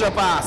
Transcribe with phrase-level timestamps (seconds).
[0.00, 0.46] Extra Pass.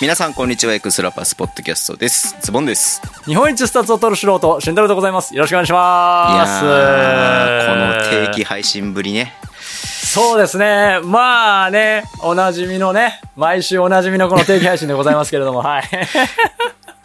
[0.00, 9.32] 皆さんこんにちは Extra Pass ポッドキャストですズボンです日本一スタッツを取る素人慎太郎でございますよろしくお願いしますいやこの定期配信ぶりね
[9.84, 15.84] そうですねまあねおなじみのね毎週おなじみのこの定期配信でございますけれども はい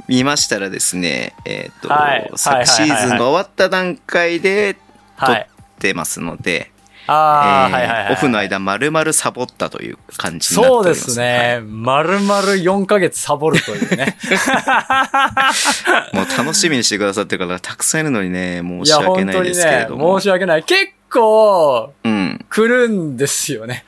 [0.08, 4.76] 見ましたらですねえっ、ー、と、はい、昨シーズンが終わった段階で
[5.20, 5.46] 撮っ
[5.80, 6.72] てますので。
[7.12, 11.02] オフの間、まるまるサボったという感じになっております。
[11.02, 11.60] そうですね。
[11.64, 14.16] まるまる4ヶ月サボるというね。
[16.14, 20.14] もう楽しみにしてくださってる方がたくさんいるのにね、申し訳ないですけれども。
[20.14, 20.64] ね、申し訳ない。
[20.64, 22.46] 結構、うん。
[22.50, 23.86] 来るんですよね。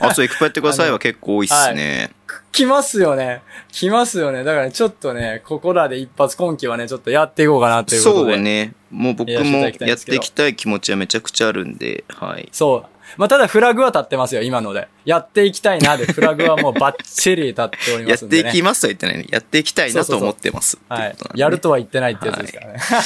[0.00, 2.10] あ、そう、エクパやってくださいは結構多いっすね。
[2.52, 3.42] 来ますよね。
[3.72, 4.44] 来ますよね。
[4.44, 8.34] だからちょっとね、ここらで一発今期はね、ちょっとやっていこうかなということで。
[8.34, 8.74] そうね。
[8.90, 12.48] もう僕もやっていきたい気持ちはめちゃくちゃあるんで、はい。
[12.52, 12.93] そう。
[13.16, 14.88] まあ、ただフラグは立ってますよ、今ので。
[15.04, 19.26] やっていきたいなで、フラグはもうバッチリ立っておりますんで、ね、やっていきますとは言ってないね。
[19.30, 20.78] やっていきたいなと思ってます。
[20.88, 21.16] はい。
[21.34, 22.78] やるとは言ってないってやつですからね。
[22.78, 23.02] は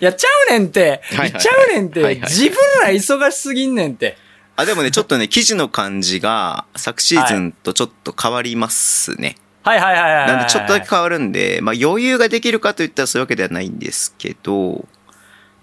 [0.00, 1.02] い、 やっちゃうねんって。
[1.12, 2.14] やっちゃうねんって。
[2.22, 4.16] 自分ら忙しすぎんねんって。
[4.56, 9.36] あ、でもね、ちょっとね、記事の感じが、昨シーズンとちょっと変わりますね。
[9.62, 10.26] はいはいはいはい。
[10.26, 14.88] なんでちょっとだけ変わるんで、まあ余裕ができるかといったらそういうわけではないんですけど、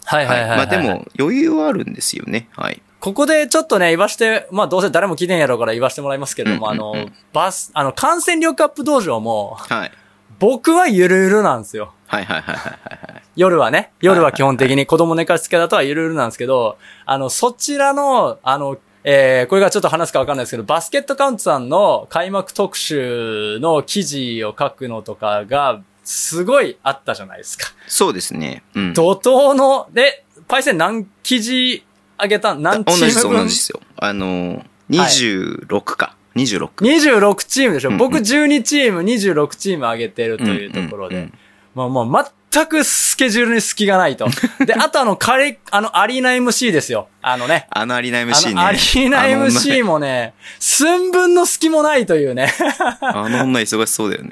[0.05, 2.47] はいはいはい、はい、まあでも余裕はあるんですよね。
[2.55, 2.81] はい。
[3.05, 9.91] ここでちょっとね、言わして、まあどうせ誰も聞いてんやろうから言わしてもらいますけれども、うんうんうん、あの、バス、あの、感染力アップ道場も、はい。
[10.39, 11.93] 僕はゆるゆるなんですよ。
[12.07, 12.73] はいはいはいはい、
[13.13, 13.23] はい。
[13.35, 27.67] 夜はね、夜は基本的に子供寝かしつけだとはゆるゆるなんですけど、あの、そちらの、あの、えー、これがちょっと話すかわかんないですけど、バスケットカウントさんの開幕特集の記事を書くのとかが、すごいあったじゃないですか。
[27.85, 28.63] そうですね。
[28.73, 28.93] うん。
[28.95, 31.85] 怒涛の、で、パイセン何記事
[32.17, 32.95] あげた何チーム？
[32.95, 33.81] 分同じです、同じですよ。
[33.97, 36.05] あの、26か。
[36.05, 36.69] はい、26。
[36.75, 41.15] 26チームでしょ、うんうん、僕12チーム、26チーム上げてるというところで。
[41.15, 44.27] うんうんうん、まあまあ、全くスケジュールに隙がないと。
[44.65, 47.09] で、 あとあの、カレ、あの、アリーナ MC ですよ。
[47.21, 47.67] あのね。
[47.69, 48.61] あのアリーナ MC ね。
[48.61, 52.53] アリーナ MC もね、寸分の隙もないというね。
[53.01, 54.31] あの女忙しそうだよね。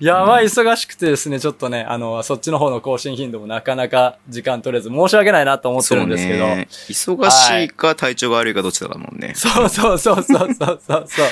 [0.00, 6.46] やばい忙しくてですね、ちょっとね、あの、そっちの方の更新頻度もなかなか時間取れず、申し訳ないなと思ってるんですけど。
[6.46, 9.34] ね、忙しいか体調が悪いかどっちだもんね。
[9.36, 11.26] そうそうそうそうそうそうそう。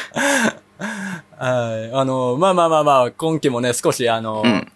[1.36, 1.92] はい。
[1.92, 4.72] あの、まあまあまあまあ、今期もね、少しあの、うん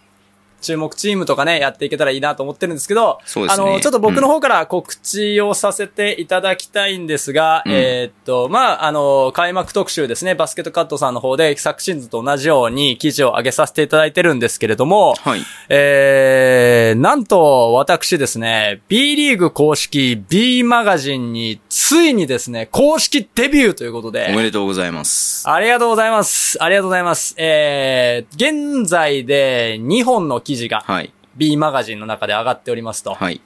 [0.63, 3.47] 注目チームとかね、やっていけたらいいなと思ってるんですけど、ね。
[3.49, 15.41] あの、ちょっと僕の方から告知をさせていただきたいんですが、うん、えー、っと、まあ、あの、開幕特集ですね、バスケットカットさんの方で昨シーズンと同じように記事を上げさせていただいてるんですけれども、はい。
[15.69, 24.27] えー、なんと私ですね、B リーグ公式 B マガジンについにですね、公式デビューということで。
[24.31, 25.49] おめでとうございます。
[25.49, 26.61] ありがとうございます。
[26.63, 27.35] ありがとうございます。
[27.37, 31.11] えー、現在で2本の記記事が、はい。
[31.35, 33.15] B マガジンの中で上がっておりますと。
[33.15, 33.41] はい。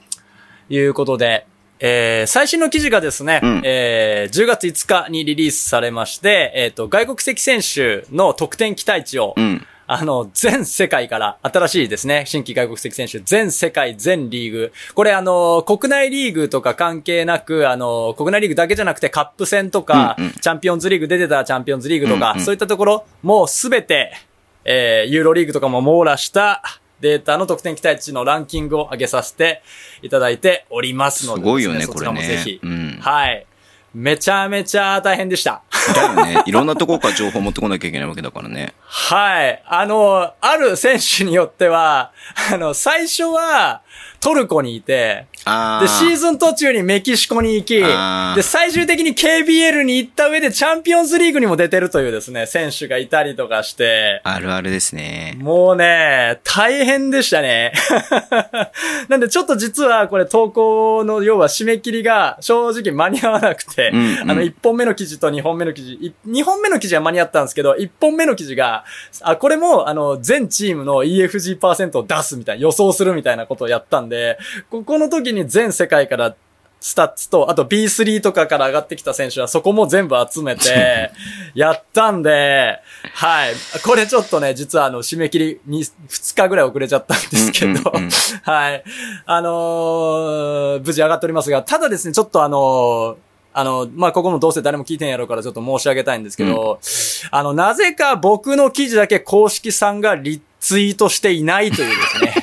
[0.69, 1.47] いうことで、
[1.79, 14.73] えー、最新の記事がですね、うん、えー、10月5日にリリースされまして、えっ、ー、と、外国籍選手の得点期待値を、うん、あの、全世界から、新しいですね、新規外国籍選手、全世界、全リーグ。
[14.95, 24.11] これあの、国内リーグとか関係なく、あの、国内リーグだけじゃなくてカップ戦とか、うんうん、チャンピオンズリーグ出てたチャンピオンズリーグとか、うんうん、そういったところ、もうすべて、
[24.65, 26.61] えー、ユーロリーグとかも網羅した、
[26.99, 29.61] データの得点期待値のランキングを上げさせて
[30.01, 32.21] いただいておりますので、すごいよね、これね。
[32.25, 33.45] ぜひ、うん、はい。
[33.93, 35.63] めちゃめちゃ大変でした。
[35.93, 36.43] だよね。
[36.45, 38.73] いろんなところから情報を持ってこなきゃいけないわけだからね。
[38.83, 39.63] はい。
[39.65, 42.11] あの、ある選手によっては、
[42.51, 43.81] あの、最初は、
[44.19, 45.25] トルコにいて、
[45.81, 47.75] で、シーズン途中にメキシコに行き、
[48.35, 54.21] で、最終的に KBL に行った上でチャンピオンズリーグにも出てるというですね、選手がいたりとかして。
[54.23, 55.35] あるあるですね。
[55.39, 57.73] もうね、大変でしたね。
[59.09, 68.85] なんでちょっと実はこれ投稿の要は締め切りが正直間に合わなくて、うんうん、あの、1本目の記事と2本目の記事、2本目の記事は間に合ったんですけど、1本目の記事が、
[69.21, 74.37] あ、これも、あの、全チームの EFG% を出すみたいな、予想するみたいなことをやったんで、
[74.69, 76.35] ここの時に全世界から
[76.79, 81.11] スタッツと、あと B3 とかから上がってきた選手はそこも全部集めて、
[81.55, 82.79] やったんで、
[83.13, 83.53] はい。
[83.83, 87.91] これちょっとね、実はあの、締め切りに2日ぐらい遅れちゃったんですけど、
[88.43, 88.83] はい。
[89.25, 93.15] あのー、無事上がっておりますが、ただですね、ちょっとあのー、
[93.53, 102.36] あの、まあ、ここもどうせ誰も聞いてんやろうからちょっと申し上げたいんですけど、うん、あの、なぜか僕の記事だけ公式さんがリッツイートしていないというですね。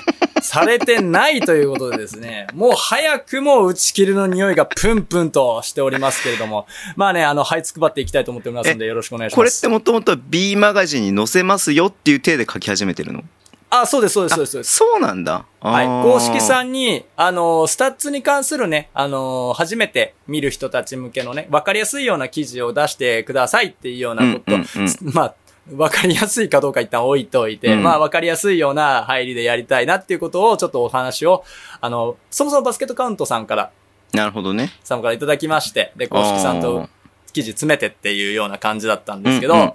[0.54, 6.66] されてないということでですね、 もう早くも打ち切りの匂いがプンプンとしておりますけれども、
[6.96, 9.36] まあね、あの、はいつくばっていきたいと思っておりますので、よろしくお願いします。
[9.36, 13.22] これってもともと B マガジンに載せますよっていう体で書き始めてるの？
[13.70, 14.76] あ、そうです、そうです、そうです。
[14.76, 15.46] そうなんだ。
[15.60, 15.86] はい。
[15.86, 25.34] 公式さんに、あの、スタッツに関するね、あの、初めて見る人たち向けのね、わかりやすいような記事を出してくださいっていうようなこと、うんうんうん、まあ、
[25.72, 31.44] わかりやすいかどうか一旦置いといて、うん、まあわかりやすいような入りでやりたいなっていうことをちょっとお話を、
[31.80, 33.70] あの、そもそもバスケットカウントさんから、
[34.12, 34.70] なるほどね。
[34.84, 36.88] さんからいただきまして、で、公式さんと
[37.32, 39.72] 記事詰めてっていうような感じだったんですけど、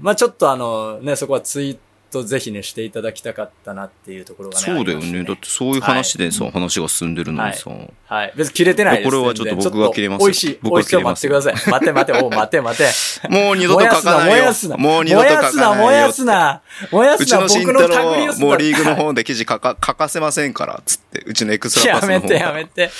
[0.00, 1.80] まあちょっとあの、ね、そこはツイート
[2.10, 4.64] とぜひね、していただきたかったなっていうところがね。
[4.64, 5.24] そうだよね。
[5.24, 7.70] だってそういう話でさ、はい、話が進んでるのにさ。
[7.70, 7.92] はい。
[8.06, 9.10] はい、別に切れてないです。
[9.10, 10.58] これはちょっと僕が切れます美味しい。
[10.62, 11.02] 美味しい。
[11.02, 11.54] 待ってください。
[11.70, 13.28] 待て待て、お待て待て。
[13.28, 14.34] もう二度と書かないよ。
[14.36, 15.74] 燃やすな、もう二度と書かな。
[15.74, 17.24] 燃やすな、燃やすな。
[17.24, 21.22] うちの慎太郎はもうリーグの方で記事書か、書かせませんから、つって。
[21.26, 22.90] うちのエクストラパスの方やめて、や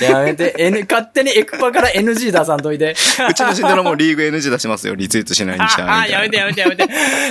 [0.00, 0.04] めて。
[0.04, 0.54] やめて。
[0.58, 2.94] N、勝手にエクパから NG 出さんといて。
[3.30, 4.94] うちの慎太郎もリーグ NG 出しますよ。
[4.94, 5.88] リツイートしないにしちゃう。
[5.88, 6.82] あ、やめてやめてやめて。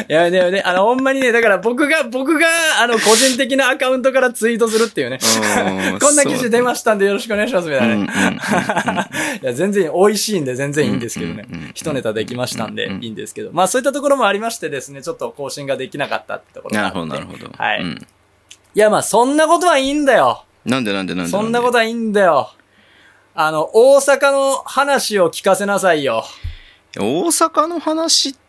[0.07, 0.63] やめてやめて。
[0.63, 2.47] あの、ほんまにね、だから僕僕が、僕が、
[2.81, 5.19] あの、個人的なアカウントからツイートするっていうね。
[5.99, 9.09] こんな記事出ましたんでよろしくお願いします、みたいな。
[9.41, 11.45] いや、全然美味しいんで全然いいんですけどね。
[11.73, 13.49] 一ネタできましたんでいいんですけど。
[13.51, 17.51] まあそういったところもありましてですね、ちょっと更新ができなかったってところなるほど、なるほど。
[17.57, 17.83] はい。
[17.83, 20.45] いや、まあそんなことはいいんだよ。
[20.63, 21.31] なんでなんでなんで？
[21.31, 22.53] そんなことはいいんだよ。
[23.33, 26.23] あの、大阪の話を聞かせなさいよ。
[26.97, 28.44] 大阪の話って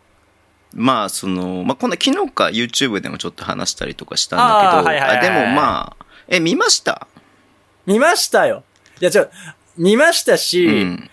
[0.77, 7.07] まあその、まあ、こんな昨日か YouTube でもちょっと話したりとかしたんだけど、はいはいはいはい、でもまあ、え、見ました？
[7.87, 8.63] 見ましたよ。
[9.01, 9.27] いや、ちょ、
[9.75, 11.09] 見ましたし、うん、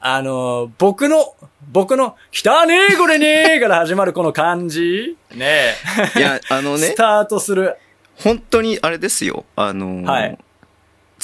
[0.00, 1.34] あの、僕の、
[1.70, 5.74] 僕の、汚ねえこれねえ から始まるこの感じね
[6.16, 6.18] え。
[6.18, 6.88] いや、あのね。
[6.92, 7.76] スタートする。
[8.16, 9.44] 本当にあれですよ。
[9.56, 10.38] あのはい、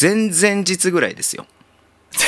[0.01, 1.47] 前々日ぐらいですよ。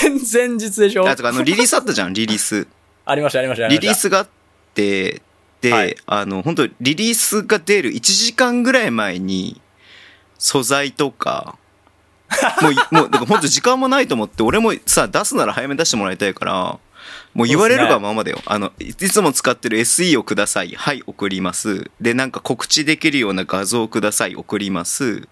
[0.03, 1.09] 前々日でしょ？
[1.09, 2.67] あ、とかあの、リリースあったじゃん、リリース。
[3.05, 3.69] ありました、ありました。
[3.69, 4.29] リリースがあっ
[4.75, 5.21] て、、
[5.71, 9.61] はい、あの、本当リリースが出る1時間ぐらい前に、
[10.39, 11.57] 素材とか、
[12.61, 16.79] もう、 もう、だから本当時間もないと思って、俺もさ、出すなら早め出してもらいたいから、
[17.35, 18.39] もう言われるがままだよ。
[18.39, 20.75] ね、あの、いつも使ってる SE をください。
[20.77, 21.91] はい、送ります。
[22.01, 24.37] で、なんか告知できるような画像をください。
[24.37, 25.29] 送ります。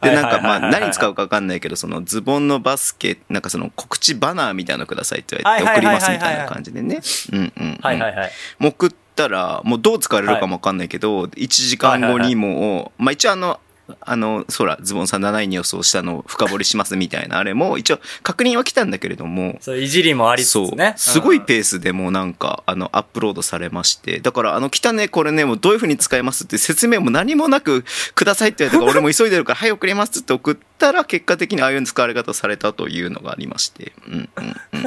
[0.00, 7.00] で、なんかまあ、何使うかわかんないけど、そのズボンのバスケ、なんかその告知バナーみたいなのくださいって言われて送りますみたいな感じでね。
[7.32, 7.78] うんうん。
[7.82, 8.30] はいはいはい。
[8.58, 13.60] もう送ったら、もうどう使われるかもわかんないけど、1時間後にもう、まあ一応あの、
[14.00, 19.56] あの、そら、ズボンさん7位に予想したのを深掘りしますみたいな、あれも、一応、確認は来たんだけれども。
[19.60, 20.94] そう、いじりもありつつね。
[20.96, 21.14] そう。
[21.14, 24.20] すごいペースでもうなんか、あの、アップロードされまして。
[24.20, 27.84] だから、あの、来たね、これね、もうどういうふうに使えますって説明も何もなく、
[28.14, 33.92] くださいって言われたから、俺も急いでるから、はい、送りますって送ったら、結果的にああいう使われ方されたというのがありまして。
[34.06, 34.84] うん、うん、うん。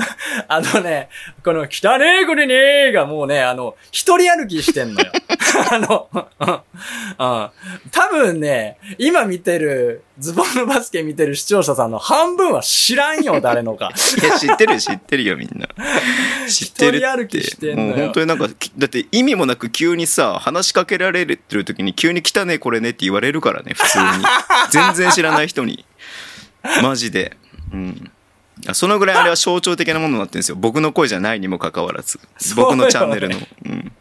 [0.48, 1.10] あのね、
[1.44, 5.12] この、来たねこれねがもうね、あの、一人歩きしてんのよ。
[5.72, 7.90] あの、 うん。
[7.92, 13.92] 多分ね、今見てる、ズボンのバスケ見てる視聴者さんの半分は知らんよ、誰のか。
[14.22, 15.68] いや、知ってる、知ってるよ、みんな。
[16.48, 17.44] 知ってるって。
[17.44, 18.48] してんのもう本当になんか、
[18.78, 24.06] だって意味もなく急にさ、話しかけられてる時に急に来たね、これねって言われるからね、普通に。
[24.71, 25.85] 全然知らない人に。
[26.81, 27.38] マジで。
[27.71, 28.12] うん。
[28.73, 30.56] そのぐらいあれは象徴的なものになってるんですよ。
[30.56, 32.19] 僕の声じゃないにもかかわらず。
[32.56, 33.38] 僕のチャンネルの。
[33.66, 33.92] うん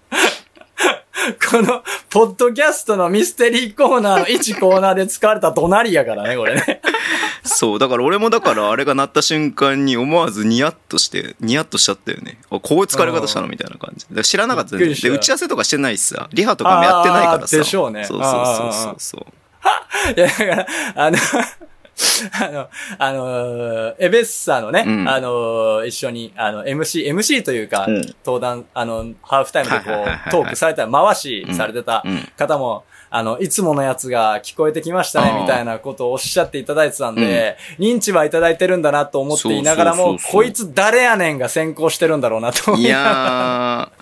[1.50, 6.80] この、ポッドキャストのミステリーコーナーの1コーナーで使われた隣やからね、これね。
[7.44, 12.38] そう、だから俺もだからあれが鳴った瞬間に思わずニヤッとして、ニヤッとしちゃったよね。
[12.50, 14.06] こういう使われ方したのみたいな感じ。
[14.22, 14.86] 知らなかったね。
[14.86, 17.56] で、打ち合わせとかしてないしさ、リハとかもやってないからさ。
[17.56, 18.04] でしょうね。
[18.04, 19.24] そうそうそうそうそう。
[20.16, 21.18] いや、だから、あの
[22.40, 22.68] あの、
[22.99, 29.85] あの、エベッサのね、うん、あの、一緒に、あの、MC、MC というか、うん、登壇、あの、ハーフタイムでこ
[30.26, 32.04] う、トークされた、回しされてた
[32.37, 44.01] 方も、あの、いつものやつが聞こえてきましたね、みたいなことをおっしゃっていただいてたんで、うん、認知はいただいてるんだなと思っていながらも、こいつ誰やねんが先行してるんだろうなと思いやー、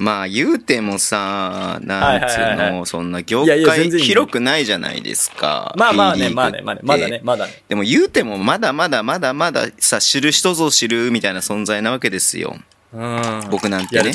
[0.00, 5.74] まあ言うてもさ、なんつうの、そんな業界広くないじゃないですか。
[5.76, 7.62] まあまあね、まあね、まあね、まだね、まだね。
[7.68, 12.56] でも言うてもまだまだまだまださ、知る人ぞ知るみたいな存在なわけですよ。
[12.94, 13.42] うん。
[13.50, 14.12] 僕なんてね。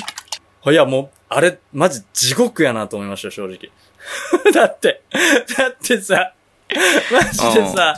[0.66, 3.70] いや、もう、あれ、マジ地獄やなと思いました、正直。
[4.54, 5.04] だって、
[5.56, 6.34] だってさ、
[7.12, 7.96] マジでさ、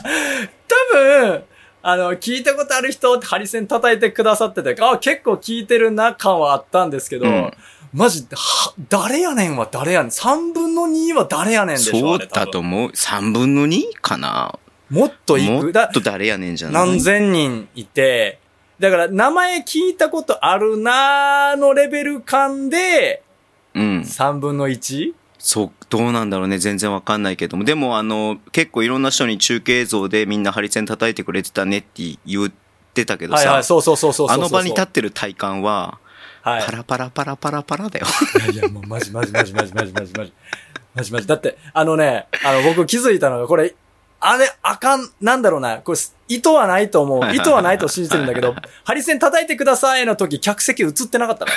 [0.92, 1.44] 多分、
[1.80, 7.52] あの、聞いたことある人ってハリセン叩いてくださってて、あ、結構聞いてるな感はあったんですけど、うん
[7.92, 10.10] マジ、は、誰やねんは誰やねん。
[10.10, 12.90] 3分の2は誰やねんでしょそうだと思う。
[12.90, 13.82] 3分の 2?
[14.00, 14.58] かな
[14.90, 15.72] もっといもく。
[15.72, 16.88] だっと誰やねんじゃない？
[16.88, 18.40] 何千人いて、
[18.78, 23.22] だから名前聞いたことあるなーのレベル感で、
[23.74, 24.00] うん。
[24.00, 25.12] 3分の 1?
[25.38, 26.58] そう、どうなんだろうね。
[26.58, 27.64] 全然わかんないけども。
[27.64, 32.52] でも、あの、結構いろんな人に中継映像でみんなハリセン叩いてくれてたねって言っ
[32.94, 34.36] てたけどさ、はいはい、そうそうそうそうそうそう。
[34.36, 35.98] あの場に立ってる体感は、
[36.52, 38.06] はいパラパラパラパラパラだよ。
[38.44, 40.32] いやいや、もうマジマジマジマジマジマジマジ。
[40.94, 41.26] マジマジ。
[41.26, 43.74] だって、あのね、あの、僕気づいたのが、これ、
[44.20, 47.34] あれ、あかん、なんだろうな、これ、意図はないと思う。
[47.34, 51.50] 意図はないと信じてるんだけど、ハリセン叩いてくださいの時、客席映ってなかったの。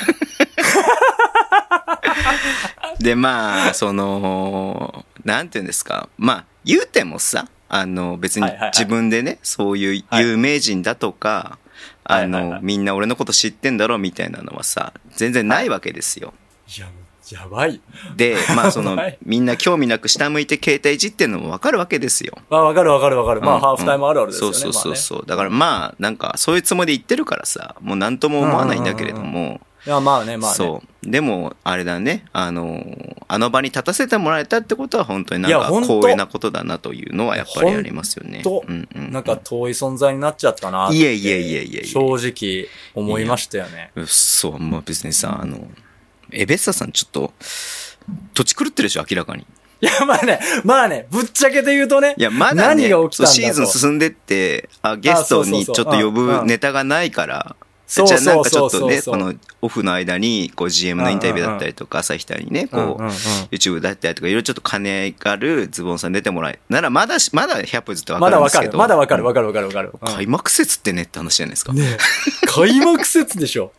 [3.00, 6.07] で、まあ、その、なんていうんですか。
[6.17, 11.57] まあ、言うてもさ、あの、別に自分でね、そういう有名人だとか、
[12.03, 16.34] あはいはいはい、のみんな俺のこと知ってんだろみたいなのはさ、全然ないわけですよ。
[16.75, 16.88] いや、
[17.31, 17.79] やばい。
[18.15, 22.38] で、まあそのはい、みんな興味なく下向いて携帯いじってんのもわかるわけですよ。
[22.50, 23.41] あ、わかるわかるわかる。
[23.41, 24.58] まあ、うんハーフタイムあるあるですよね。
[24.58, 25.25] そうそうそうまそう。
[25.25, 29.62] だからまあ、なんか、そういうつもりで言ってるからさ、もう何とも思わないんだけれども。
[29.86, 30.56] いや、まあね、まあね。
[30.56, 31.10] そう。
[31.10, 32.86] でも、あれだね、あの、
[33.28, 38.42] あの場に立たせてもらえたってことは本当になんか光栄なことだなというのはやっぱりありますよね。
[38.44, 40.98] と、うんうんうんなんか遠い存在になっちゃったなって。
[40.98, 43.92] いえいえいえいえ正直、思いましたよね。
[43.96, 45.68] うっそう、まあ別にさ、あの、
[46.32, 47.34] エベッサさんちょっと、
[48.34, 49.46] 土地狂ってるでしょ、明らかに。
[49.82, 52.14] いや、まあね、まあね、ぶっちゃけて言うとね。
[52.18, 57.56] いや、まだね、何が起きたんだシーズン進んでって、あ、ゲストにちょっと呼ぶんネタがないから、
[57.91, 63.03] そうじゃあなんかちょっとね、そうそうそうこのオフの間に、こう GM のインタビューだったりとか、朝日隊にね、こう、
[63.53, 68.63] YouTube だったりとか、いろいろちょっと金があるズボンさん出てもらえ、ならまだし、まだ100歩ずってわかまだわかる。
[68.63, 68.77] るんですけど。
[68.77, 69.91] まだわかるわかかるわかるわかる。
[70.15, 71.74] 開幕節ってねって話じゃないですか。
[71.74, 71.98] ねえ
[72.48, 73.74] 開幕節でしょ。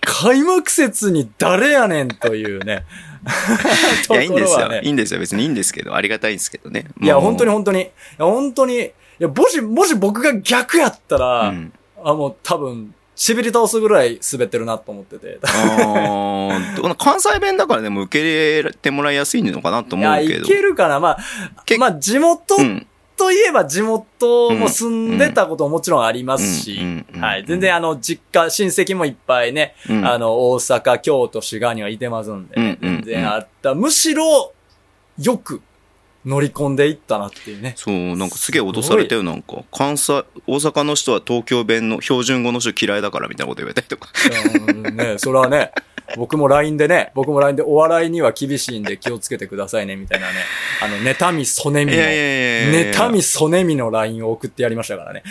[0.00, 2.86] 開幕節に誰やねんというね。
[4.10, 4.70] いや、いいんですよ。
[4.80, 5.20] いいんですよ。
[5.20, 6.86] 別にいいんですけど、ありがたいんですけどね。
[7.02, 7.82] いや、本当に本当に。
[7.82, 8.76] いや、本当に。
[8.76, 11.72] いや、もし、もし僕が逆やったら、うん
[12.04, 15.40] あ、もう多分、しびり倒すぐらい滑ってるなと思ってて。
[16.98, 20.44] 関西弁だからでも受け入れてもらいやすいのかなといや、思うけど。
[20.44, 21.00] いけるかな。
[21.00, 21.18] まあ
[21.66, 22.86] け、まあ、地元うん。
[23.16, 27.44] といえば地元も住んでたことももちろんありますしはい。
[27.44, 33.74] 全然あの、実家、親戚もいっぱいね、うんあの、大阪、京都、滋賀にはいてますんで、全然あった。
[33.74, 34.52] むしろ、
[35.20, 35.60] よく
[36.26, 37.74] 乗り込んでいったなっていうね。
[37.76, 39.62] そう、なんかすげえ脅されたよ、なんか。
[39.72, 44.10] 関西、大阪の人は東京弁の標準語の人嫌いだからみたいなこと言われたりとか。
[44.68, 45.72] うんね、それはね、
[46.16, 50.34] 僕も LINE でね、僕も LINE でお笑いには厳しいんで気をつけてくださいね、みたいなね。
[50.82, 55.22] あの、妬み、そねみの、妬み、そねみの LINE を送ってやりましたからね。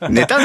[0.00, 0.44] 妬んでたの？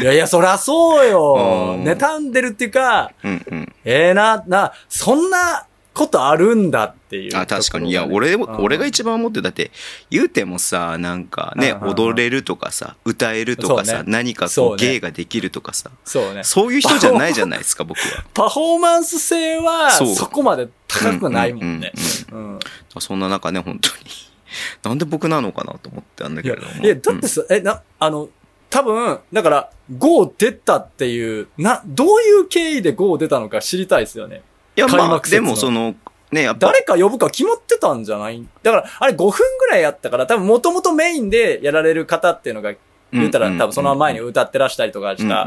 [0.00, 1.76] いやいや、そりゃそうよ。
[1.76, 3.72] うん妬んでるっていうか、うんうん。
[3.84, 5.66] ええな、な、そんな
[6.00, 7.90] ことあるんだっていう、あ、確かに。
[7.90, 9.70] いや、俺も、俺が一番思ってるだって、
[10.08, 16.44] 言うてもさ、なんかね、うんうんうん踊れるとかさ、歌えるとかさ、ね何かそうねこう芸ができるとかさ、そうね。
[16.44, 18.24] そういう人じゃないじゃないですか、僕は。
[18.32, 21.92] パフォーマンス性は、そこまで高くないもんね。
[22.32, 22.58] うんうんうん。
[22.98, 24.04] そんな中ね、本当に。
[24.82, 28.28] なんで僕なのかなと思ってあんだけれども。、いや、だってさ、え、な、あの、
[28.68, 34.42] 多分、だから、GO 出たっていう、な、どういう経緯で GO 出たのか知りたいですよね。
[34.86, 35.94] いや、まあ、でもその、
[36.32, 38.46] ね、やっぱ、誰か呼ぶか決まってたんじゃない？
[38.62, 42.72] だから、あれ5分ぐらいやったから、多分もともとメインでやられる方っていうのが、
[43.12, 45.46] 言ったら多分その前に歌ってらしたりとかした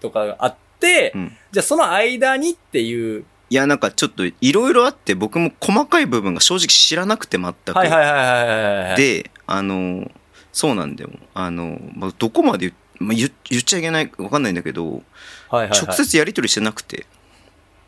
[0.00, 1.36] とかがあってう、ん。
[1.52, 7.72] じゃあその間にっていう、いや、なんかちょっといろいろあって、僕も細かい部分が正直知らなくて全く。
[7.72, 10.10] はいはいはいはいはいはい。、で、あの、
[10.54, 11.10] そうなんだよ。
[11.34, 15.02] あの、まあ、どこまで言,、まあ、言言っちゃいけない、わかんないんだけど、はい
[15.50, 17.04] はいはい、直接やり取りしてなくて、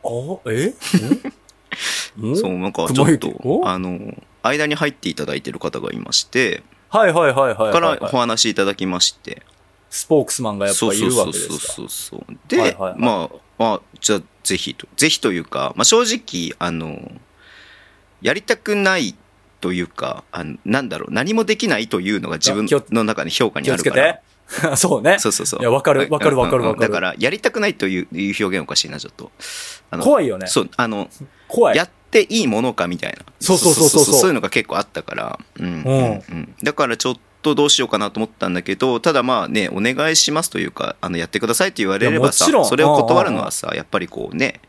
[0.05, 0.75] おえ？
[2.23, 3.99] んそう、なんかちょ雲っとあの、
[4.43, 7.73] 間に入っていただいてる方がいまして、はいはいはいはいはいはい。
[7.73, 9.43] からお話いただきまして、
[9.91, 11.55] スポークスマンがやっぱいるわけですか？
[11.55, 12.37] そうそうそう。
[12.49, 17.11] で、はいはいはいまあ、まあ、じゃあぜひと、ぜひというか、まあ正直、あの、
[18.23, 19.15] やりたくない
[19.61, 24.21] というか、あのなんだろう、何もできないというのが自分の中で評価にあるから。
[24.49, 24.77] て。
[24.77, 25.19] そうね。
[25.19, 25.61] そうそうそう。
[25.61, 29.33] いやわかるわかるわかるわかるだから、やりたくないといういう表現おかしいな、ちょっと。
[30.01, 30.47] 怖いよね。
[30.47, 31.09] そう、あの、
[31.49, 31.77] 怖い。
[31.77, 33.25] やっていいものかみたいな。
[33.41, 35.39] そうそうそうそうそうそういうのが結構あったから。
[35.59, 35.67] うん。
[35.67, 44.61] うんうんだからちょっとどうしようかなと思ったんだけど、ただまあね、お願いしますというか、あの、やってくださいって言われればさそれを断るのはさ、やっぱりこうね、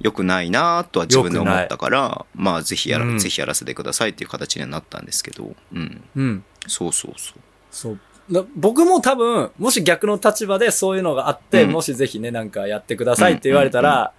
[0.00, 6.02] 良くないなとは自分で思ったから、まあぜひやら、うんぜひやらせてくださいっていう形にはなったんですけど、うん。
[6.16, 6.44] うん。
[6.66, 7.40] そうそうそう。
[7.70, 8.00] そう。
[8.28, 14.12] な僕も多分、もし逆の立場でそういうのがあって、うんもしぜひね、なんかやってくださいって言われたら、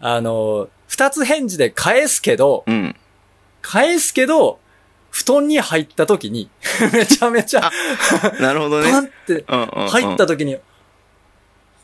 [0.00, 2.96] あの、二つ返事で返すけど、うん。
[3.60, 4.58] 返すけど、
[5.10, 6.48] 布団に入った時に、
[6.92, 7.70] めちゃめちゃ、
[8.40, 8.90] なるほどね。
[8.90, 10.56] パンってうんうんうん入った時に、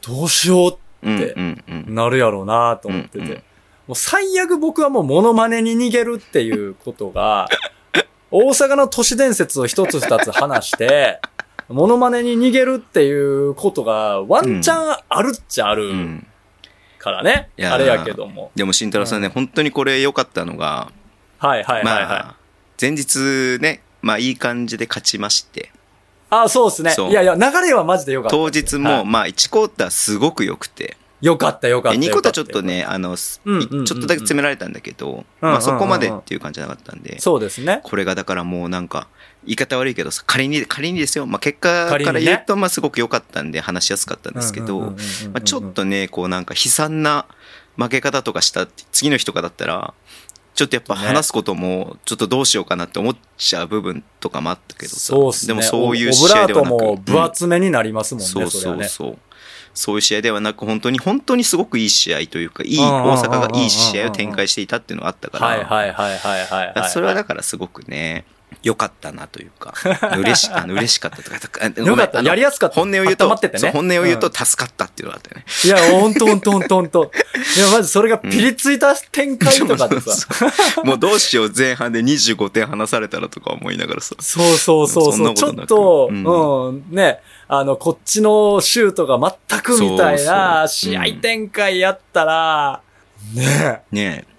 [0.07, 1.95] どうしようってうんうんうん。
[1.95, 3.19] なるやろうなと思ってて。
[3.19, 3.43] うんうん
[3.89, 7.49] もう最悪僕はもうモノマネに逃げるっていうことが、
[8.31, 11.21] 大阪の都市伝説を一つ二つ話して、
[11.69, 16.27] モノマネに逃げるっていうことがワンチャンあるっちゃあるうん
[16.99, 17.51] からね。
[17.63, 18.51] あれやけども。
[18.55, 20.91] でも慎太郎さんね、本当にこれ良かったのが、
[21.39, 21.85] はいはいはいはい。
[21.85, 22.37] まあ、
[22.81, 25.71] 前日ね、まあいい感じで勝ちまして、
[26.31, 26.95] あそうですね。
[27.11, 28.37] いやいや、流れはマジでよかった。
[28.37, 31.99] 当日も、はいまあ1クォーターすごく良くて、よかったよかった。
[31.99, 37.81] 2クォーターよかちょっとね、あの、ちょっとだけ詰められたんだけど、うんうんうんまあそこまでっていう感じじゃなかったんで、そうですね。
[37.83, 39.09] これがだからもうなんか、
[39.45, 44.95] 言い方悪いけどさ、仮に、仮にですよ、まあ結果から言うと、まあすごく良かったんで話しやすかったんですけど、
[45.45, 47.27] ちょっとね、こうなんか悲惨な
[47.77, 49.95] 負け方とかした次の日とかだったら、
[50.55, 54.99] ちょっとやっぱね話すことも、ちょっとどうしようかなって思っちゃう部分とかもあったけどさ。
[54.99, 55.49] そうっすね。
[55.49, 56.97] でもそういうオ試合ではなく。
[57.01, 58.89] 分厚めになりますもんね、そうそれはね。
[58.89, 59.19] そうそう。
[59.73, 66.91] そういう試合ではなく、本当に、本当にすごくいい試合というか、いい、うんうんうんうん大阪がいい試合を展開していたっていうのがあったから、はいはいはいはいはいだからはい。
[66.91, 68.25] それはだからすごくね、
[68.63, 69.73] 良かったなというか、
[70.19, 72.23] 嬉しあの嬉しかったとか、よかった。
[72.23, 72.75] やりやすかった。
[72.75, 73.71] 本音を言うと、っててね。
[73.71, 74.33] 本音を言うとうん。
[74.33, 75.45] 助かったっていうのがあったよね。
[75.65, 77.13] いや、ほんとほんとほんとほんと。
[77.57, 80.11] いや、まずそれがピリついた展開とかでさ。
[80.83, 84.17] もうどうしよう前半で25点離されたらとか思いながらさ。
[84.19, 85.35] そうそうそうそう。
[85.35, 86.69] ちょっと、うん。
[86.69, 90.67] うん、ね、あの、こっちのシュートが全くみたいな。
[90.69, 92.81] 試合展開やったら、
[93.35, 93.83] ね。
[93.93, 94.38] ねえ。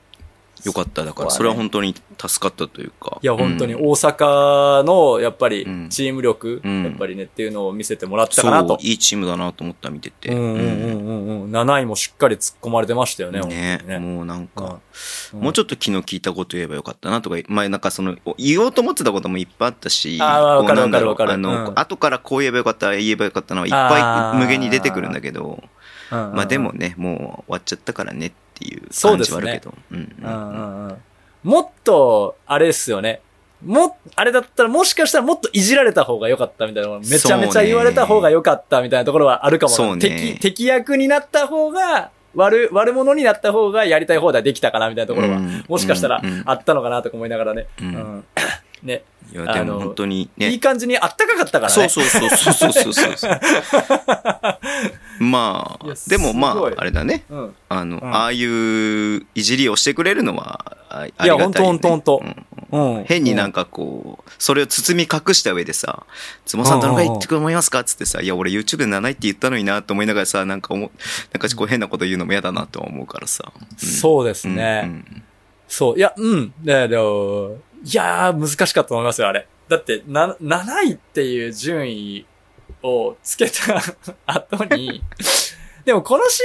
[0.66, 1.04] よかった。
[1.04, 3.20] だから、それは本当に助かったというか。
[3.22, 8.78] いや、本当にうん大阪の、やっぱりうん、チーム力、うんやっぱりね、っていうのを見せてもらったかなと。
[8.82, 10.30] いいチームだなと思った、見てて。
[10.30, 11.52] うんうんうんうんうん。
[11.52, 14.00] 7位もしっかり突っ込まれてましたよね、ねね。
[14.00, 14.80] もうなんか、
[15.34, 25.64] うんもうちょっと昨日聞いたこと言えばよかったなとか、まあなんかその、言おうと思ってたこともいっぱいあったし、あーわかるわかるわかるあの、うん後からこう言えばよかった、言えばよかったのはいっあぱーい無限に出てくるんだけど、
[26.12, 31.00] まあでもね、もう終わっちゃったからねっていう感そうですねじはあるけど。
[31.44, 33.22] もっと、あれっすよね。
[33.64, 47.68] も、あれだったらもしかしたらもっといじられた方が良かったみたいなのめちゃめちゃ言われた方が良かったみたいなところはあるかもね敵、敵役になった方が、悪、悪者になった方がやりたい放題できたかなみたいなところは、うんもしかしたらあったのかなとか思いながらね。
[47.82, 48.26] ううんん。
[48.84, 49.04] ね。
[49.32, 50.58] いや、であのも本当にいいね。
[50.58, 51.90] 感じにあったかかったからね。
[51.90, 53.40] そうそうそうそうそうそうそう。
[55.20, 57.26] まあいや、でもまあ、あれだね。
[57.30, 57.56] うん。
[57.70, 61.44] あの、うんああいういじりをしてくれるのはあありがいやたいよ、ね。
[61.44, 63.04] ほんとほんとほんうんうん。
[63.06, 66.06] 変になんかこう、それを包み隠した上でさ、
[66.46, 67.80] つもさんどのくらい言ってく思いますか？
[67.80, 70.92] っつってさ、いや、俺 YouTube で7位って言ったのになと思いながらさ、なんか思う、
[71.34, 73.52] なんかこう変なこと言うのも嫌だなとは思うからさ。
[73.78, 74.84] そうですうんね。
[74.86, 75.24] うん
[75.68, 75.98] そう。
[75.98, 76.54] いや、うん。
[76.64, 79.48] で、でも、いやー、難しかったと思いますよ、あれ。
[79.68, 82.26] だって、な、7位っていう順位
[82.84, 83.82] をつけた
[84.26, 85.04] 後に、
[85.86, 86.42] でもこの試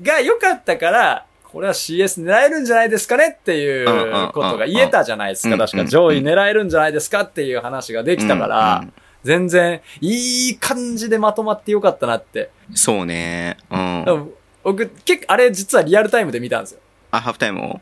[0.00, 3.86] 合が良かったから、これは CS 狙えるんじゃないですかねっていう
[4.32, 5.54] ことが言えたじゃないですか。
[5.54, 8.84] うん確か上位狙えるんじゃないですかっていう話ができたから、
[9.24, 12.50] 全然いい感じでまとまって良かったなって。
[12.70, 13.56] うんそうね。
[13.70, 14.32] うん。
[14.62, 16.80] 僕、結構、あれ実はリアルタイムで見たんですよ。
[17.10, 17.80] あ、ハーフタイムを？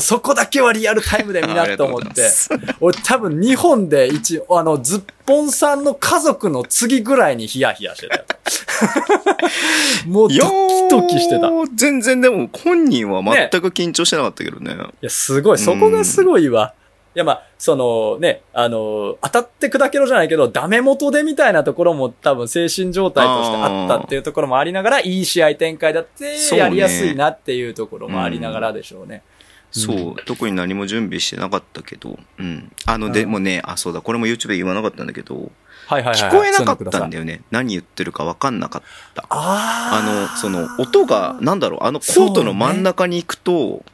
[0.00, 2.30] そこだけはリアルタイムで見なと思って
[2.80, 8.24] 俺多分日本で一、あの、ズッポンさんの家族の次ぐらいにヒヤヒヤしてたよ。
[10.08, 11.50] もうドいやキドキしてた。
[11.74, 14.74] 全然でも本人は全く緊張してなかったけどね。
[15.02, 15.58] や、すごい。
[15.58, 16.72] そこがすごいわ。
[17.14, 29.22] いや、まあ、そのね、あの、当たって砕けろじゃないけど、ダメ元でみたいなところも多分精神状態としてあったっていうところもありながら、いい試合展開だって、やりやすいなっていうところもありながらでしょうね。
[29.74, 32.70] そう、特に何も準備してなかったけど、うん。
[32.86, 35.50] あの、うんでもね、あ、そうだ、これも YouTube で言わなかったんだけど、
[35.88, 36.30] はいはいはい。
[36.30, 37.22] 聞こえなかったんだよ。
[37.22, 37.42] よね。
[37.50, 38.82] 何言ってるか分かんなかっ
[39.14, 39.26] た。
[39.28, 43.93] ああの、その、音が、なんだろう、あのコートの真ん中に行くと、ひ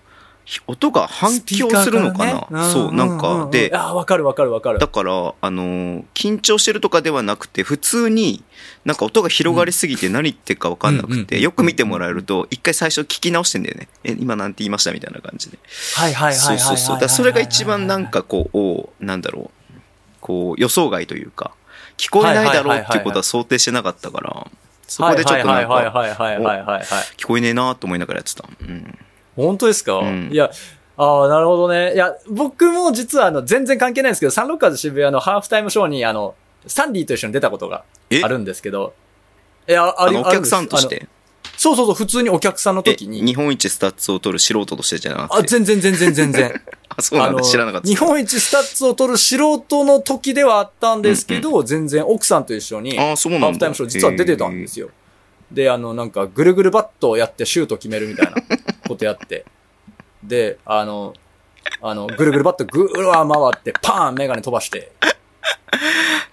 [0.67, 2.71] 音が反響するのかな？
[2.71, 4.89] そう、なんか、で、ああ、わかるわかるわかるだ。
[4.89, 8.43] から、あの、緊張してるとかではなくて、普通に、
[8.85, 13.89] なんか音が広がりすぎて何言ってるか分かんなくて、よく見てもらえると、一回最初聞き直してんだよね。
[14.05, 15.59] え、今なんて言いましたみたいな感じで。
[15.97, 16.35] はいはいはい。
[16.35, 16.99] そうそうそう。
[16.99, 19.75] だそれが一番なんかこう、おなんだろう、
[20.21, 21.53] こう予想外というか、
[21.97, 24.47] 聞こえないだろうっていうことは想定してなかったから、
[24.89, 26.83] そこでちょっとなんか、はいはいはいはいはいはいはい。
[27.17, 28.49] 聞こえねえなと思いながらやってた。
[28.61, 28.99] うん。
[29.37, 30.51] 本当ですか、うんいや、
[30.97, 31.95] ああ、なるほどね。
[31.95, 36.35] いや、僕も実はあの、全然関係ないんですけど、サンロッカーズ渋谷のハーフタイムショーに、あの、
[36.67, 38.23] スタンディと一緒に出たことがえ？
[38.23, 38.93] あるんですけど、
[39.67, 40.89] いや、あの、お客さんとし。
[40.89, 41.09] て？
[41.57, 43.23] そうそうそう、普通にお客さんのえ時に。
[43.25, 45.37] 日本一スタッツを取る素人としてじゃなくて？
[45.39, 46.63] あ、全然全然全然。
[46.89, 47.43] あそうなんだ。
[47.43, 47.89] 知らなかった。
[47.89, 54.91] 日本一スタッツを取る素人の時ではあったんですけど、全然奥さんと一緒に、あそうなんだハーフタイムショー実は出てたんですよ。
[55.51, 58.35] で、あの、なんか、ぐるぐるバットをやってシュート決めるみたいな
[58.91, 59.45] ことやって。
[60.23, 61.15] で、あの、
[61.81, 64.93] あの、ぐるぐるバットぐーわー回って、パーンメガネ飛ばして、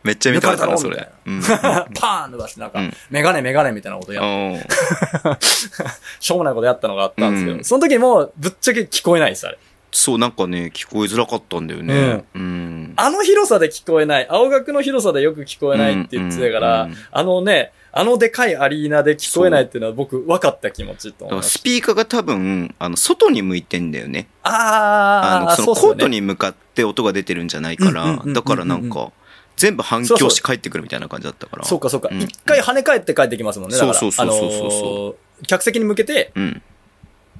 [0.03, 5.37] めっちゃ見たかったな、それ パーン伸ばして、なんかうん、メガネメガネみたいなことやって、うん。
[6.19, 9.57] しょうもないことやったのがあったんですけど、うんその時も、ぶっちゃけ聞こえないです、あれ。
[9.91, 12.25] そう、なんかね、聞こえづらかったんだよね。
[12.35, 12.93] うん。
[12.97, 21.57] あの広さで聞こえない、青学の広さでよく聞こえないって言ってたから、うんうんあのね、あのでかいアリーナで聞こえないっていうのは僕分かった気持ちと思います。
[21.57, 24.27] スピーカーが多分、あの、外に向いてんだよね。
[24.43, 29.11] あー、あの、そのコートに向かって音が出てるんじゃないからだからなんか、
[29.55, 31.65] 全部反響して帰ってくるみたいな感じだったから。
[31.65, 32.09] そうかそうか。
[32.11, 33.75] うん一、回跳ね返って帰ってきますもんね。
[33.75, 35.15] だからそうそうそうそうそうあのー
[35.47, 36.61] 客席に向けてうん。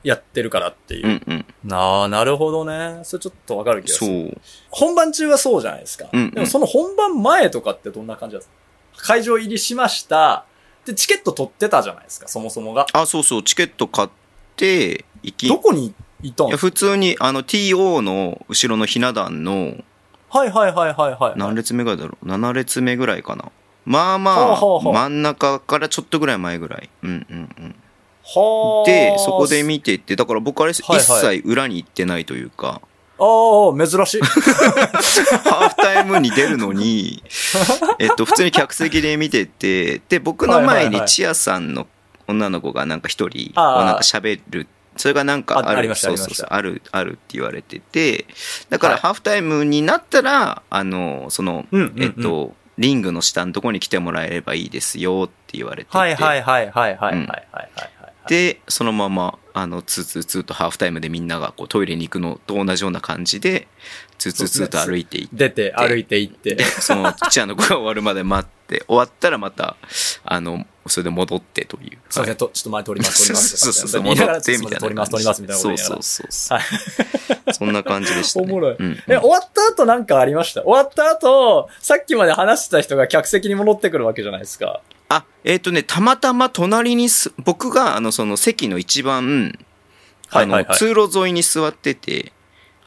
[0.03, 1.07] やってるからっていう。
[1.07, 1.45] うんうん。
[1.63, 2.99] なあ、なるほどね。
[3.03, 4.29] それちょっとわかる気がすそる。
[4.29, 4.37] う。
[4.69, 6.09] 本番中はそうじゃないですか。
[6.11, 8.53] うんうんでもその本番前とかってどんな感じですか
[8.97, 10.45] 会場入りしました。
[10.85, 12.85] で、チケット取ってたじゃないですか、そもそもが。
[12.93, 14.09] あ、そうそう、チケット買っ
[14.55, 19.75] て、行き、どこにいたんいや普通に、あの、TO の後ろのひな壇の、
[20.29, 21.33] はいはいはいはいはい。
[21.37, 23.51] 何列目ぐらいだろう ?7 列目ぐらいかな。
[23.85, 26.89] まあまあ、真ん中からちょっとぐらい前ぐらい。
[27.03, 27.75] うんうんうん。
[28.23, 28.89] はあ。
[28.89, 32.81] で、そこで見てて、だから僕あれ、一はいはい切裏に行ってないというか、
[33.19, 34.21] ああ、珍しい。
[34.21, 37.23] ハーフタイムに出るのに、
[37.99, 41.87] えっと、普通に客席で見てて、で、僕の前はいはいはいにチアさんの
[42.27, 44.67] 女の子がなんか一人、なんか喋る。
[44.97, 45.89] それがなんかある。
[45.89, 46.47] ああそうそうそう。
[46.49, 48.25] あある、あるって言われてて、
[48.69, 55.97] だからはいハーフタイムになったら、あの、その、うんうんうんえっと、リングの下のところに来てもらえればいいですよって言われてて。
[55.97, 57.89] はいはいはいはいはいはいうんはいはいはい。
[58.27, 63.67] で、そのまま、あの、ツーツーツーとハーフタイムでみんながこうトイレに行くのと同じような感じで、
[64.17, 66.63] ツーツーツーと歩いていって、出て、歩いて行ってで。
[66.63, 69.75] そのチアの子が終わるまで待って、終わったらまた、
[70.23, 71.97] あの、それで戻ってという。
[72.09, 73.57] すいません、とちょっと前取ります、取ります。
[73.57, 74.79] そうそうそう、戻ってみたいな。
[74.79, 76.59] 取ります、取ります、みたいなそうそらうそうそう。
[77.53, 78.45] そんな感じでした、ね。
[78.45, 80.61] おもろいうんえ、終わった後なんかありました？
[80.63, 84.81] 終わった後、さっきまで話してた人が客席に戻ってくるわけじゃないですか。
[85.09, 89.57] あ、えっ、とね、たまたま隣にす、僕が、あの、その席の一番、
[90.29, 92.33] あの、はいはいはい通路沿いに座ってて、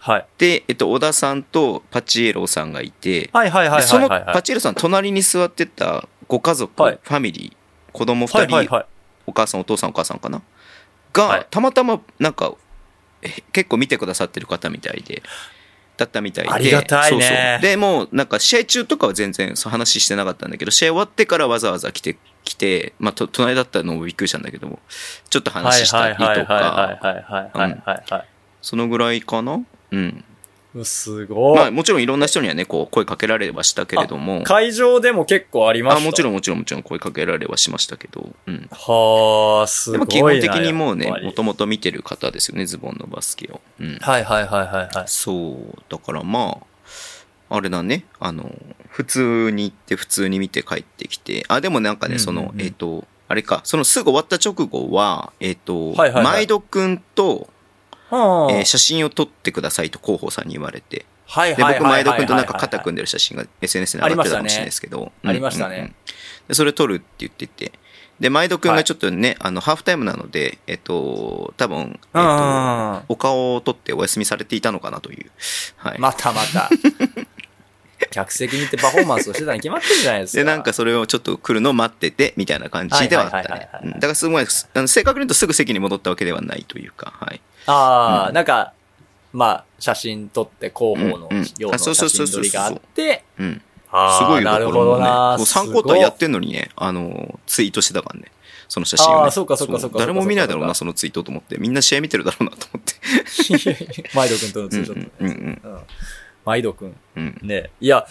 [0.03, 0.27] はい。
[0.39, 4.09] で、えっと、小田さんとパチエロさんがいて、はいはいはいはいでその。
[4.09, 6.99] パチエロさん隣に座ってたご家族、はい。
[7.03, 8.87] ファミリー、子供二人、はいはいはい。
[9.27, 10.41] お母さんお父さんお母さんかな？
[11.13, 11.47] が、はい。
[11.51, 12.55] たまたまなんか
[13.21, 15.23] え結構見てくださってる方みたいで
[15.99, 16.51] だったみたいで。
[16.51, 17.19] ありがたいね。
[17.19, 17.61] そうそう。
[17.61, 24.79] でもうなんか試合中とかは全然そう話してなかったんだけど試合終わってからわざわざ来て来て、まあ、と隣だったのもびっくりしたんだけども
[25.29, 26.31] ちょっとはい話したりとか。
[26.31, 28.29] はいはいはいはいはいはい。
[28.63, 29.61] そのぐらいかな？
[29.91, 30.25] うん。
[30.85, 31.59] すごい。
[31.59, 32.03] まあもちろん。
[32.03, 32.21] いろん。
[32.21, 36.03] な人にはねこう声かけられはしたけれども会場でも結構ありました。
[36.03, 36.33] あもちろん。
[36.33, 36.61] もちろん。
[36.61, 36.83] もちろん。
[36.85, 40.05] 声かけられはしましたけど、うん、はあ、すごいな。
[40.05, 45.05] も基本的にもうねもともと見てる方ですよねズボンのバスケを、うん、はいはいはいはいはい。
[45.09, 46.59] そうだからま
[47.51, 48.53] ああれだねあの
[48.89, 51.97] 普通に行って普通に見て帰ってきてあでもなん。
[51.97, 52.39] かね、そうん。
[52.39, 52.45] うん。
[52.45, 52.57] うん。
[52.59, 56.99] のえっ、とあれかそのすぐ終わった直後はえっ、と、はいはいはい毎度くん。
[56.99, 57.49] と、
[58.11, 58.53] はあ。
[58.53, 61.07] えー写真を撮ってくださいと広報さんに言われて。
[61.27, 62.05] はいで僕はいはいはいはい。
[62.05, 65.13] 毎度くんとなんか肩組んでる写真が SNS に上がってたかもしれないですけど。
[65.25, 65.81] ありましたねうん。
[65.83, 65.95] うんうん
[66.49, 67.73] でそれ撮るって言ってて。
[68.19, 75.31] で毎度くんがちょっとね、あのハーフタイムなのでえっ、と多分えっ、とうんお顔を取ってお休みされていたのかなという。
[75.77, 75.99] はい。
[75.99, 76.69] またまた。
[78.11, 80.39] 客席に行ってパフォーマンスをしてたに決まってるじゃないですか。
[80.39, 87.41] で、なんかそれをちょっと来るのを待ってて、みたいな感じではあったねだからすごい、あの正確に言うとすぐ席に戻ったわけではないというか、はい。
[87.67, 88.73] ああ、うんなんか、
[89.33, 93.63] まあ、写真撮って広報のような写真撮りがあって、うん。
[93.91, 95.35] すごいよ、なるほどな。
[95.37, 98.31] こう3クォーターやってんのにね、あの、ツイートしてたからね。
[98.69, 99.31] その写真を、ね。
[99.33, 101.59] そうかそうかそうか誰も見ないだろうな、そのツイートと思って。
[101.59, 103.75] みんな試合見てるだろうなと思って。
[103.75, 104.11] て。
[104.15, 105.11] マイド君とのツーショット。
[105.21, 105.81] うんうんうん
[106.45, 106.97] うんマイド君。
[107.17, 107.39] うん。
[107.43, 107.71] ね。
[107.81, 108.07] いや、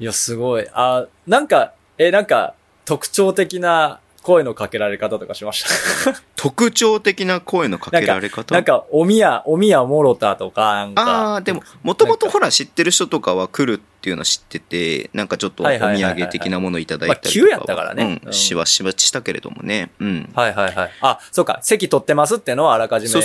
[0.00, 0.66] いや、すごい。
[0.72, 5.62] あ、なんか、え、なんか、特徴的な声のかけられ方とかしまし
[6.04, 6.14] た？
[6.36, 8.54] 特徴的な声のかけられ方？
[8.54, 11.02] なんか、おみや、おみやもろたとか、なんか。
[11.02, 17.46] ああ、でも、もともとほら知ってる人とかは来るっていうのは知ってて、なんかちょっとお土産的なものいただいたりとかは。
[17.46, 19.90] まあ急やったからねう、うんんしばしばしたけれどもね。
[20.00, 20.30] うん。
[20.34, 20.90] はいはいはい。
[21.00, 23.22] あ、そうか、席取ってますってのはあらかじめ。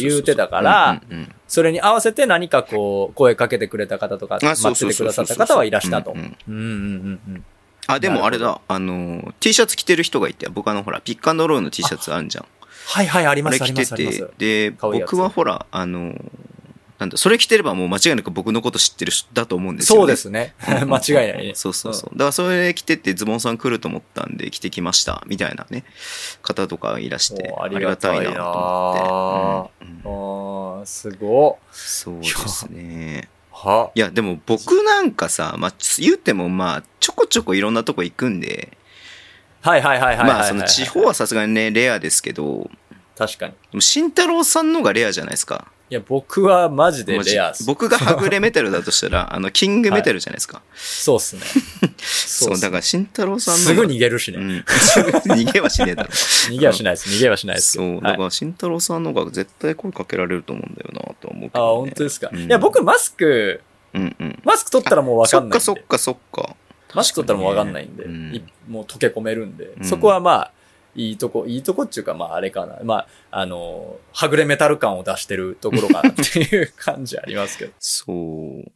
[0.00, 6.16] 言うてたから、うんうんうんそれに合わせて何かこう、声かけてくれた方とか、待っててくださった方はいらしたと。
[7.86, 8.62] あでもあれだ。
[8.66, 12.46] あの T シャツ着てる人がいて僕あのほらピックアンドロールの T シャツあるじゃん。
[12.86, 14.24] はいはい、あります、ああれ着てて。
[14.38, 16.14] で僕はほらあの
[17.00, 20.54] なんだそれ着てればもう間違いなく僕のこと知ってる人だと思うんですよ、ね、そうですね。
[20.86, 21.52] 間違いないね。
[21.54, 22.10] そうそうそう。
[22.16, 25.84] だからそれ着ててズボンさん来ると思ったんで着てきましたみたいなね
[26.40, 30.08] 方とかいらしておありがたいなと思って、う
[30.86, 31.56] すごっ。
[31.72, 33.28] そうですね。
[33.52, 38.76] はいやでも僕なんかさ、まあ、言ってもまあちょこちょこいろんなとこ行くんで
[39.60, 40.36] はいはいはいはいはいはい。
[40.38, 42.68] まあその地方はさすがにねレアですけど
[43.16, 43.52] 確かに。
[43.52, 45.70] でも慎太郎さんのがレアじゃないですか。
[45.92, 47.52] いや、僕はマジでレア。
[47.66, 50.62] 僕がはぐれメタルだとしたらあの キングメタルじゃないですか。
[50.74, 51.42] そうっすね。
[52.00, 54.38] そうだから慎太郎さんのすぐ逃げるしね。
[54.38, 56.08] うん、 逃げはしねえだろ。
[56.08, 57.10] 逃げはしないです。
[57.10, 57.72] 逃げはしないです。
[57.72, 61.90] そう、だはいから慎太郎さんの方が絶対声かけられると思うんだよなとは思うけあ、ど、ね。
[61.90, 62.30] 本当ですか。
[62.32, 63.60] うんいや、僕マスク、
[63.92, 64.38] うんうん。
[64.44, 65.60] マスク取ったらもうわかんない。
[65.60, 66.56] そっかそっかそっか。
[66.94, 70.52] マスク取ったらもうわかんないんで、うんいもう溶け込めるんで、うんそこはまあ、
[70.94, 72.78] いいとこ、いいとこっていうか、まああれかな。
[72.84, 77.72] まあ、あの、はぐれメタル感を出してるところかな っていう感じありますけど。
[77.78, 78.72] そう。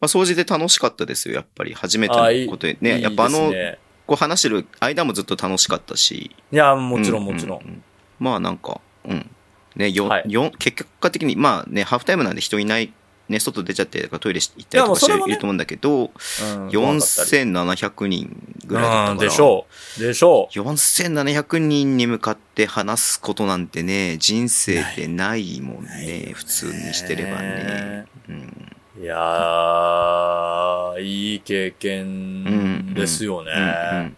[0.00, 1.74] まあ、掃除で楽しかったですよ、やっぱり。
[1.74, 2.96] 初めてのことでね。
[2.96, 6.34] いいやっぱあの、ねこう話してる間もずっと楽しかったし。
[6.50, 7.58] いや、もちろんうもちろん。
[7.58, 7.82] うう
[8.18, 9.30] まあなんか、うん。
[9.76, 12.92] ね、よ、はいよ結果的に、まあね、ハーフタイムなんで人いない、
[13.28, 19.66] ね、外出ちゃって、トイレ行ったりとかしてもうそれもねると思うんだけど、うん4700人ぐらいだったかでしょ
[19.98, 20.00] う。
[20.00, 20.58] でしょう。
[20.58, 28.06] 4700人に向かって話すことなんてね、人生でないもんね、普通にしてればね。
[28.28, 28.68] うん
[29.00, 34.12] いやー、いい経うん験ですよね。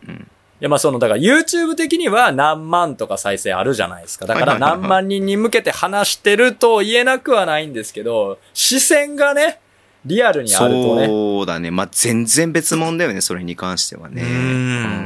[0.60, 4.26] や、まあその、だから YouTube 的には何万とか再生あるじゃないですか。
[4.26, 9.60] だから何万人に向けて話してると言えなくはないんですけど、視線がね、
[10.04, 11.06] リアルにあるとね。
[11.06, 11.70] そうだね。
[11.70, 14.22] まあ、全然別物だよね、それに関してはね。
[14.22, 14.26] う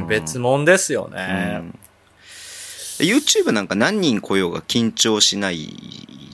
[0.03, 1.61] ん、別物ですよね。
[1.61, 1.79] うん
[2.99, 5.73] YouTube なんか何人来ようが緊張しない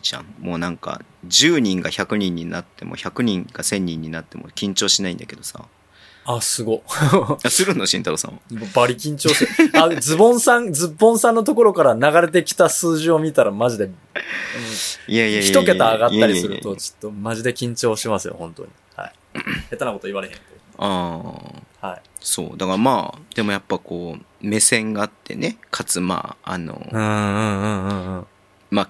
[0.02, 0.26] じゃん。
[0.40, 5.66] もうなんか、10人が100人になっても、100人が1000人になっても緊張しないんだけどさ。
[6.26, 6.84] あ、すご。
[6.88, 8.40] あ するの慎太郎さんは？
[8.74, 9.50] バリ緊張する。
[9.80, 13.96] あ、ズボンさん、 ズボンさんのところから流れてきた数字を見たらマジで、うん
[15.08, 18.70] いやいや一桁上がったりすると、ちょっとマジで緊張しますよ、本当に。
[18.96, 19.14] はい。
[19.70, 20.40] 下手なこと言われへんと。
[20.80, 21.88] ああ。
[21.90, 22.02] はい。
[22.20, 22.58] そう。
[22.58, 28.26] だからまあ、でもやっぱこう、目線があってね、かつまあ、あの、うんうんうんうんうん。
[28.72, 28.90] まあ、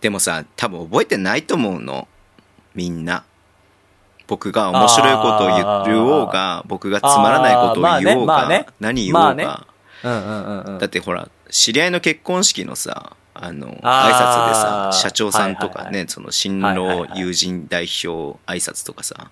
[0.00, 2.06] でもさ、多分覚えてないと思うの。
[2.74, 3.24] みんな。
[4.28, 9.66] 僕が面白いことを言おうが、僕がつまらないことを言おうが何言おうが。
[10.78, 19.30] だってほら、知り合いの結婚式のさ、あの、挨拶でさ、社長さんとかね、その新郎友人代表挨拶とかさ、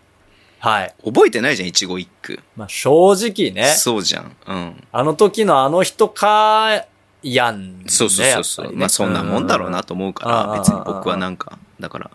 [0.58, 0.94] はい。
[1.04, 2.40] 覚えてないじゃん、一語一句。
[2.56, 4.36] まあ正直ね、そうじゃん。
[4.46, 4.84] うん。
[4.90, 6.86] あの時のあの人か、
[7.22, 7.84] やん、ね。
[7.88, 12.10] そうそうそうそう、ねまあそんなもんだろうなと思うから、うん別に僕はなんか、だから、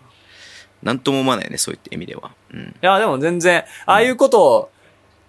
[0.82, 2.32] なんとも思わないよね、そういった意味では。
[2.52, 2.60] うん。
[2.60, 4.70] いや、でも全然、ああいうことを、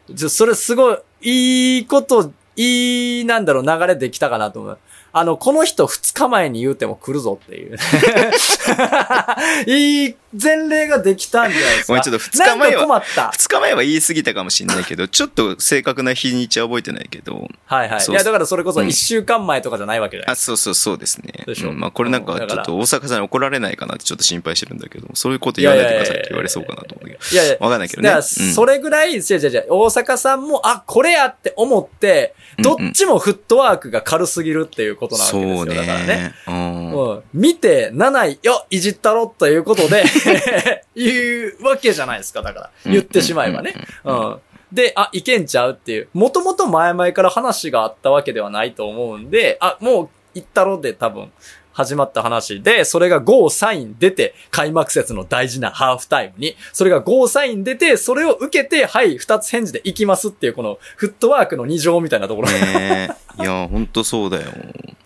[0.10, 4.78] じゃそれすごい、いいこと、いい、なんだろう、流れできたかなと思う。
[5.16, 7.78] あの、この人二日前に言うても来るぞっていう。
[9.70, 12.02] いい前例ができたんじゃないですか。
[12.02, 13.32] ちょっと二日前は困った？
[13.32, 18.06] 二日前は言い過ぎたかもしれないけど、ちょっと正確な日にちは覚えてないけど、はいはい。
[18.06, 21.32] いや、だからそれこそうん一週間前とかじゃないわけじゃないあ、そうそうそうですね。
[21.46, 27.20] でしょうんまあこれなんかちょっと大阪さんに怒られないかなってちょっと心配してるんだけど、そういうこと言わないでくださいって言われそうかなと思うけど。
[27.32, 28.10] いやいや、わかんないけどね。
[28.10, 35.58] だから、それぐらい、違う違う違う、大阪さんも、あ、これやって思って、どっちもフットワークが軽すぎるっていうことなわけですよ。
[35.58, 36.34] そうだからね。
[36.48, 40.04] うん、見て、7位、よ、いじったろということで、
[40.96, 42.72] 言うわけじゃないですか、だから。
[42.86, 43.74] 言ってしまえばね。
[44.04, 44.38] うん。
[44.72, 46.10] で、あ、いけんちゃうっていう。
[46.14, 51.32] もともと前々から話があったわけではないと思うんで、あ、もう、行ったろで多分、
[51.74, 62.50] 始まった話で、それがゴーサイン出て、開幕節の大事なハーフタイムに、それがゴーサイン出て、それを受けて、はい、二つ返事で行きますっていう、このフットワークの二乗みたいなところ。
[62.50, 63.10] ね
[63.40, 64.52] いや、ほんとそうだよ。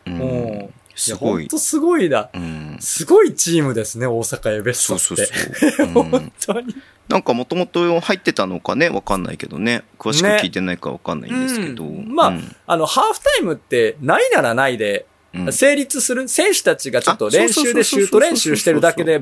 [0.05, 0.73] ううんん。
[0.97, 1.43] すごい。
[1.43, 2.29] ほんとすごいな。
[2.33, 2.77] うん。
[2.79, 5.03] すごいチームですね、大阪エベッソって。
[5.03, 5.87] そうそうそう。
[5.87, 6.75] うん本当に。
[7.07, 9.83] なんかもともと入ってたのかね、わかんないけどね。
[9.97, 11.85] 詳しく聞いてないかわかんないんですけど。
[11.85, 19.21] うんまあうんあの、ハーフタイムって、ないならないで、うん成立する、選手たちがちょっとあ練習でシュート練習してるだけで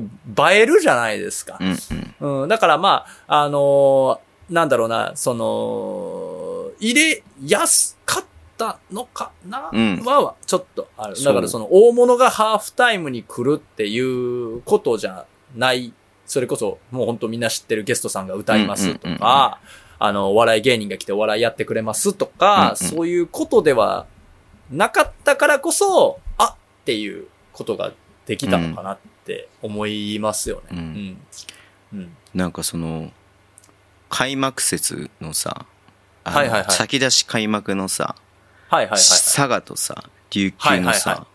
[0.54, 1.64] えるじゃないですかう。
[1.64, 1.78] ん
[2.20, 8.26] うんうん、だからまあ、あのーなんだろうな、その、入れやすかった
[8.90, 11.22] のかな、うんは、ちょっとある。
[11.22, 15.92] だからその大物がハーフタイムに来るっていうことじゃない。
[16.26, 19.60] それこそ、もう本当みんな知ってるゲストさんが歌いますとか、
[19.98, 24.06] あの、お笑い芸人が来てお笑いやってくれますとか、うんうんそういうことでは
[24.70, 27.92] なかったからこそ、あっていうことが
[28.26, 30.62] できたのかなって思いますよね。
[30.72, 32.00] うんうん。
[32.00, 32.16] うん。
[32.34, 33.12] なんかその
[34.08, 35.66] 開幕節のさ
[36.24, 38.16] あのはいはいはい先出し開幕のさ、
[38.68, 41.26] はいはいはい佐賀とさ琉球のさ、はいはい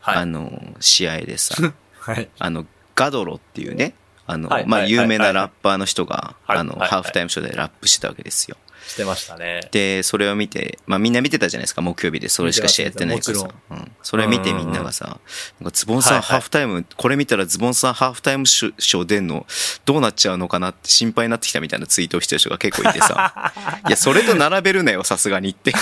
[0.00, 0.16] はい。
[0.22, 1.54] あの試合でさ
[1.98, 2.28] はい。
[2.38, 3.94] あの ガドロっていうね
[4.26, 8.56] あの、はいまあはいはい有名なラッパーの人が、はいあの、はいはいハーフタイムショーでラップしてたわけですよ。
[8.86, 9.68] してましたね。
[9.70, 13.48] で、それを見て、まあみんな見てたじゃないですか、木曜日でそれしか試合やってないからさ。
[13.70, 13.92] うん。
[14.02, 15.20] それ見てみんながさ、
[15.60, 19.46] なんかズボンさんはいはいハーフタイム、これ見たらズボンさんハーフタイムショー出んの
[19.84, 23.52] どうなっちゃうのかなって心配になってきたみたいなツイートをしてる人が結構いてさ、
[23.86, 25.72] いや、それと並べるなよ、さすがにって。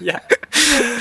[0.00, 0.22] いや、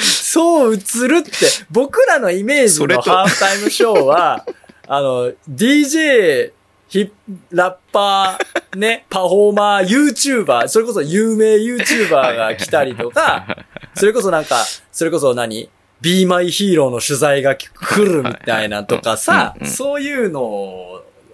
[0.02, 1.32] そう映るって、
[1.70, 4.46] 僕らのイメージのハーフタイムショーは、
[4.88, 6.52] あの、DJ、
[6.90, 7.12] ヒッ
[7.52, 15.70] ラッパー、ね、 パフォーマー、YouTuber、それこそ有名 YouTuber が来たりとか、 それこそなんか、それこそ何
[16.02, 17.70] ?Be My Hero の取材が来
[18.04, 20.42] るみたいなとかさそういうの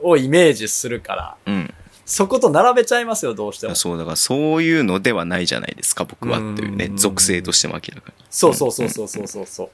[0.04, 1.74] をイメージするから、うん。
[2.06, 3.76] そこと並べちゃいますよ、どうしても。
[3.76, 8.26] そう、だからそういうのではないじゃないですか、僕はっていうねう、ん属性としても明らかに。
[8.30, 9.70] そうそうそうそうそうそうそう。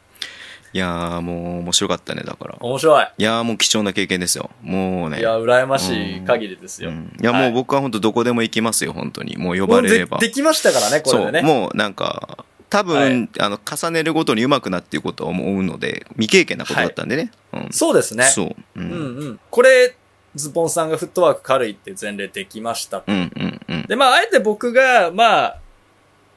[0.73, 2.55] いやー、もう面白かったね、だから。
[2.59, 3.07] 面白い。
[3.17, 4.49] いやー、もう貴重な経験ですよ。
[4.61, 5.19] もうね。
[5.19, 6.89] いや、羨ましい限りですよ。
[6.89, 9.37] うんいや、はいもう僕は本当どこでも行きますよ、本当に。
[9.37, 10.21] もう呼ばれればもう。
[10.21, 11.41] でできましたからね、これそう、でね。
[11.41, 17.31] もうなんか、多分、はいあの、重ねるごとに上手くなっていくことは思うので、未経験なことだったんでね。
[17.51, 17.67] うん。
[17.71, 18.23] そうですね。
[18.23, 18.47] そう。
[18.47, 18.55] う。
[18.77, 19.39] うんんうん。
[19.49, 19.95] これ、
[20.35, 23.03] ズボンさんがフットワーク軽いって前例できました。
[23.05, 23.85] うんうんうん。
[23.87, 25.57] で、まあ、あえて僕が、まあ、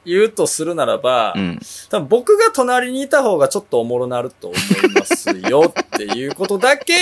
[0.05, 1.59] 言うとするならば、うん。
[1.89, 6.93] 多分僕が隣にいた方がちょっとおもろなると思いますよ っていうことだけ、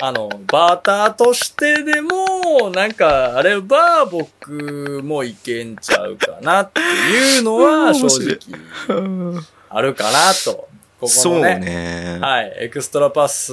[0.00, 10.68] あの、バーターとしてでも、なんか、あれば僕もいけんちゃうかなっていうのは正直あるかなと。
[11.02, 11.58] ここそうのね。
[11.58, 12.18] ね。
[12.20, 12.52] はい。
[12.60, 13.52] エクストラパス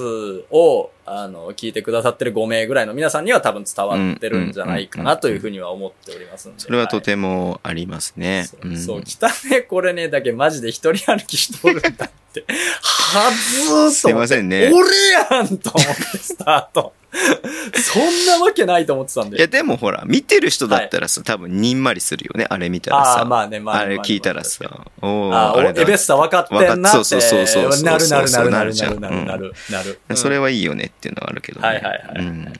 [0.52, 6.60] を、あの、聞いてくださってる5名ぐらいの皆さんには多分伝わってるんじゃないかなというふうには思っておりますんで。
[6.60, 8.48] それはといてもありますね。
[8.48, 11.94] そう、そう、来たね、これね、だけマジで一人歩きしとるんだっ
[12.34, 12.46] て。
[12.82, 13.92] はずーと。
[13.92, 16.94] すいませんね俺やんと思って、スタート。
[17.12, 19.38] そんなわけないと思ってたんで。
[19.38, 23.22] いや、でもほら、見てる人だったらさ、多分にんまりするよね、あれ見たらさ。
[23.22, 26.98] あーまあねまあねあれ聞いたらさ、おーああエベッサ分かってんなって。
[26.98, 31.68] そうそうそうそうなるなるなるなるなるなるなるそれはいいよねっていうのはあるけどね。
[31.68, 32.54] はいはいはいうん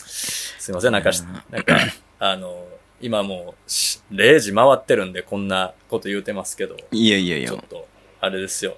[0.00, 1.76] すいません、なんかし、なんか、
[2.18, 2.66] あの、
[3.00, 7.64] 今もうし、0時回ってるんでこんなこと言うてますけど、いやいやいやちょっ。
[7.64, 7.88] と、
[8.20, 8.76] あれですよ。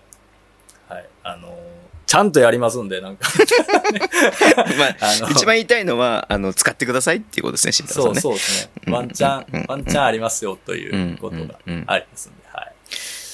[0.88, 1.06] はい。
[1.24, 1.58] あの、
[2.06, 3.28] ちゃんとやりますんで、なんか。
[4.78, 8.20] まああの一番言いたいのは、あの、使ってくださいっていうことですね、慎太郎さんね。
[8.20, 8.70] そうそうですね。
[8.86, 12.41] うんワンチャうんン、ワンチャンありますよということがありますんで、は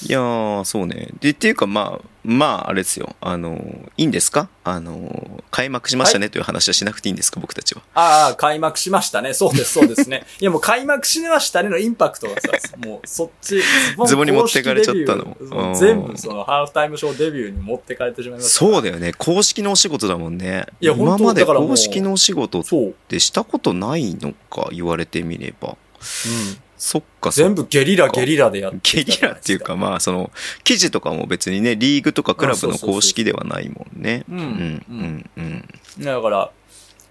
[0.03, 0.07] い。
[0.07, 1.09] いやー、そうね。
[1.19, 3.15] で、っていうか、まあ、まあ、あれですよ。
[3.21, 3.63] あの、
[3.97, 4.49] いいんですか？
[4.65, 7.81] あの、開幕しましたねという話はしなくていいんですか、僕たちは。
[7.95, 9.33] ああ、開幕しましたね。
[9.33, 10.25] そうです、そうですね。
[10.39, 13.61] いや、もう開幕しましたねのインパクトがさ、もうそっち、
[14.05, 18.59] ズボンに持ってかれちゃったの全部そのハーフタイムショーデビューに持ってかれてしまいました。
[18.59, 19.13] そうだよね。
[19.17, 20.65] 公式のお仕事だもんね。
[20.81, 22.63] いや今まで公式のお仕事っ。
[23.07, 25.69] てしたことないのか、言われてみれば。
[25.69, 26.57] うん。
[26.79, 30.31] そっか、全部ゲリラゲリラでやってゲリラっていうか、まあ、その、
[30.63, 34.23] 記事とかも別にね、リーグとかクラブの公式ではないもんね。
[34.29, 35.65] うんうん、うん、うん。
[36.05, 36.51] だから、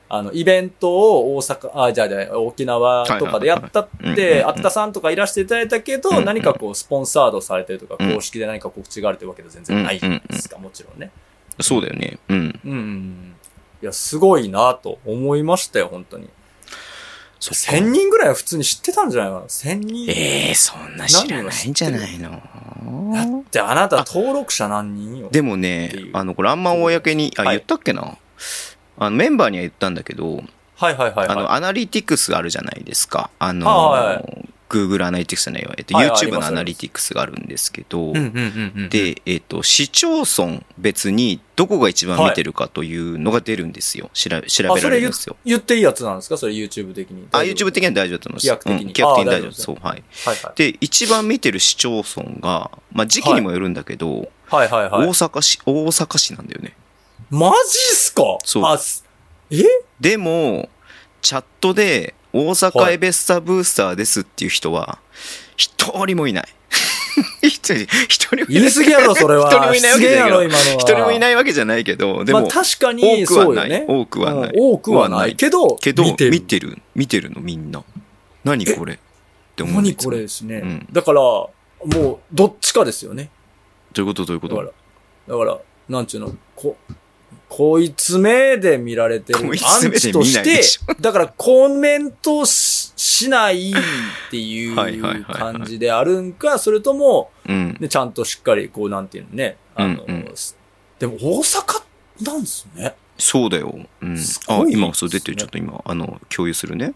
[0.09, 11.11] あの、イベントを大阪、あ、じゃあじゃあ沖縄とかでやったって、あったさんとかいらしていただいたけど、うんうん何かこう、スポンサードされてるとか、うん公式で何か告知があるというわけでは全然ないじゃないですか、もちろんね。
[11.61, 12.19] そうだよね。
[12.29, 12.37] うん。
[12.39, 13.35] うんうんうん。
[13.83, 16.31] いや、すごいなと思いましたよ、本当に。
[17.40, 20.11] そっか1000人ぐらいは普通に知ってたんじゃないかな ?1000 人。
[20.11, 22.42] ええそんな知らないんじゃないの？
[23.12, 25.29] だってあなた登録者何人よ？
[25.31, 28.16] でもねあの、これあんま公に、あ、はい言ったっけな？
[28.98, 30.42] あの、メンバーには言ったんだけど、
[30.77, 31.29] はいはいはい、はい。
[31.29, 33.31] あの、アナリティクスあるじゃないですか。
[33.38, 35.75] あの、はいはい Google アナリティクスじゃないわ。
[35.79, 38.12] えっと、YouTube のアナリティクスがあるんですけど。
[38.12, 44.11] で、えっと、市町村別にどこが一番見てるかというのが出るんですよ。
[44.12, 45.37] 調べ、調あ、べられるんですよ。
[45.45, 46.37] 言っていいやつなんですか？
[46.37, 47.27] それ YouTube 的に。
[47.33, 48.47] あ、YouTube 的には大丈夫だと思います。
[48.47, 50.03] 規約的にうん規約的に大丈夫あそう、はい。
[50.25, 50.59] はいはい。
[50.59, 55.07] で、一番見てる市町村が、まあ、時期にもよるんだけど、はいはいはい。
[55.07, 56.77] 大阪市、大阪市なんだよね。
[57.31, 57.55] マジ
[57.93, 58.23] っすか？
[58.45, 58.64] そう
[59.51, 59.64] え？
[60.01, 60.69] でも、
[61.21, 64.99] チャットで、大阪エベッサブースターですっていう人は、
[65.57, 66.45] 一人もいない。
[67.43, 68.47] 一人、もいない。
[68.49, 69.51] 言い過ぎやろ、それは。
[69.51, 70.78] 一人もいないわけじゃないけど。
[70.78, 73.84] 一人もいないわけじゃないけど、でまあも、確かに、多くはないね。
[73.89, 76.24] 多くはないうん多くはないけど、けど、見て
[76.61, 76.78] る。
[76.95, 77.82] 見てる、のみんな。
[78.45, 78.95] 何これ？
[78.95, 78.99] っ
[79.57, 80.57] て思う何これですね。
[80.57, 81.51] うんだから、も
[81.84, 83.30] う、どっちかですよね。
[83.93, 84.74] どういうことどういうこだからと、
[85.28, 85.59] だから、
[85.89, 86.76] なんちゅうの、こ、
[87.49, 89.40] こいつ目で見られてる。
[89.40, 89.42] ア
[89.86, 90.62] ンチとして、
[91.01, 93.74] だからコメントししないっ
[94.30, 97.76] ていうはい感じであるんか、それとも、うん。
[97.80, 100.34] ね、ちゃんとしっかり、こう、なんていうのね、あの、うんうん
[100.99, 101.82] でも大阪
[102.22, 102.96] なんですね。
[103.16, 103.78] そうだよ。
[104.03, 104.18] うん
[104.49, 105.36] あ今、そう出てる。
[105.36, 106.92] ちょっと今、あの、共有するね。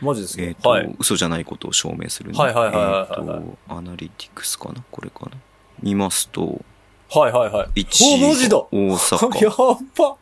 [0.00, 0.96] マジですか、えっ、と、はい。
[0.98, 2.38] 嘘じゃないことを証明するね。
[2.38, 4.82] はいはいはいはいはいえっ、と、アナリティクスかな？
[4.90, 5.38] これかな？
[5.80, 6.60] 見ますと、
[7.08, 7.82] はいはいはい。
[7.82, 9.76] 1位おマジだが大や阪。
[9.96, 10.16] ば。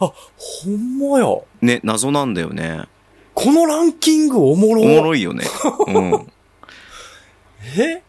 [0.00, 1.26] あ、ほんまや。
[1.62, 2.82] ね、謎なんだよね。
[3.34, 4.82] このランキングおもろ。
[4.82, 5.44] おもろいよね。
[5.88, 6.32] うん。
[7.78, 8.02] え？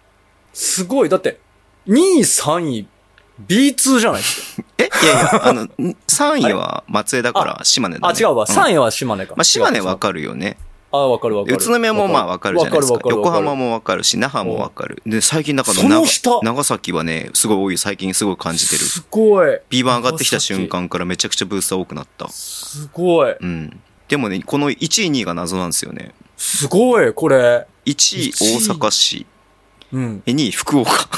[0.54, 1.10] すごい。
[1.10, 1.40] だって、
[1.88, 2.88] 2位、3位、
[3.48, 4.22] B2 じゃない？
[4.22, 4.68] ですか。
[4.78, 4.84] え？
[4.84, 5.68] いやいや、あの、
[6.08, 8.20] 3位は松江だから島根だあ、ね。
[8.20, 8.46] 違うわ。
[8.46, 9.36] ん3位は島根か。
[9.36, 10.58] まあ、島根わかるよね。
[10.92, 11.56] あ、わかるわかる。
[11.56, 12.94] 宇都宮もまあわかるじゃないですか。
[12.94, 15.02] わかか横浜もわかるし、那覇もわかる。
[15.06, 17.78] で、最近だから長崎はね、すごい多い。
[17.78, 18.82] 最近すごい感じてる。
[18.84, 19.60] すごい。
[19.70, 22.30] B 版上がってきた瞬間からめちゃくちゃブースター多くなった。
[22.30, 23.36] すごい。
[23.40, 23.80] うん。
[24.08, 26.14] でもね、この1位、2位が謎なんですよね。
[26.38, 27.66] すごい、これ。
[27.86, 29.26] 1位、1位大阪市。
[29.92, 30.24] うん。
[30.26, 31.10] 2位、福岡。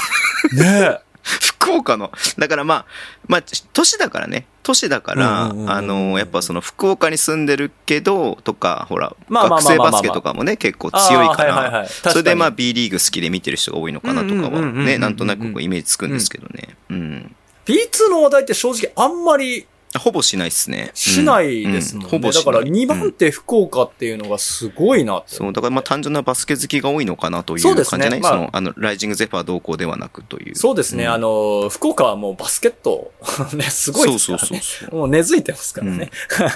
[0.54, 0.98] ね
[1.40, 2.86] 福岡の、だからまあ、
[3.26, 4.46] まあ、都市だからね。
[4.62, 11.86] 都市だから、あの、やっぱその福岡に住んでるけど、とか、ほら、学生バスケとかもね、結構強いから。
[11.88, 16.76] それでまあ B リーグ好きで見てる人が多いのかなとかはね、なんとなくこうイメージつくんですけどね。
[16.90, 17.34] うん。
[17.64, 19.66] B2 の話題って正直あんまり
[19.96, 20.90] ほぼしないっすね。
[20.92, 22.06] しないですもんね。
[22.06, 25.36] うんほぼしないだから2うん番手福岡っていうのがすごいなって。
[25.36, 30.56] そう、だからまあ単純なバスケ好きが多いのかなという感じじゃないねまあその、あの、ライジングゼファー同行ではなくという。
[30.56, 31.04] そうですね。
[31.04, 33.12] うんあの、福岡はもうバスケット、
[33.56, 34.46] ね、すごいですからね。
[34.46, 34.98] そうそうそう。
[35.00, 36.10] もう根付いてますからね。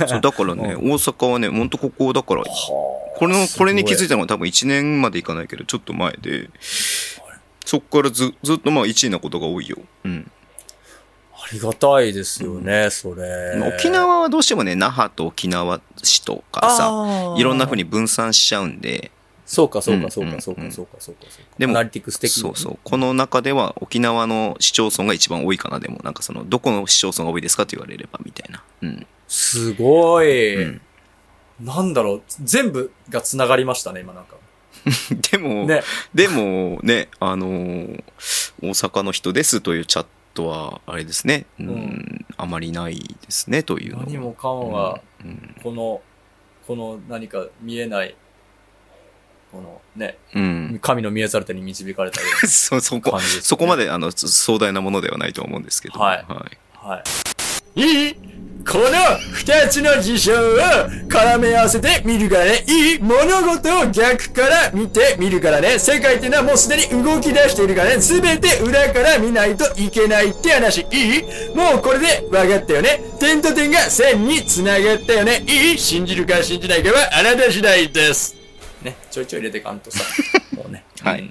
[0.07, 6.51] そうだからね、 大阪はね、ほんとここだから、はあこれの、これに気づいすたのは多分1年までいかないけど、ちょっと前で、
[7.65, 9.79] そっからずずっとまあ1位なことが多いよ。
[10.05, 10.31] うん。
[11.53, 13.57] りがたいですよね、それ。
[13.59, 19.11] まあ沖縄はどうしてもね、那覇と沖縄市とかさ、いろんな風に分散しちゃうんで、
[19.45, 21.21] そうか、そうか、うんそうか、うんそうか、そうか、そうか。
[21.59, 22.79] でもアナリティクス的にねそうそう。
[22.83, 28.63] この中では沖縄の市町村が一番多いかな、でも、なんかその、どこの市町村が多いですかと言われれば、みたいな。
[28.83, 29.07] うん。
[29.29, 30.81] すごい、うん
[31.61, 34.37] なんだろう、全部が繋がりましたね、今なんか。
[35.31, 35.83] でも、ね。
[36.15, 38.03] でもね、あのー
[38.63, 40.09] 大阪の人ですというチャット
[40.47, 45.55] は、あれですね、うん、うんあまりないですね、という何もかんは、うん。
[45.63, 46.03] この、
[46.67, 48.17] この何か見えない、
[49.51, 50.79] このね、うん。
[50.81, 53.43] 神の見えざる手に導かれたよ そ、そうこ、な感じです、ね。
[53.43, 55.99] そこまで、あの、壮大なものではないとは思うんですけど。
[55.99, 56.59] はいはい。
[56.87, 57.03] は
[57.77, 57.81] い。
[57.81, 58.17] いい
[58.65, 58.85] この
[59.33, 60.37] 二つの事象を
[61.09, 62.65] 絡め合わせてみるからね。
[62.69, 63.25] いい物
[63.59, 65.79] 事を逆から見てみるからね。
[65.79, 68.01] 世界っていうのはもうすでに動き出しているからね。
[68.01, 70.87] すべて裏から見ないといけないって話。
[70.91, 71.23] いい
[71.57, 73.01] もうこれで分かったよね。
[73.19, 75.45] 点と点が線に繋がったよね。
[75.47, 78.37] いい信じるか信じないかはあなた次第です。
[78.83, 80.03] ね、ちょいちょい入れてかんとさ。
[80.57, 80.85] もうね。
[81.03, 81.31] はいうん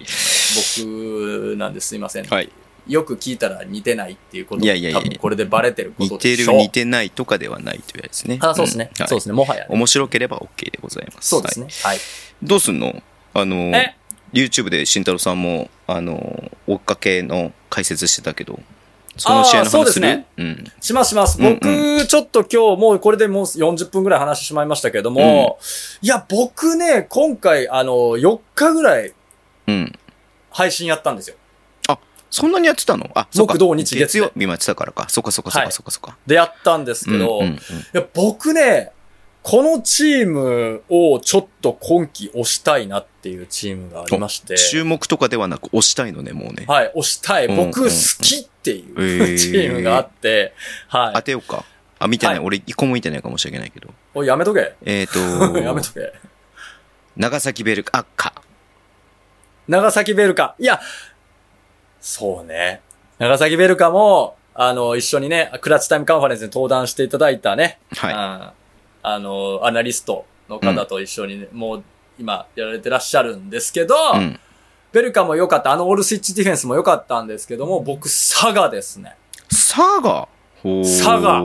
[0.75, 2.25] 僕なんですいません。
[2.25, 2.49] はい。
[2.87, 6.47] よく聞いたら似てないっていうこといやいやいや多分これでバレてるこ似とでしょう。
[6.47, 8.39] てる似てないとかではないというやつね。
[8.41, 8.85] あ、そうですね。
[8.85, 9.33] んはいそうですね。
[9.33, 11.29] もはやね、面白ければ OK でございます。
[11.29, 11.67] そうですね。
[11.83, 11.95] はい。
[11.97, 12.01] はい。
[12.43, 13.01] どうすんの？
[13.33, 13.95] あのえ、
[14.33, 18.59] YouTube で慎太郎さんも、あの、追っかけの解説してたけど、
[19.17, 20.71] その試合のあーそうですすねうん。
[20.79, 21.39] しますします。
[21.39, 25.59] うんう僕、ちょっと今日もうこれでもう40分ぐらい話してしまいましたけども、
[26.01, 29.13] いや、僕ね、今回、あの、4日ぐらい
[29.67, 29.99] うん。
[30.49, 31.35] 配信やったんですよ。
[32.31, 33.09] そんなにやってたの？
[33.13, 33.53] あ、そうか。
[33.55, 35.07] 木土日月月曜日もやってたからか。
[35.09, 36.17] そっかそっかそっはいかそっかそっか。
[36.25, 37.57] でやったんですけど、うんうんうんい
[37.93, 38.91] や、僕ね、
[39.43, 44.55] このチームをちょっと今季押したいなっていうチームがありまして。
[44.57, 46.65] 注目とかではなく押したいのね、もうね。
[46.67, 47.47] はい、押したい。
[47.47, 50.53] うん僕好きっていう、えーチームがあって、
[50.87, 51.21] はい当。
[51.23, 51.65] てようか。
[51.99, 52.35] あ、見てない。
[52.35, 53.89] はい俺一個も見てないかもしれないけど。
[54.13, 54.73] おい、やめとけ。
[54.85, 55.19] えっと、
[55.59, 56.13] やめとけ。
[57.17, 58.33] 長崎ベルカ、あ、か。
[59.67, 60.55] 長崎ベルカ。
[60.59, 60.79] いや、
[62.01, 62.81] そうね。
[63.19, 68.13] 長崎ベルカも、あの、一緒にね、クラッチタイムカンファレンスに登壇していただいたね、はい。
[68.13, 68.51] うん
[69.03, 71.83] あの、アナリストの方と一緒にね、もう
[72.19, 74.39] 今やられてらっしゃるんですけど、うん。
[74.91, 75.71] ベルカも良かった。
[75.71, 79.15] あのオールスイッチディフェンスも良かったんですけども、僕、佐賀ですね。
[79.49, 80.27] 佐賀？
[80.61, 81.41] ほー佐賀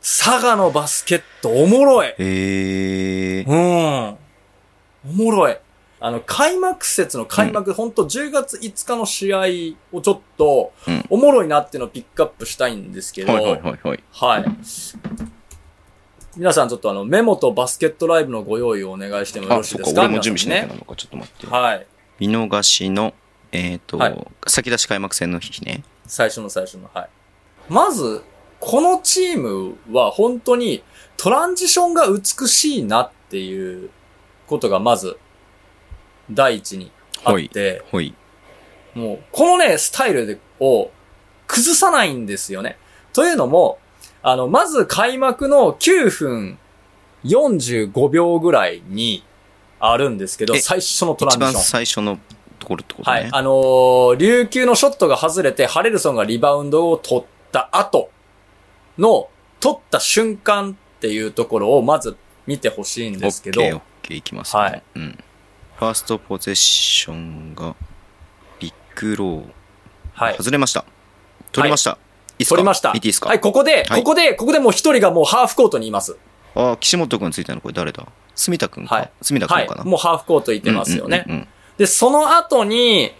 [0.00, 2.08] 佐賀のバスケットおもろい。
[2.08, 3.44] へえ。
[3.46, 4.16] うん。
[5.08, 5.56] おもろい。
[6.02, 9.38] あの、開幕節の開幕、ほんと10月5日の試合
[9.92, 14.04] をちょっとうん、おもろいなっていうのをピックアップしたいんですけど、はいはいはいはい。
[14.10, 14.44] はい。
[16.36, 20.00] 皆さんちょっとあの、メモとバスケットライブのご用意をお願いしてもよろしいですか？
[20.00, 21.46] 俺も準備しなきゃねなのか、ちょっと待って。
[21.46, 21.86] はい。
[22.18, 23.12] 見逃しの、
[23.52, 25.84] えっ、と、はい先出し開幕戦の日ね。
[26.06, 27.08] 最初の最初の、はい。
[27.68, 28.22] まず、
[28.58, 30.82] このチームは本当に
[31.16, 33.90] トランジションが美しいなっていう
[34.46, 35.18] ことがまず、
[36.30, 36.90] 第一に
[37.24, 38.14] あって、ほい。
[38.94, 40.90] もう、このね、スタイルでを
[41.46, 42.76] 崩さないんですよね。
[43.12, 43.78] というのも、
[44.22, 46.58] あの、まず開幕の9分
[47.24, 49.24] 45秒ぐらいに
[49.78, 51.64] あるんですけど、え最初のトラン一番ジション。
[51.64, 52.18] 最初の
[52.58, 53.20] ところってことね。
[53.20, 53.28] はい。
[53.32, 58.10] あのー琉球のショットが外れて、ハレルソンがリバウンドを取った後
[58.98, 59.28] の、
[59.60, 62.16] 取った瞬間っていうところをまず
[62.46, 64.62] 見てほしいんですけど、オッケーオッケーいきますね。
[64.62, 65.18] はいうん。
[65.80, 67.74] ファーストポゼッションが、
[68.58, 69.44] ヴィック・ロー。
[70.12, 70.36] はい。
[70.36, 70.84] 外れました。
[71.52, 71.92] 取りました。
[71.92, 71.94] い
[72.40, 72.56] いっすか？
[72.56, 72.92] 取りました。
[72.92, 73.30] 見ていいですか？
[73.30, 76.18] はい、ここで、はいここで、ここでもう一人がもうハーフコートにいます。
[76.54, 78.06] あ、岸本君ついたのこれ誰だ？
[78.34, 78.94] 角田君か？
[78.94, 79.90] はい角田はい君かな？。
[79.90, 81.24] もうハーフコートいてますよね。
[81.26, 83.12] うんうんうんうんで、その後に、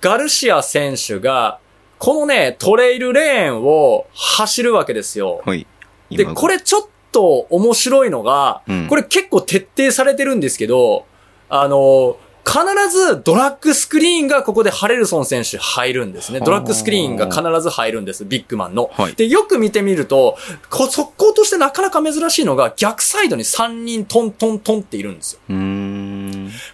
[0.00, 1.58] ガルシア選手が、
[1.98, 5.42] このね、トレイルレーンを走るわけですよ。
[5.44, 5.66] はい。
[6.08, 11.06] で、今これちょっと面白いのが、うんこれ結構徹底されてるんですけど、
[11.48, 12.16] あの、
[12.48, 12.56] 必
[12.90, 16.40] ずドラッグスクリーンがここでハレルソン選手入るんですね。
[16.40, 18.24] ドラッグスクリーンが必ず入るんです。
[18.24, 18.90] ビッグマンの。
[18.94, 20.38] はいで、よく見てみると、
[20.70, 25.40] こ速攻としてなかなか珍しいのが逆サイドに3人トントントンっているんですよ。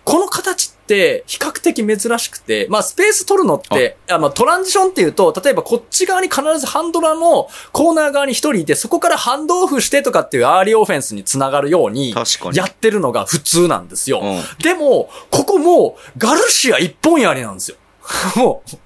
[0.05, 12.15] この形って比較的珍しくて、まあスペース取るのって、あまあトランジションっていうと、例えばこっち側に必ずハンドラーのコーナー側に一人いて、そこからハンドオフしてとかっていうアーリーオフェンスにつながるように、
[12.53, 14.21] やってるのが普通なんですよ。
[14.23, 17.77] うんでも、ここもうガルシア一本やりなんですよ。
[18.37, 18.77] もう、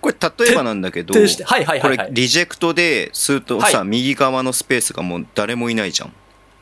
[0.00, 0.14] これ
[0.46, 6.12] 例えばなんだけど、はいはいはいはいこれリジェクトでするとさ、はい右側のスペースがもう誰もいないじゃん。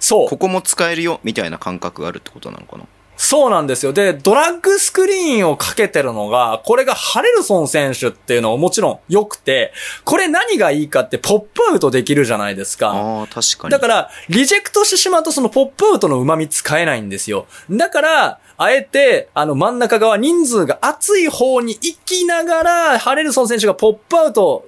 [0.01, 0.39] そうこ。
[0.39, 2.85] こも使えるよみたいな感覚があるってことなのかな？
[3.19, 3.93] そうなんですよ。
[3.93, 9.73] で、ドラッグスクリーンをかけてるのが、これがハレルソン選手っていうのはもちろん良くて、
[10.05, 12.93] これ何がいいかってポップアウトできるじゃないですか。
[12.93, 13.73] ああ、確かに。
[13.73, 17.47] だから、リジェクトしてしまうとそのポップアウトの旨味使えないんですよ。
[17.69, 24.65] だから、あえて、あの真ん中側人数が厚い方に行きながら、ハレルソン選手がポップアウト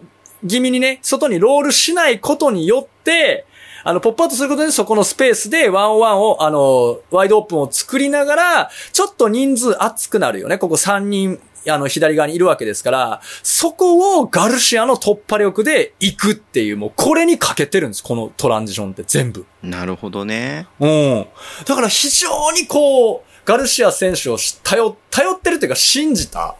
[0.48, 3.46] 気味にね、外にロールしないことによって、
[3.82, 10.58] あの、ポップアウトすることでそこのスペースでワンワンを、あの、ワイドオープンを作りながら、ちょっと人数厚くなるよね。
[10.58, 18.02] ここ3人、あの、左側にいるわけですから、そこをガルシアの突破力で行くっていう、もうこれに欠けてるんです。
[18.02, 19.46] このトランジションって全部。
[19.62, 20.66] なるほどね。
[20.78, 21.26] うん。
[21.66, 26.56] だから非常にこう、ガルシア選手をし頼、頼ってるっていうか信じた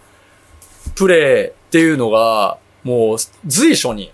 [0.95, 4.13] プレーっていうのが、もう随所に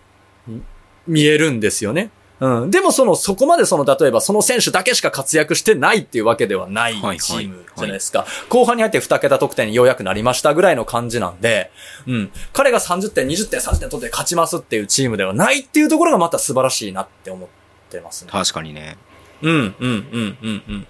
[1.06, 2.10] 見えるんですよね。
[2.40, 2.70] うん。
[2.70, 8.26] でもその、そこまでその、例えばその選手だけしか活躍してないっていうわけではないチームじゃないですか。
[8.48, 11.70] 後半に入って2桁得点にようやくなりましたぐらいの感じなんで、
[12.06, 12.30] うん。
[12.52, 17.48] 彼が30点、20点、30点取って勝ちますっていうチームではないっていうところがまた素晴らしいなって思っ
[17.90, 18.30] てますね。
[18.30, 18.98] 確かにね。
[19.42, 20.86] うん、うん、うん、うん、うん。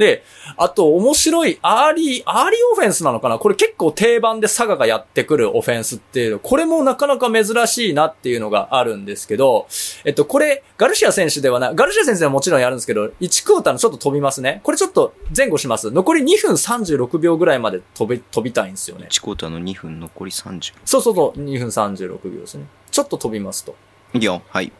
[0.00, 0.24] で、
[0.56, 3.38] あと面白いアーリー、アーリーオフェンスなのかな？
[3.38, 9.68] これ結構定番で佐賀がやってくるオフェンスっていうの、これもなかなか珍しいなっていうのがあるんですけど、
[10.04, 14.60] えっと、これ、ガルシア選手ではない、ガルシア選手はもちろんやるんですけど、1クォーターのちょっと飛びますね。
[14.64, 15.90] これちょっと前後します。
[15.90, 19.08] 残り2分36秒ぐらいまで飛び、飛びたいんですよね。
[19.10, 20.72] 1クォーターの2分残り30。
[20.84, 22.64] そうそうそう、2分36秒ですね。
[22.90, 23.76] ちょっと飛びますと。
[24.14, 24.42] いいよ。
[24.48, 24.72] はい。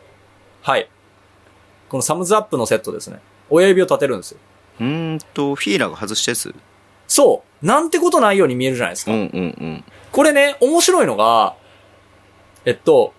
[0.63, 0.89] はい。
[1.89, 3.19] このサムズアップのセットですね。
[3.49, 4.39] 親指を立てるんですよ。
[4.81, 6.53] うーんと、フィーラーが外したやつ？
[7.07, 7.65] そう。
[7.65, 9.11] なんてことないように見えるじゃないですか。
[9.11, 9.83] うんうんうん。
[10.11, 11.55] これね、面白いのが、
[12.65, 13.13] えっと、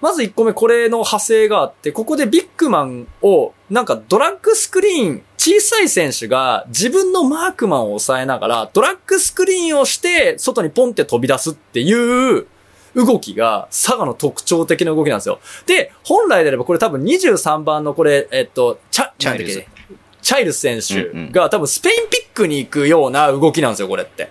[0.00, 12.46] まず1個目これの派生があって、ここでビッグマンを、なんかドラッグスクリーン、小さい選手が自分のマークマンを抑えながら、ドラッグスクリーンをして、外にポンって飛び出すっていう
[12.94, 15.38] 動きが、佐賀の特徴的な動きなんですよ。
[15.66, 19.64] で、本来であればこれ多分23番のこれ、えっと、チャ、チャイルズ
[20.26, 24.28] チャイルズ選手が多分スペインピックに行くような動きなんですよ、これって。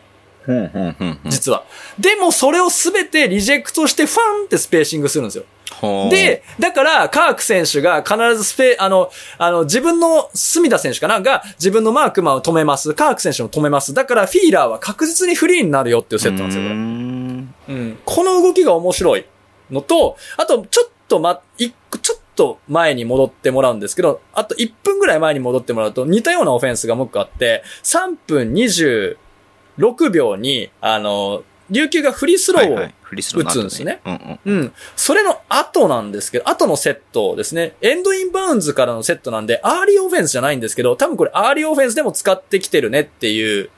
[1.25, 1.63] 実は。
[1.97, 5.45] でもそれをすべてリジェクトしてファンってスペーシングするんですよ。
[5.71, 11.21] はあ、で、だから、カーク選手が必ずスペ、あの、あの、自分の、角田選手かな？
[11.21, 12.93] が、自分のマークマンを止めます。
[12.93, 13.93] カーク選手も止めます。
[13.93, 16.81] だから、フィーラーは確実にフリーになるよっていうセットなんですよ、これうー。
[16.81, 17.99] んうん。
[18.03, 19.25] この動きが面白い
[19.71, 33.99] のと、あと、ちょっとま、一個、ちょっと前に戻ってもらうんですけど、あと1分ぐらい前に戻ってもらうと似たようなオフェンスがもう一個あって、3分26秒に、あの、琉球がフリースローを打つんですね。
[34.05, 34.57] うんうん。
[34.59, 34.73] うん。
[34.95, 37.75] それの後なんですけど、後のセットですね。
[37.81, 43.69] エンドインバウンズからのセットなんで、アーリーオフェンスじゃないんですけど、多分これアーリーオフェンスでも使ってきてるねっていう。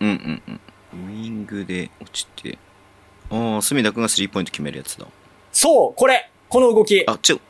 [0.00, 0.60] うんうんうん。
[1.08, 2.58] ウイングで落ちて。
[3.30, 5.06] ああ、隅田くんがスリーポイント決めるやつだ。
[5.52, 7.04] そう、これこの動き。
[7.06, 7.40] あ、ちょ、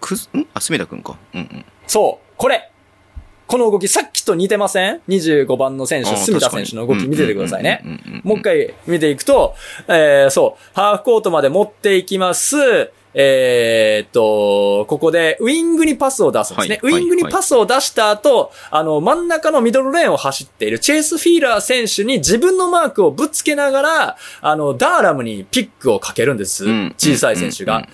[0.00, 0.46] くず、ん？
[0.54, 1.16] あ、隅田くんか。
[1.34, 1.64] うんうん。
[1.86, 2.70] そう、これ
[3.50, 7.82] この動き、さっきと似てません ?25 番の選手、隅田選手の動き見ててくださいね
[8.22, 9.56] もう一回見ていくと、
[9.88, 12.92] えー、そう、ハーフコートまで持っていきます。
[13.12, 16.78] えーっと、ここでウイングにパスを出すんですね。
[16.80, 26.66] はいウイングにパスを出した後、あの、真ん中のミドルレーンを走っているチェイス・フィーラー選手に自分のマークをぶつけながら、あの、ダーラムにピックをかけるんです。
[26.66, 27.84] うん小さい選手が。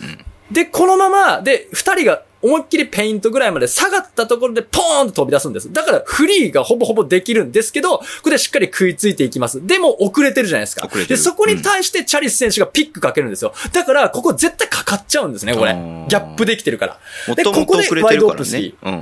[0.50, 5.72] で、このまま、で、二人が思いっきりペイントぐらいまで下がったところでポーンと飛び出すんです。
[5.72, 9.66] だからフリーがほぼほぼできるんですけど、ここでしっかり食いついていきます。
[9.66, 10.86] でも遅れてるじゃないですか。
[10.86, 13.52] 遅れてるで、そこに対してチャリス選手がピックかけるんですよ。
[13.72, 15.74] だから、ここ絶対かかっちゃうんですね、これ。
[15.74, 16.86] ギャップできてるか
[17.26, 17.34] ら。
[17.34, 18.56] で、ことこでワイドオープンス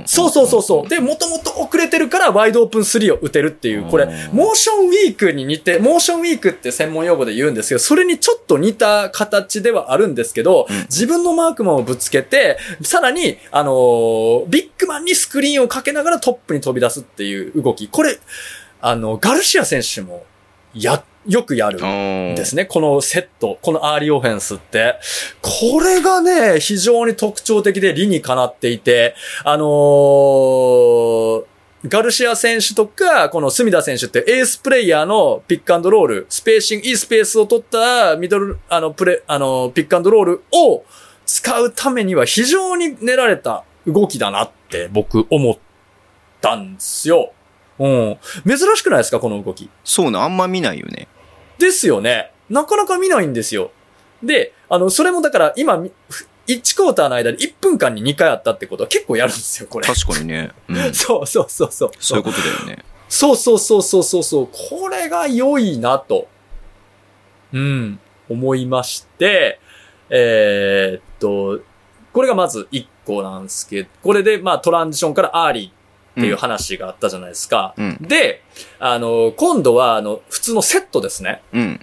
[0.05, 0.89] そうそうそうそう。
[0.89, 17.87] で、もともと遅れてるからワイドオープンスリーを打てるっていう、これモーションウィークに似て、モーションウィークって専門用語で言うんですけど、それにちょっと似た形ではあるんですけど、うん自分のマークマンをぶつけて、さらに、あのービッグマンにスクリーンをかけながらトップに飛び出すっていう動き。
[17.87, 18.17] これ、
[18.81, 20.25] あの、ガルシア選手も、
[20.73, 21.79] や、よくやる。
[21.79, 22.63] ですね。
[22.63, 22.65] ね。
[22.67, 24.95] このセット、このアーリーオフェンスって。
[25.41, 31.43] これがね、非常に特徴的で理にかなっていて、あのー
[31.87, 40.83] ガルシア選手とか、この角田選手ってエースプレイヤーのピックアンドロール、スペーシング、いいスペースを取ったミドル、あの、プレ、あの、ピックアンドロールを
[41.25, 45.57] 使うためには非常に練られた動きだなって僕思っ
[46.41, 47.33] たんですよ。
[47.79, 48.17] うん。
[48.45, 49.69] 珍しくないですかこの動き。
[49.83, 51.07] そうね、あんま見ないよね。
[51.57, 52.31] ですよね。
[52.49, 53.71] なかなか見ないんですよ。
[54.23, 55.91] で、あの、それもだから今、み
[56.47, 59.87] 1クォーターの間で1分間に2回あったってことは結構やるんですよ、これ。
[59.87, 60.51] 確かにね。
[60.67, 60.75] うん。
[60.93, 61.91] そうそうそうそう。
[61.99, 62.83] そういうことだよね。
[63.09, 64.47] そうそうそうそうそうそう。
[64.51, 66.27] これが良いなと。
[67.51, 67.99] うん。
[68.29, 69.59] 思いまして、
[70.09, 71.59] えーっと、
[72.13, 75.71] これがまず1個なんですけど、これでまあトランジションからアーリーっ
[76.15, 77.73] ていう話があったじゃないですか。
[77.77, 77.97] うん。
[78.01, 78.41] で、
[78.79, 81.41] あの、今度はあの、普通のセットですね。
[81.51, 81.79] うん。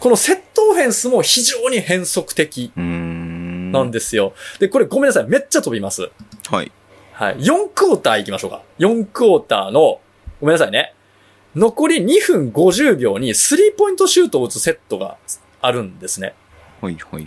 [0.00, 2.72] このセットオフェンスも非常に変則的。
[2.76, 4.32] なんですよ。
[4.60, 5.26] で、これごめんなさい。
[5.26, 6.10] めっちゃ飛びます。
[6.48, 6.72] はい。
[7.12, 7.36] はい。
[7.36, 8.62] 4クォーター行きましょうか。
[8.78, 10.00] 4クォーターの、
[10.40, 10.94] ごめんなさいね。
[11.54, 15.16] 残り2分50秒にスリーポイントシュートを打つセットが
[15.60, 16.34] あるんですね。
[16.80, 17.26] はいはいは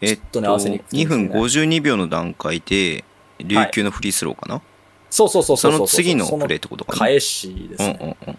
[0.00, 3.04] えっとね合わせにくくて2分ですね52秒の段階で、
[3.38, 4.62] 琉球のフリースローかな、
[5.10, 6.98] そうそうそうそうそうの次のそプレーってことかな？
[6.98, 7.98] 返しですね。
[8.00, 8.36] うんうん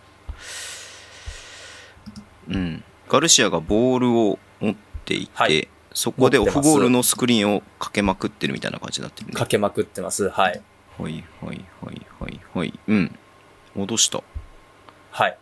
[2.50, 2.62] うん。
[2.62, 2.84] うん。
[3.10, 9.34] ガルシアがボールを持っていて、はいそこでオフボールのスクリーンをかけまくってるみたいな感じになってるね。
[9.34, 10.30] かけまくってます。
[10.30, 10.62] はい。
[10.98, 12.80] はいはいはいはいはい。
[12.88, 13.20] うん。
[13.76, 14.24] 戻した。
[15.12, 15.38] はい。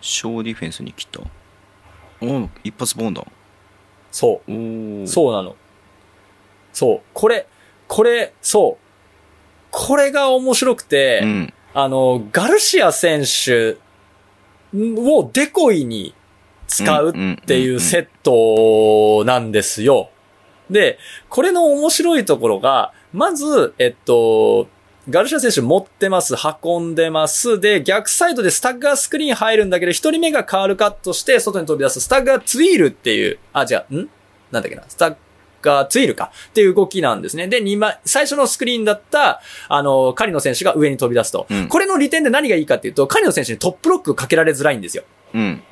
[0.00, 1.20] 小ディフェンスに来た。
[2.22, 3.26] お一発ボーンだ。
[4.14, 5.08] そう。
[5.08, 5.56] そうなの。
[6.72, 7.00] そう。
[7.12, 7.48] これ、
[7.88, 8.84] これ、そう。
[9.72, 11.54] これが面白くて、うん。
[11.74, 13.76] あの、ガルシア選手
[14.72, 16.14] をデコイに
[16.68, 20.10] 使うっていうセットなんですよ。
[20.70, 24.68] で、これの面白いところが、まず、えっと、
[25.10, 27.60] ガルシア選手持ってます、運んでます。
[27.60, 34.08] で、逆サイドでスタッガースクリーン入るんだけど、一人目がカールカットして外に飛び出すスタッガーツイールっていう、あ、違う、ん？
[34.50, 35.16] なんだっけな、スタッ
[35.60, 37.48] ガーツイールかっていう動きなんですね。
[37.48, 41.46] で、二枚、最初のスクリーンだった、あの、カリノ選手が上に飛び出すと。
[41.50, 45.04] うんこれの利点で何がいいかっていうと、カリノ選手にトップロックかけられづらいんですよ。
[45.34, 45.62] うん。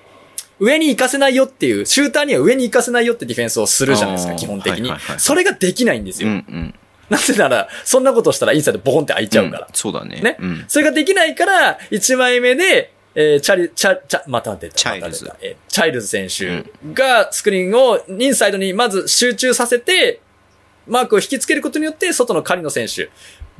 [0.60, 5.20] 上に行かせないよっていう、シューターには上に行かせないよってディフェンスをするじゃないですか、基本的にはいはいはい。
[5.20, 6.44] それができないんですうんよ。
[6.48, 6.74] うん。
[7.12, 9.66] なぜなら、そんなことしたらインサイドボコンって開いちゃうから。
[9.66, 10.20] んそうだね。
[10.20, 10.64] ねうん。
[10.66, 14.74] それができないから、1枚目で、えーチャリ、チャ、チャ、また出た。
[14.74, 20.20] チャイルズまえーチャイルズ選手がスクリーンをインサイドにまず集中させて、
[20.86, 23.10] マークを引きつけることによって、外の狩野選手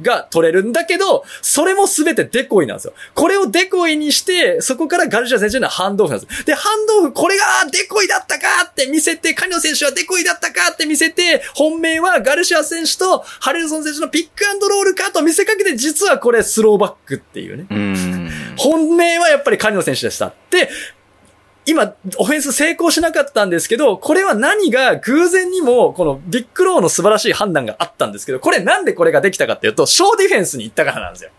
[0.02, 2.94] が取れるんだけど、それもすべてデコイなんですよ。
[3.14, 6.44] これをデコイにして、そこからガルシア選手のハンドオフなんです。
[6.44, 17.66] で、ハンドオフ、これがデコイだったかって見せて、狩野選手はデコイだったかって見せて、本命はガルシア選手とハレルソン選手のピックアンドロールかと見せかけて、実はこれスローバックっていうね。
[17.70, 18.30] うん。
[18.56, 20.32] 本命はやっぱり狩野選手でした。
[20.50, 20.68] で、
[21.64, 31.30] 今、オフェンス成功しなかったんですけど、これは何が偶然にも、このヴィック・ローの素晴らしい判断があったんですけど、これなんでこれができたかっていうと、ショーディフェンスに行ったからなんですよ。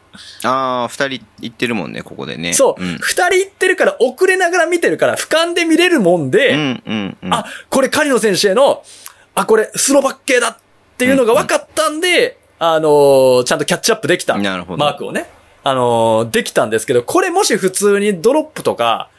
[0.43, 2.53] ああ、二人行ってるもんね、ここでね。
[2.53, 2.82] そう。
[2.82, 8.84] 二、ん、人行ってるから遅れながら見てるから俯瞰で見れるもんで、うんうんうん、あ、これカリノ選手への、
[9.36, 10.57] あ、これスロバッ系だっ
[10.97, 14.38] ていうのが分かったんで、うんうん、あのー、ちゃんとキャッチアップできた。
[14.38, 14.78] なるほど。
[14.78, 15.30] マークをね。
[15.65, 19.09] あのー、できたんですけど、これもし普通にドロップとか、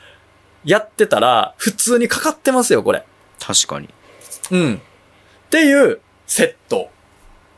[0.64, 3.04] やってたら、普通にかかってますよ、これ。
[3.38, 3.88] 確かに。
[4.50, 4.74] うん。
[4.76, 6.90] っていうセット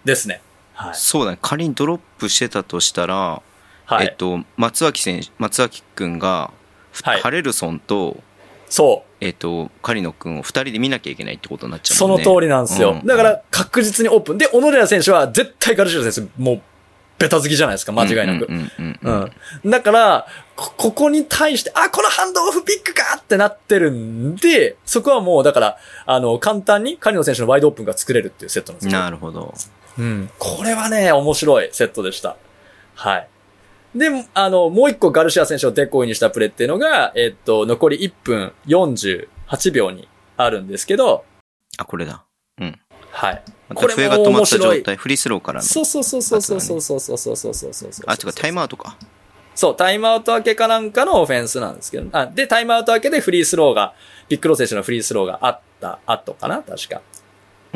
[0.04, 0.40] ですね。
[0.74, 0.94] はい。
[0.94, 1.38] そうだね。
[1.40, 3.42] 仮にドロップしてたとしたら、
[3.86, 6.50] はい、えっと、松脇選手、松脇くんが、
[7.02, 8.22] はい、ハレルソンと、
[8.68, 9.24] そう。
[9.24, 12.98] えっと、カリノ君を二人で見なきゃいけないってことになっちゃうその通りなんですよ。
[13.00, 14.38] うん、だから、確実にオープン。
[14.38, 16.62] で、小野寺選手は絶対ガルシア選手、もう、
[17.18, 18.46] ベタ好きじゃないですか、間違いなく。
[18.48, 18.52] う
[19.66, 19.70] ん。
[19.70, 29.00] だから、ここに対して、あ、このハンドオフピックかってなってるんで、そこはもう、だから、あの、簡単にカリノ選手のワイドオープンが作れるっていうセットなんですよ。
[29.00, 29.54] なるほど。
[29.98, 30.30] うん。
[30.38, 32.36] これはね、面白いセットでした。
[32.94, 33.28] はい。
[33.94, 40.06] で、あの、もう一個ガルシア選手をデコイにしたプレーっていうのが、えっと、残り1分48秒に
[40.36, 41.24] あるんですけど。
[41.78, 42.26] あ、これだ。
[43.22, 43.28] うん。
[43.28, 43.42] はい。
[43.74, 48.96] これ笛が止まった状態、フリースローからの、そうそうそうそうそうそうそうそうそうそうそうそうあ、違う、タイムアウトか。
[49.56, 53.94] そう、タイムアウト明けかなんかのオフェンスなんですけど、あ、で、タイムアウト明けでフリースローが、
[54.28, 57.00] ヴィック・ロー選手のフリースローがあった後かな確か。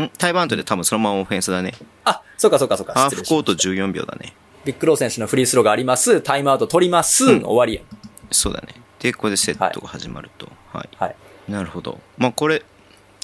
[0.01, 1.73] んタイムアウトで多分そのままオフェンスだね。
[2.05, 2.93] あ、そうかそうかそうか。
[2.93, 4.35] ハーフコート14秒だね。
[4.65, 6.21] ヴィック・ロー選手のフリースローがあります。
[6.21, 7.25] タイムアウト取ります。
[7.25, 7.83] うん、終わりや。
[8.31, 8.75] そうだね。
[9.01, 10.49] で、ここでセットが始まると。
[10.73, 10.89] はい。
[10.99, 11.17] はい、
[11.49, 11.99] なるほど。
[12.19, 12.63] まあこれ、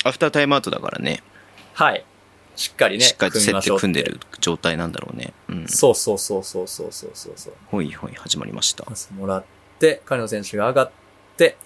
[0.05, 1.23] アフタータイムアウトだからね。
[1.77, 2.05] はい。
[2.57, 3.05] しっかりね。
[3.05, 5.35] しっかりとセット組んでる状態なんだろうね。
[5.49, 5.69] うん。
[5.69, 8.85] そうそうそうそうそうそうそうほいほい、始まりました。
[8.85, 9.45] パスもらっ
[9.79, 10.91] て、彼の選手が上がっ
[11.37, 11.59] て、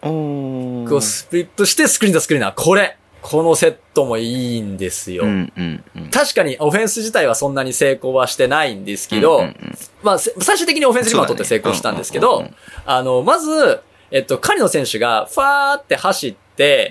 [0.00, 2.54] おこうスプリットしてスクリーンとスクリーンー。
[2.56, 6.10] これこのセットもいいんですよ、うんうんうん。
[6.10, 12.54] 確かにオフェンス自体はそんなに成功はしてないんですけど、うんうんうん、まあ、最終的にオフェンスリバウンド取って成功したんですけど、ねうんうんうん、
[12.86, 13.80] あの、まず、
[14.10, 16.34] えっと、カリノ選手がファーって走っ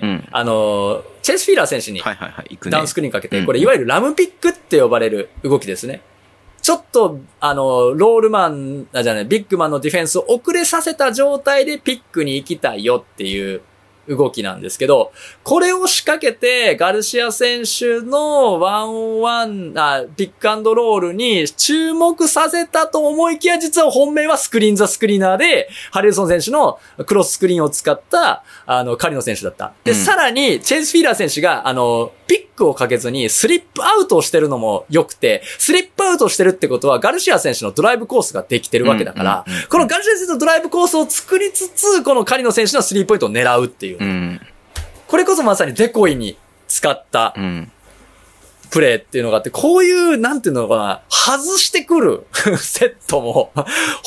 [0.02, 2.02] うん、あの、チェイス・フィーラー選手に
[2.70, 6.00] ダウンスクリーンかけて、これいわゆるラムピックって呼ばれる動きですね。
[6.62, 13.62] ちょっと、あの、ロールマン、あ、じゃない、ビッグマンのディフェンスを遅れさせた状態でピックに行きたいよっていう
[14.08, 29.72] 動きなんですけど、これを仕掛けて、ガルシア選手のワンオワン、あ、ピックアンドロールに注目させたと思いきや、実は本命はスクリーンザスクリーナーで、ハレルソン選手のクロススクリーンを使った、あの、狩野選手だった。
[29.84, 43.98] で、うん、さらに、チェイス・フィーラー選手が、あの、ピックをかけずにスリップアウトをしてるのも良くて、スリップアウトしてるってことはガルシア選手のドライブコースができてるわけだから、このガルシア選手のドライブコースを作りつつ、この狩野選手のスリーポイントを狙うっていう。
[43.98, 44.40] うん、
[45.08, 47.34] これこそまさにデコイに使った、
[48.70, 52.26] プレーっていうのがあって、こういう、なんていうのかな、外してくる
[52.58, 53.50] セットも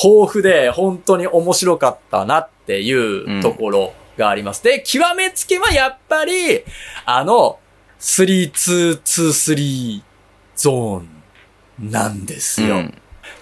[0.02, 4.64] 豊富で、本当に面白かったなっていうところがあります。
[4.64, 6.64] で、極めつけはやっぱり、
[7.06, 7.60] あの、
[8.04, 10.04] 3-2-2-3
[10.56, 11.08] ゾーン
[11.90, 12.76] なんですよ。
[12.76, 12.94] うん、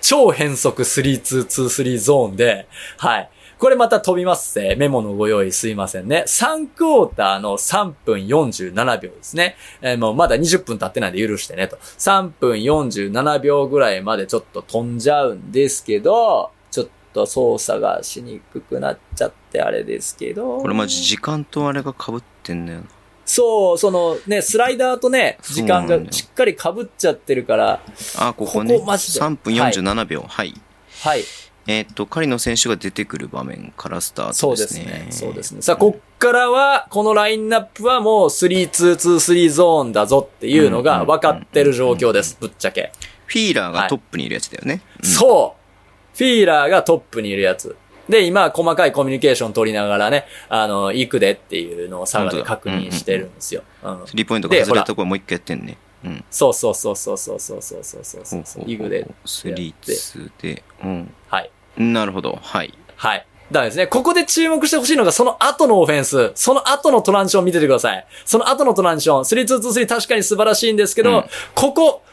[0.01, 3.29] 超変則3-2-2-3ゾーンで、はい。
[3.57, 4.75] これまた飛びますね。
[4.75, 6.25] メモのご用意すいませんね。
[6.27, 9.55] 3クォーターの3分47秒ですね。
[9.81, 11.77] えー、もうまだ20分経ってないんで許してねと。
[11.77, 20.59] 3分47秒ぐらいまでちょっと飛んじゃうんですけど、ちょっと操作がしにくくなっちゃってあれですけど。
[20.59, 22.81] これマジ時間とあれが被ってんのよ
[23.25, 27.81] そう、そのね、スライダーとね、時間がしっかり被っちゃってるから。
[28.17, 28.73] あ、ここね。
[28.75, 30.25] ここマジで3分47秒。
[30.27, 30.53] はい。
[31.01, 31.23] はい。
[31.67, 34.85] えっと、狩野選手が出てくる場面からスタートですね。
[34.85, 35.07] そうですね。
[35.11, 35.61] そうですね。
[35.61, 42.37] さあ、こっからは、このラインナップはもう3-2-2-3ゾーンだぞっていうのが分かってる状況です。
[42.39, 42.91] ぶっちゃけ。
[43.27, 44.73] フィーラーがトップにいるやつだよね。
[44.73, 46.17] はいうん、そう。
[46.17, 47.75] フィーラーがトップにいるやつ。
[48.09, 53.63] で、今、細かいコミュニケーション取りながらね、あの、行くでっていうのを佐賀で確認してるんですよ。
[53.83, 55.77] うん、スリーポイントが外れたところもう一回やってんね。
[56.03, 56.23] うん。
[56.29, 58.63] そうそうそうそうそうそうそうそうそうそう。
[58.65, 59.07] 行くで。
[59.25, 61.13] スリーツで、うん。
[61.27, 61.51] はい。
[61.77, 62.37] なるほど。
[62.41, 62.73] はい。
[62.95, 63.25] はい。
[63.51, 63.87] だですね。
[63.87, 66.31] ここで注目してほしいのが、その後のオフェンス。
[66.35, 68.05] その後のトランジション見ててください。
[68.25, 69.23] その後のトランジション。
[69.23, 71.23] 3-2-2-3確かに素晴らしいんですけど、うん、
[71.53, 72.03] ここ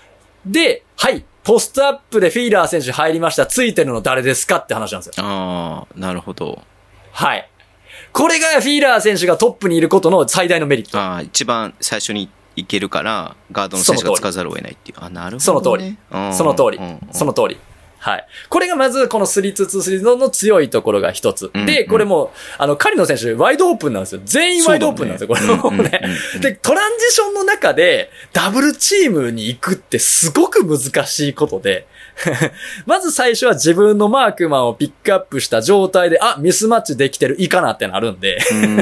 [0.45, 3.47] で、はい、ポストアップでフィーラー選手入りました。
[3.47, 5.25] ついてるの誰ですかって話なんですよ。
[5.27, 6.61] ああ、なるほど。
[7.11, 7.49] はい。
[8.13, 11.01] これがフィーラー選手がトップにいることの最大のメリット。
[11.01, 14.99] ああ、一番最初にいけるから、ガードの選手がつかざるを得ないっていう。
[15.01, 15.99] あ、なるほど、ね、その通り。
[16.37, 16.81] その通り。
[17.13, 17.59] その通り。
[17.99, 18.27] はい。
[18.49, 21.51] これがまず、この3-2-2-3の強いところが一つ。
[21.67, 24.21] で、これも、あの、カリの選手、ワイドオープンなんですよ。
[24.25, 26.01] 全員ワイドオープンなんですよ、これも ね。
[26.41, 31.87] で、トランジションの中で、ダブルチームに行くってすごく難しいことで、
[32.87, 38.39] まず最初は自分のマークマンをピックアップした状態で、あ、ミスマッチできてる、いいかなってなるんで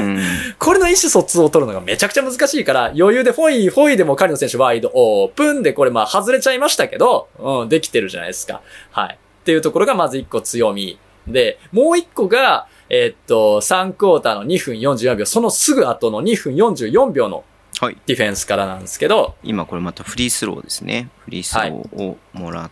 [0.59, 8.61] これの意思疎通を取るのがめちゃくちゃ難しいから、余裕でフォイ、フォイでもカリの選手ワイドオープンで、これまあ外れちゃいましたけど、うん、できてるじゃないですか。
[8.91, 9.17] はい。
[9.17, 10.97] っていうところがまず一個強み。
[11.27, 17.43] で、もう一個が、えー、っと、3クォーターの2分44秒、そのすぐ後の2分44秒の
[18.05, 21.09] ディフェンスからなんですけど、はい、今これまたフリースローですね。
[21.25, 22.71] フリースローをもらっ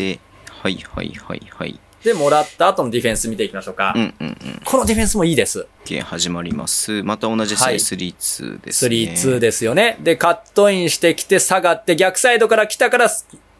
[0.00, 3.92] て、はい、はいはいはいで、もらった後のディフェンス見ていきましょうか。
[3.94, 4.36] うんうんうん。
[4.64, 5.66] このディフェンスもいいです。
[6.02, 7.02] 始まります。
[7.02, 8.90] また同じですね、3-2ですね。
[9.34, 9.98] 3-2ですよね。
[10.00, 13.10] で、カットインしてきて下がって逆サイドから来たから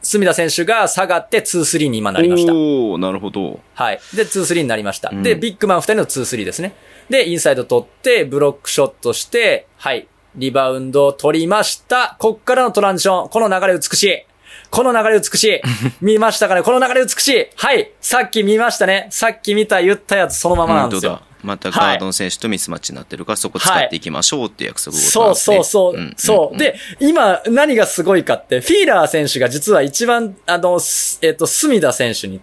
[0.01, 2.55] 隅田選手が下がって2-3に今なりました。
[2.55, 3.61] おなるほど。
[3.75, 4.01] はい。
[4.15, 5.11] で、2-3になりました。
[5.11, 6.75] うん、で、ビッグマン2人の2-3ですね。
[7.11, 10.09] で、インサイド取って、ブロックショットして、はい。
[10.37, 12.17] リバウンドを取りました。
[12.19, 13.29] こっからのトランジション。
[13.29, 14.25] この流れ美しい。
[14.71, 15.61] この流れ美しい。
[16.01, 16.63] 見ましたかね？
[16.63, 17.47] この流れ美しい。
[17.57, 17.91] はい。
[18.01, 19.09] さっき見ましたね。
[19.11, 21.21] さっき見た言ったやつそのままなんですよ。
[21.43, 25.97] またガードン選手とミスマッチになってるから、そこ使っていきましょうって約束を、そうそうそう。
[25.97, 26.59] うん、そう。
[26.59, 30.79] で、今、何がすごいかって、フィーラー選手が実は一番、あの、
[31.23, 32.43] えっ、と、隅田選手に、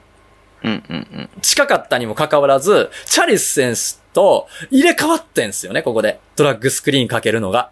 [1.44, 6.20] 近かったにもかかわらず、チャリス選手と入れ替わってんすよね、ここで。
[6.36, 7.70] ドラッグスクリーンかけるのが。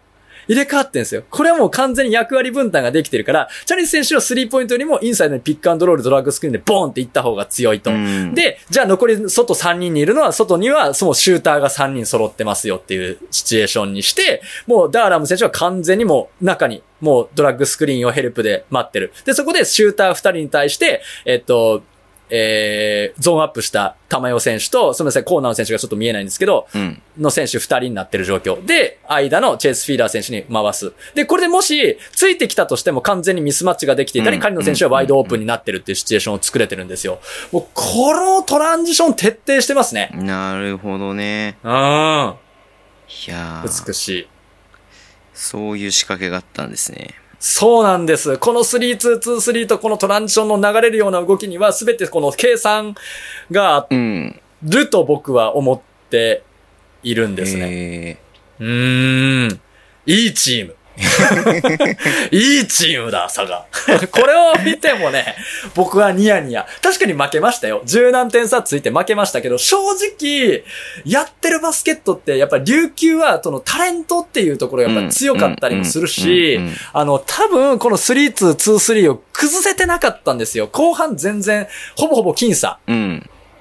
[0.48, 1.24] 入れ替わってんですよ。
[1.30, 7.90] これはもう完全に役割分担ができてるから、チャリス選手はスリーポイントよりもインサイドにピックアンドロールドラッグスクリーンでボーンっていった方が強いと。
[8.34, 19.12] で、じゃあ残り外3人にいるのは、外にはそのシューターが3人揃ってますよっていうシチュエーションにして、もうダーラム選手は完全にもう中にもうドラッグスクリーンをヘルプで待ってる。
[19.24, 21.82] で、そこでシューター2人に対して、えっと、
[22.30, 28.64] えー、ゾーンアップした玉代選手と、すみません、コーナーの選手がちょっと見えないんですけど、うん、の選手二人になってる状況。
[28.64, 30.92] で、間のチェイス・フィーラー選手に回す。
[31.14, 37.20] で、これでもし、ついてきたとしても完全にミスマッチができていたり、うん、仮の選手はワイドオープンになってるっていうシチュエーションを作れてるんですよ。
[37.52, 40.10] もう、このトランジション徹底してますね。
[40.14, 41.58] なるほどね。
[41.62, 41.72] うん。
[41.72, 44.28] いや美しい。
[45.32, 47.14] そういう仕掛けがあったんですね。
[47.38, 48.38] そうなんです。
[48.38, 52.94] この3-2-2-3とこのトランジションの流れるような動きには全てこの計算
[53.50, 53.86] があ
[54.62, 55.80] ると僕は思っ
[56.10, 56.42] て
[57.02, 58.18] いるんですね。
[58.58, 59.60] うーん。
[60.06, 60.75] いいチーム。
[62.32, 63.66] いいチームだ、佐賀。
[64.10, 65.36] これを見てもね、
[65.74, 66.66] 僕はニヤニヤ。
[66.82, 67.82] 確かに負けましたよ。
[67.84, 70.64] 十何点差ついて負けましたけど、正直、
[71.04, 76.58] やってるバスケットって、やっぱり琉球は、そのタレントっていうところがやっぱ強かったりもするし、
[76.92, 80.68] あの、多分この3-2-2-3を崩せてなかったんですよ。
[80.68, 82.78] 後半全然、ほぼほぼ僅差。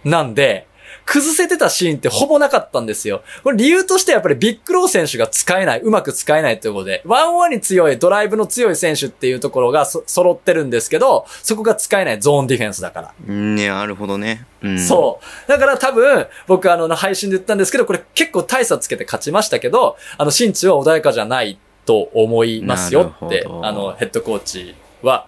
[0.05, 0.67] なんで、
[1.05, 3.23] 崩せてたシーンってほぼなかったんですよ。
[3.43, 13.13] これ理由としてはやっぱりヴィック・ロー選手が使えない、うまく使えないということで、ワンワンに強い、ドライブの強い選手っていうところが揃ってるんですけど、そこが使えないゾーンディフェンスだから。
[13.27, 14.45] うん、ね、なるほどね。
[14.63, 15.49] うん、そう。
[15.49, 25.27] だから多分、僕あの、配信で言ったんですけど、これ結構大差つけて勝ちましたけど、あの、心地は穏やかじゃないと思いますよって、あの、ヘッドコーチは、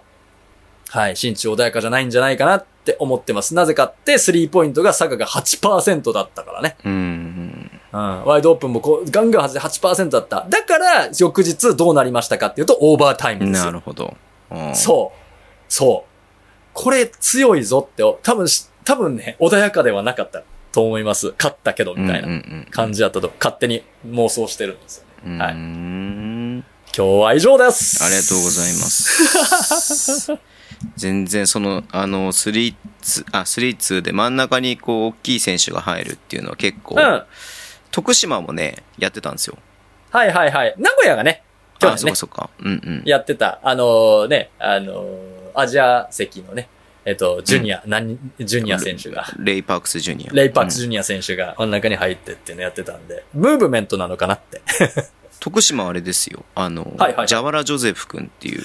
[0.88, 3.54] はい、心地穏やかじゃないんじゃないかなってって思ってます。
[3.54, 6.76] なぜかって、スリーポイントが佐賀が8%だったからね。
[6.84, 7.70] うん。
[7.92, 8.24] うん。
[8.24, 10.46] ワイドオープンもこう、ガンガン外れ8%だった。
[10.48, 14.16] だから、翌日どうなりましたかっていうと、オーバータイムですなるほど。
[14.72, 15.18] そう。
[15.68, 16.08] そう。
[16.72, 18.46] これ強いぞって、多分、
[18.84, 21.34] 多分ね、穏やかではなかったと思います。
[21.38, 25.38] 勝ったけど、みたいな感じだったと、勝手に妄想してるんですよね。
[25.38, 25.52] はい。
[25.52, 26.64] 今
[26.94, 28.02] 日は以上です。
[28.02, 30.32] ありがとうございます。
[30.96, 37.22] 全然そのあのスリーツあスリーツで真ん中にこう大きい選手が入るっていうのは結構、うん、
[37.90, 39.58] 徳島もねやってたんですよ
[40.10, 41.42] はいはいはい名古屋がね
[41.80, 45.18] ねあそうかそうかうんうんやってたあのー、ねあのー、
[45.54, 46.68] アジア席のね
[47.04, 49.24] えっと、ジュニア、うん、何、ジュニア選手が。
[49.38, 50.32] レイ・パークス・ジュニア。
[50.34, 54.60] レイ・パークス・ジュニア選手が真ん中に入ってっていうのやってたんで、ムーブメントなのかなって。
[55.40, 56.44] 徳島あれですよ。
[56.54, 58.62] あの、はいはい、ジャワラ・ジョゼフ君っていう。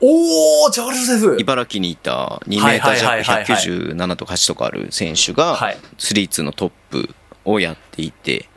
[0.00, 5.58] おー、ジャワルゼフ茨城にいた2メーター弱197とか8とかある選手が、
[5.98, 7.14] 3-2のトップ
[7.44, 8.48] をやっていて、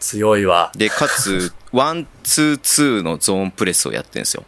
[0.00, 0.70] 強いわ。
[0.76, 4.44] で、かつ、 one、two、twoのゾーンプレスをやってるんですよ。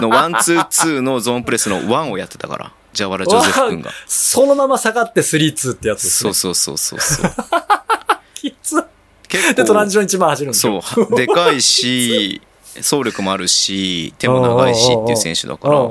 [0.00, 3.90] の one、two、ツーのゾーンプレスの oneをやってたから、ジャワラ・ジョゼフ君が。
[4.06, 6.32] そのまま下がってスリー、ツーってやつですね。
[6.32, 7.30] そうそうそうそう。
[8.34, 8.82] きつ
[9.28, 9.54] 結構。
[9.54, 10.82] で、トランジション一番走るんですよ。
[10.82, 11.16] そう。
[11.16, 12.40] でかいし、
[12.78, 15.84] 走力もあるし、手も長いしっていう選手だから、か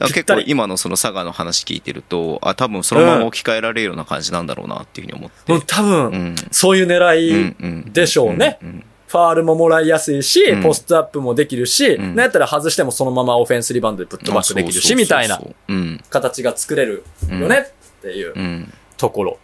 [0.00, 5.52] ら結構今のその佐賀の話聞いてると、あ、多分そのまま置き換えられるような感じなんだろうなっていうふうに思って。
[5.52, 6.36] もう多分、うん。
[6.50, 16.00] そういう狙い、でしょうねんんファールももらいやすいし、うんポストアップもできるし、んなんやったら外してもそのままオフェンスリバウンドでプットバックできるし、みたいなうん。
[16.10, 17.66] 形が作れるよね
[17.98, 18.72] っていううん。
[18.96, 19.38] ところ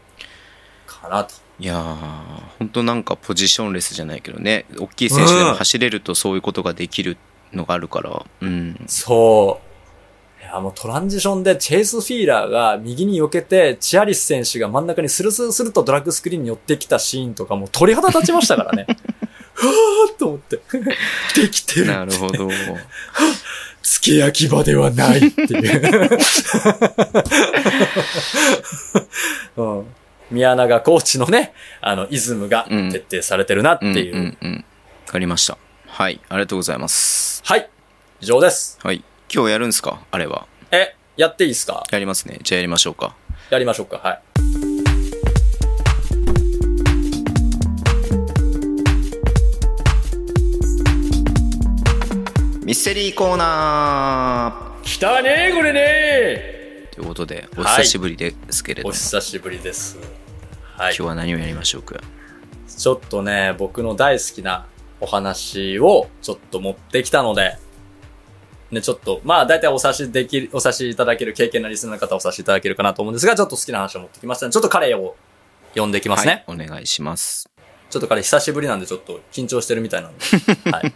[0.86, 1.34] かなと。
[1.62, 1.96] いやー、
[2.58, 7.16] 本当なんかポジションレスじゃないけどね、大きい選手でも走れるとそういうことができる
[7.52, 8.84] のがあるから、うん。
[8.88, 9.60] そ
[10.40, 10.42] う。
[10.42, 18.86] いや、もうトランジションでチェイス・フィーラーが右に避けて、チアリス選手が真ん中にスルスルスルとドラッグスクリーンに寄ってきたシーンとかもう鳥肌立ちましたからね。
[19.54, 20.58] はぁーと思って。
[21.40, 21.86] できてる。
[21.86, 22.48] なるほど。
[23.84, 26.10] 付け焼き場ではないっていう。
[29.58, 29.86] うん。
[30.32, 34.16] 宮永コーチのね、あの、イズムがうん徹底されてるなってうんいう。
[34.16, 34.64] うんうん。
[35.06, 35.58] わかりました。
[35.86, 37.42] はい、ありがとうございます。
[37.44, 37.68] はい。
[38.20, 38.78] 以上です。
[38.82, 39.04] はい。
[39.32, 40.00] 今日やるんですか？
[40.10, 40.46] あれは。
[40.70, 41.84] え、やっていいですか？
[41.90, 42.38] やりますね。
[42.42, 43.14] じゃあやりましょうか。
[43.50, 43.98] やりましょうか。
[43.98, 44.22] はい。
[52.64, 59.98] ミステリーコーナ来たねこれねーということで、お久しぶりですけれども、お久しぶりです。
[60.82, 61.08] はい今日。
[61.10, 62.00] は何をやりましょうか？
[62.66, 64.66] ちょっとね、僕の大好きな
[65.00, 67.56] お話をちょっと持ってきたので、
[68.72, 75.14] ね、ちょっと、まあ、大体お察しできる、お察しいただける経験なリスナーの方はお察しいただけるかなと思うんですが、ちょっと好きな話を持ってきましたので、ちょっと彼を
[75.76, 76.44] 呼んできますね。
[76.48, 77.48] はい、お願いします。
[77.90, 80.24] ちょっと彼久しぶりなんでちょっと緊張してるみたいなんで。
[80.72, 80.92] はい。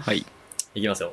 [0.00, 0.24] はい。
[0.76, 1.12] いきますよ。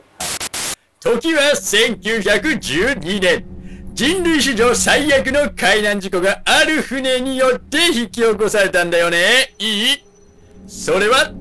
[1.02, 3.61] 時は1912年。
[3.94, 9.54] 人類史上最悪の海難事故がある船によって引き起こされたんだよね。
[9.60, 10.04] いい？
[10.68, 11.32] それは、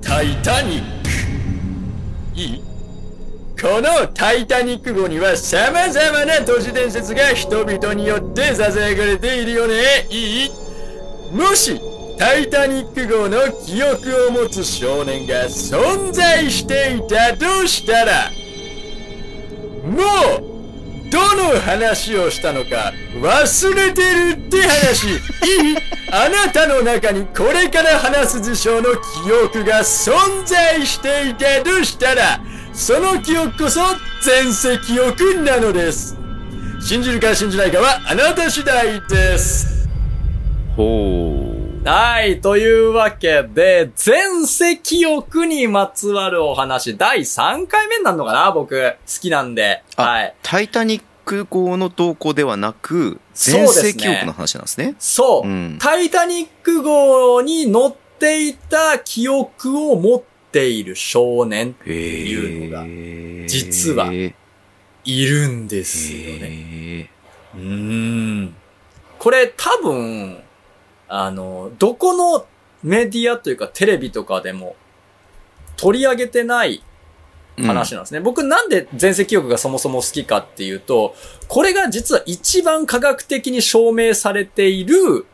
[0.00, 2.40] タイタニック。
[2.40, 2.62] いい？
[3.60, 10.06] このタイタニック号には様々な都市伝説が人々によって囁かれているよね。
[10.10, 10.50] いい？
[11.32, 11.80] もし、
[12.18, 18.30] タイタニック号の記憶を持つ少年が存在していたとしたら、
[19.84, 20.02] も
[20.50, 20.53] う、
[21.14, 25.06] どの話をしたのか忘れてるって話。
[25.06, 25.18] いい？
[26.10, 32.40] あなたの中にこれから話す事象の記憶が存在していたとしたら、
[32.72, 33.80] その記憶こそ
[34.26, 36.16] 前世記憶なのです。
[36.80, 39.88] 信じるか信じないかはあなた次第です。
[40.76, 41.43] ほう。
[41.84, 49.82] はい、というわけで、前世記憶にまつわるお話、第3回目になるのかな僕、好きなんで。
[49.96, 50.34] あはい。
[50.42, 54.94] タイタニック号の投稿ではなく、そうですね前世記憶の話なんですね。
[54.98, 60.22] そう、うんタイタニック号に乗っていた記憶を持っ
[60.52, 62.86] ている少年っていうのが
[63.46, 64.34] 実はへ
[65.04, 67.10] いるんですよね。
[67.54, 68.56] ーうーん。
[69.18, 70.43] これ多分、
[71.08, 72.46] あの、どこの
[72.82, 74.76] メディアというかテレビとかでも
[75.76, 76.82] 取り上げてない
[77.56, 78.20] 話なんですね。
[78.20, 81.14] 僕なんで前世記憶がそもそも好きかっていうと、
[81.48, 85.26] これが実は一番科学的に証明されている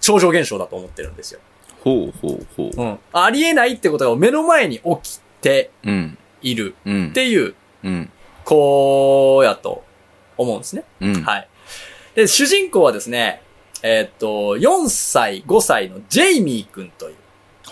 [0.00, 1.40] 超常現象だと思ってるんですよ。
[1.82, 2.82] ほうほうほう。
[2.82, 2.98] うん。
[3.12, 6.18] ありえないってことが目の前に起きてうん。
[6.42, 7.12] いるうんっ。
[7.12, 8.10] ていううん。
[8.44, 9.82] 子やと
[10.36, 10.84] 思うんですね。
[11.00, 11.22] うん。
[11.22, 11.48] はい。
[12.14, 13.42] で、主人公はですね、
[13.82, 17.16] えーっと、4歳、5歳のジェイミー君という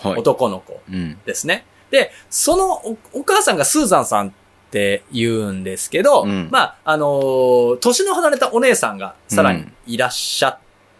[0.01, 0.19] はい。
[0.19, 1.19] 男の子うん。
[1.25, 1.65] ですね。
[1.91, 4.31] で、そのおお母さんがスーザンさんっ
[4.71, 10.57] て言うんですけど、うんまあ、あのー年の離れたお姉さんがさらにいらっしゃっ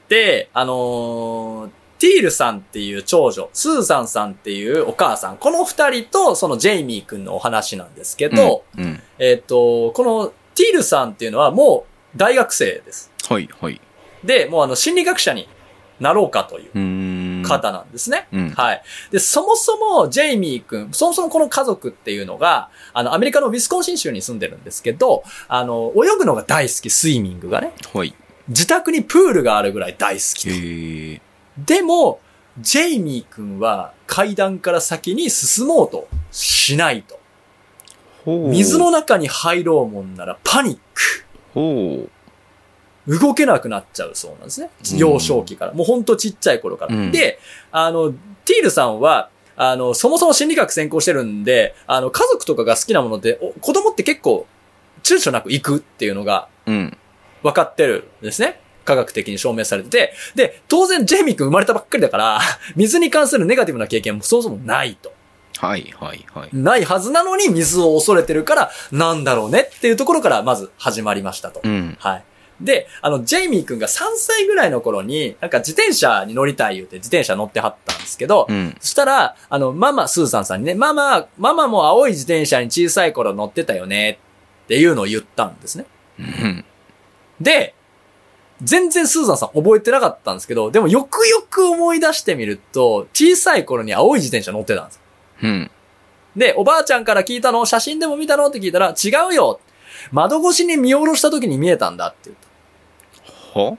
[0.07, 9.01] て、あのーティールさんっていう長女、スーザンさんっていうお母さん、この二人とそのジェイミー君のお話なんですけど、うん、うん。
[9.19, 11.85] えっ、と、このティールさんっていうのはも
[12.15, 13.11] う大学生です。
[13.27, 13.81] はい、はい。
[14.23, 15.47] で、もうあの心理学者に
[15.99, 17.19] なろうかという。
[17.43, 18.27] 方なんですね。
[18.31, 18.49] うん。
[18.51, 18.81] はい。
[19.11, 27.73] で、そもそも、ジェイミー君、そもそもこの家族っていうのが、あの、アメリカのウィスコンシン州に住んでるんですけど、あの、泳ぐのが大好き、スイミングがね。
[27.93, 28.13] はい。
[28.47, 31.21] 自宅にプールがあるぐらい大好き。
[31.57, 32.19] でも、
[32.59, 37.19] ジェイミー君は階段から先に進もうとしないと。
[38.25, 41.25] 水の中に入ろうもんならパニック。
[41.53, 42.09] ほう。
[43.09, 44.69] 動けなくなっちゃうそうなんですね。
[44.93, 45.73] うん幼少期から。
[45.73, 46.95] もうほんとちっちゃい頃から。
[46.95, 47.39] うんで、
[47.71, 48.11] あの、
[48.45, 54.45] ティールさんは、あの、そもそも心理学専攻してるんで、あの、家族とかが好きなもので、お子供って結構、
[55.03, 56.97] 躊躇なく行くっていうのがうん。
[57.41, 58.59] 分かってるんですね。
[58.85, 60.13] 科学的に証明されてて。
[60.35, 62.39] で、当然ジェイミー君生まれたばっかりだから、
[62.75, 65.11] 水に関するネガティブな経験もそもそもないと。
[65.57, 66.49] はいはいはい。
[66.53, 71.61] ないはずなのに水を恐れてるから、なんだろうねっていうところからまず始まりましたと。
[71.63, 71.97] うん。
[71.99, 72.23] はい。
[72.61, 78.75] で、あの、ジェイミー君が3歳ぐらいの頃に、なんか自転車に乗りたい言うて自転車乗ってはったんですけど、うん。
[78.79, 84.19] そしたら、あの、ママ、スーザンさんにね、ママ、ママも青い自転車に小さい頃乗ってたよね
[84.65, 85.85] っていうのを言ったんですね。
[86.19, 86.65] うん。
[87.39, 87.73] で、
[88.61, 95.01] 全然スーザンさん覚えてなかったんですけど、でもよくよく思い出してみると、小さい頃に青い自転車乗ってたんです。
[95.43, 95.71] うん。
[96.35, 99.61] で、おばあちゃんから聞いたの写真でも見たのって聞いたら、違うよ
[100.11, 102.48] 窓越しに見下ろした時に見えたんだって言っは
[103.53, 103.77] は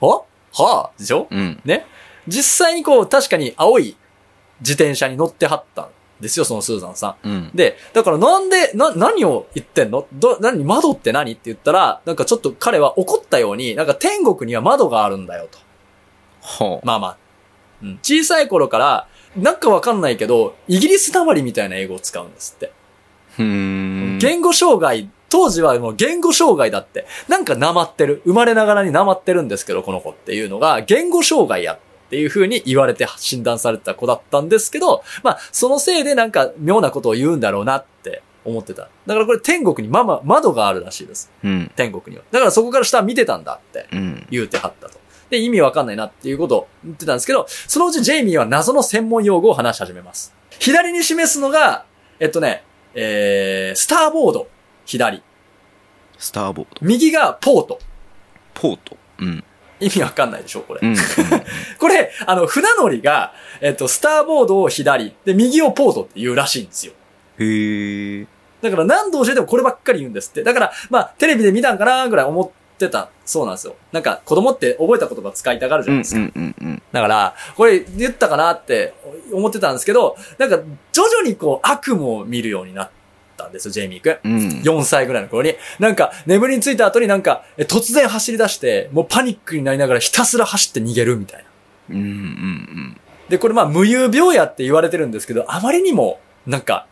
[0.00, 0.24] は
[0.60, 1.26] あでしょ？
[1.30, 1.36] う。
[1.36, 1.60] うん。
[1.64, 1.86] ね
[2.26, 3.96] 実際にこう、確かに青い
[4.60, 5.88] 自転車に乗ってはったん
[6.20, 7.28] ですよ、そのスーザンさん。
[7.28, 7.50] うん。
[7.54, 10.06] で、だからなんで、な、何を言ってんの？
[10.12, 11.32] ど、何、窓って何？
[11.32, 15.58] って言ったら、なんかちょっと彼は怒ったように、なんか天国には窓があるんだよと。
[16.64, 17.16] はまあまあ。
[17.82, 17.98] うん。
[18.02, 22.72] 小さい頃から、なんかわかんないけど、イギリスなまりみたいな英語を使うんですって。
[23.38, 23.44] うー
[24.14, 24.18] ん。
[24.18, 27.06] 言語障害、当時はもう言語障害だって。
[27.26, 28.22] なんかなまってる。
[28.24, 31.78] 生まれながらになまってるんですけど、この子っていうのが、言語障害やっ
[32.08, 38.82] ていう風に言われて診断されてた子だったんですけど、まあ、そのせいでなんか妙なことを言うんだろうなって思ってた。
[38.82, 41.32] だからこれ天国にママ、窓があるらしいです。
[41.42, 41.68] うん。
[41.74, 42.24] 天国には。
[42.30, 44.26] だからそこから下見てたんだってうん。
[44.30, 45.00] 言うてはったと。
[45.30, 50.32] で、意味わかんないなっていうことを言ってたんですけど、そのうちジェイミーは謎の専門用語を話し始めます。
[50.60, 51.86] 左に示すのが、
[52.20, 52.62] えっとね、
[52.94, 54.54] えー、スターボード。
[54.84, 55.22] 左。
[56.18, 56.70] スターボード。
[56.80, 57.78] 右がポート。
[58.54, 58.96] ポート。
[59.18, 59.44] うん。
[59.80, 60.80] 意味わかんないでしょこれ。
[60.82, 60.96] うん。
[61.78, 66.92] これ、あの、船乗りが、えっと、スターボードを左、で、右をポートって言うらしいんですよ。
[67.38, 68.26] へえ。
[68.62, 70.42] だから何度教えてもこればっかり言うんですって。
[70.42, 73.10] だから、まあ、テレビで見たんかなぐらい思ってた。
[73.26, 73.74] そうなんですよ。
[73.92, 76.20] なんか、子供って覚えた言葉使いたがるじゃうなんいうですか。
[76.20, 76.82] んうんうん。
[76.92, 78.94] だから、これ言ったかなって
[79.32, 80.60] 思ってたんですけど、なんか、
[80.92, 82.90] 徐々にこう、悪夢を見るようになっ
[83.36, 84.18] たんですよ、ジェイミー君。
[84.24, 84.48] うん。
[84.62, 91.44] 4歳ぐらいの頃に、なんか、眠りについた後になんか、え突然走り出して、もうパニックになりながらひたすら走って逃げるみたい
[91.90, 91.96] な。
[91.96, 96.86] うんうんで、これまあ、無遊病やって言われてるんですけど、あまりにも、なんか、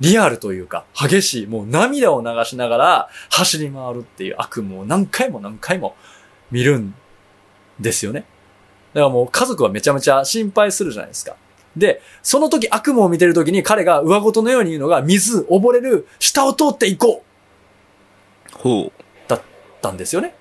[0.00, 5.94] リアルというか、激しい、もう涙を流しながら走り回るっていう悪夢を何回も何回も
[6.50, 6.94] 見るん
[7.78, 8.24] ですよね。
[8.94, 11.36] だからもう家族はめちゃめちゃ心配するじゃないですか。
[11.76, 17.22] で、その時悪夢を見てる時に彼が上事のように言うのが、水、溺れる、下を通っていこ
[18.54, 18.58] う。
[18.58, 18.92] ほ
[19.28, 19.42] だっ
[19.80, 20.34] たんですよね。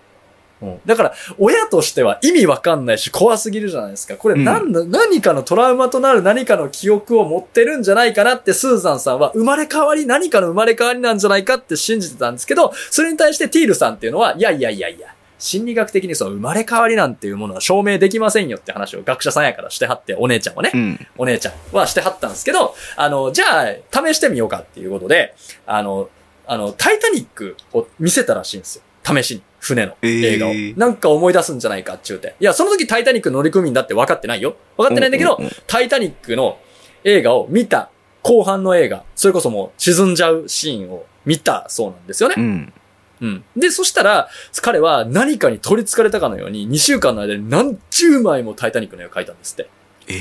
[0.62, 4.16] うん、だから、親としては意味わかんないし怖すぎるじゃないですか。
[4.16, 20.78] これ何の、何かのトラウマとなる何かの記憶を持ってるんじゃないかなってスーザンさんは生まれ変わり、何かの生まれ変わりなんじゃないかって信じてたんですけど、それに対してティールさんっていうのは、いやいやいやいや、心理学的にその生まれ変わりなんていうものは証明できませんよって話を学者さんやからしてはって、お姉ちゃんはねう。。
[20.78, 21.08] うん。
[21.18, 25.34] お姉ちゃんはしてはったんですけど、あの、じゃあ、試してみようかっていうことで、
[25.66, 26.10] あの、
[26.46, 28.84] あの、タイタニックを見せたらしいんですよ。
[29.04, 29.42] 試しに。
[29.60, 30.50] 船の映画を。
[30.52, 32.36] えーなんか思い出すんじゃないかって言うて。
[32.40, 34.56] いや、その時タイタニック乗組員だって分かってないよ。
[34.78, 36.58] 分かってないんだけど、うんうんうんタイタニックの
[37.04, 37.90] 映画を見た、
[38.24, 42.36] 後半の映画、それこそもう沈んじゃうシーンを見たそうなんですよね。
[42.38, 42.74] うん。
[43.22, 43.44] うん。
[43.56, 44.30] で、そしたら、
[44.62, 49.70] 彼は何かに取り憑かれたかのように、2週間の間に何十枚もタイタニックの絵を描いたんですって。
[50.08, 50.16] え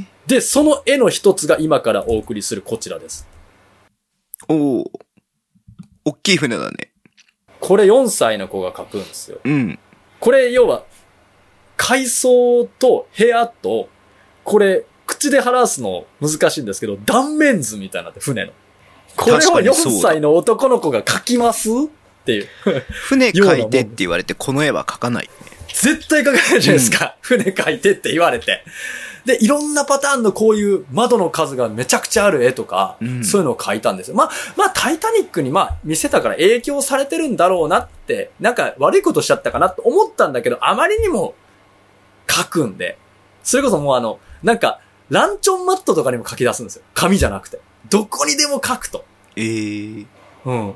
[0.00, 0.04] え。
[0.26, 3.26] で、その絵の一つが今からお送りするこちらです。
[4.48, 4.90] おお。
[6.04, 6.92] おっきい船だね。
[7.60, 9.38] これ4歳の子が描くんですよ。
[9.44, 9.78] うん。
[10.20, 10.84] これ要は、
[11.76, 13.88] 階層と部屋と、
[14.44, 18.52] これ、口で表すの難しいんですけど、断面図みたいになって、船の。
[19.16, 21.68] これを確かにそう4だ歳の男の子が描きます
[22.28, 22.48] っていう。
[22.90, 25.30] 船描いてって言われて、この絵は描かないね。
[25.68, 27.16] 絶対描かないじゃないですか。
[27.22, 28.64] 船描いてって言われて。
[29.24, 34.16] で、いろんなパターンのこういう窓の数がめちゃくちゃある絵とか、うんそういうのを描いたんですよ。
[34.16, 41.34] まあ、まあ、タイタニックにまあ、見せたから影響されてるんだろうなって、なんか悪いことしちゃったかなと思ったんだけど、あまりにも
[42.26, 42.98] 描くんで、
[43.42, 44.80] それこそもうあの、なんか、
[45.10, 46.82] ランチョンマットとかにも書き出すんですよ。
[46.92, 47.60] 紙じゃなくて。
[47.88, 49.06] どこにでも書くと。
[49.36, 50.06] ええ。
[50.44, 50.74] うん。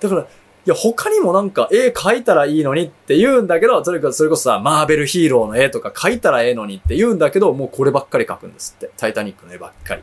[0.00, 0.26] だから、
[0.66, 8.90] いや、他にもなんか絵描いたらいいのにって言うんだけど、それこそ、それこそさ、マーベルヒーローの絵とか描いたらええのにって言うんだけど、もうこればっかり描くんですって。
[8.96, 10.02] タイタニックの絵ばっかり。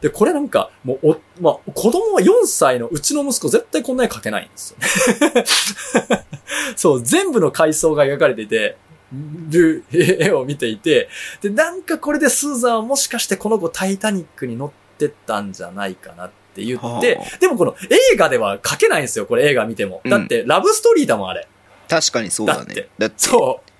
[0.00, 4.78] で、これなんか、もう、お、まあ、子供は4歳のうちの息子絶対こんな絵描けないんですよ。
[6.76, 8.76] そう、全部の階層が描かれていて、
[9.50, 11.08] る絵を見ていて、
[11.40, 17.74] で、なんかこれでスーザンはもしかしてこの子タイタニックに乗ってったんじゃないかなって言って、はでもこの
[18.12, 20.00] 映画では描けないんですよ、これ映画見ても。
[20.04, 21.46] うんだって、ラブストーリーだもん、あれ。
[21.88, 22.88] 確かにそうだねだって。
[22.98, 23.72] だって、そう。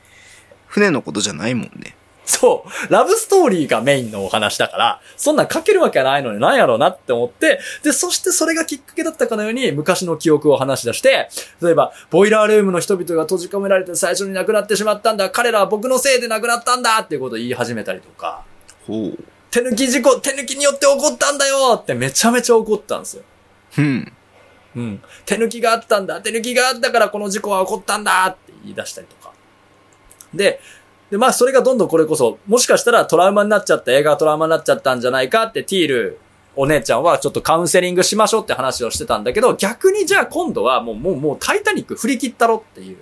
[0.67, 1.97] 船のことじゃないもんね。
[2.29, 2.93] そう。
[2.93, 11.31] ラブストーリーがメインのお話だから、そんなん書けるわけないのになんやろうなって思って、で、そしてそれがきっかけだったかのように昔の記憶を話し出して、
[11.63, 15.31] 例えば、ボイラールームの人々が閉じ込められて最初に亡くなってしまったんだ。
[15.31, 18.45] 彼らは僕のせいで亡くなったんだっていうことを言い始めたりとか。
[18.87, 19.25] ほう。
[19.51, 23.23] 手抜き事故、手抜きによって起こったんだよってめちゃめちゃ怒ったんですよ。
[23.79, 24.13] うん。
[24.77, 25.03] うん。
[25.25, 26.21] 手抜きがあったんだ。
[26.21, 29.33] 手抜きがあったからこの事故は起こったんだって言い出したりとか。
[30.35, 30.61] で、
[31.11, 35.45] で、まあそれがどんどんこれこそ、もしかしたらトラウマになっちゃった、映画トラウマになっちゃったんじゃないか？
[35.45, 36.19] ってティール、
[36.55, 42.99] お姉ちゃんはちょっとカウンセリングしましょうって話をしてたんだけど、逆にじゃあ今度はもう、もう、もうタイタニック振り切ったろっていう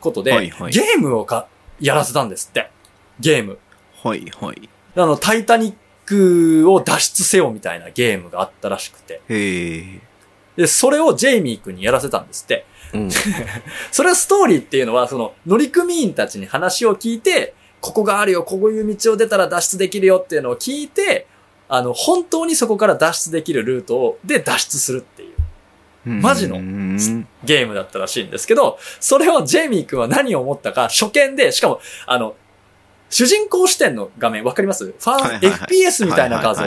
[0.00, 1.48] ことで、はいはい、ゲームをか、
[1.80, 2.70] やらせたんですって。
[3.18, 3.58] ゲーム。
[4.04, 4.68] はいはい。
[4.94, 5.74] あの、タイタニッ
[6.06, 9.20] クを脱出せよみたいなゲームがあったらしくて。
[9.28, 10.00] へえ。
[10.56, 12.66] で、それをジェイミー君にやらせたんですって。
[12.92, 13.10] うん、
[13.90, 21.26] それはストーリーっていうのは、その、乗組員たちに話を聞いて、ここがあるよ、こういう道を出たら脱出できるよっていうのを聞いて、
[21.68, 25.32] あの、本当にそこから脱出できるルートを、で脱出するっていう。
[26.04, 26.56] マジの
[27.44, 32.34] ゲームだったらしいんですけど、それをジェイミー君は何を思ったか、初見で、しかも、あの、
[33.12, 34.86] 主人公視点の画面、わかります？
[34.86, 36.62] ファン、はいはいはい、FPS みたいな画像。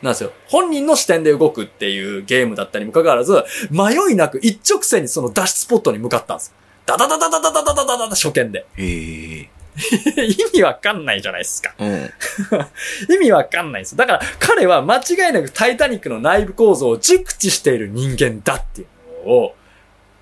[0.00, 0.30] なんですよ。
[0.46, 6.54] 本人の視点で動くっていうゲームだったにもかかわらず、迷いなく一直線にその脱出スポットに向かったんです。
[6.86, 8.64] ダダダダダダダダダダダ初見で。
[8.76, 9.48] へー。
[10.16, 11.74] 意味わかんないじゃないですか。
[11.78, 12.10] うん、
[13.14, 13.96] 意味わかんないです。
[13.96, 19.54] だから彼は間違いなくタイタニックの内部構造を熟知している人間だっていうのを、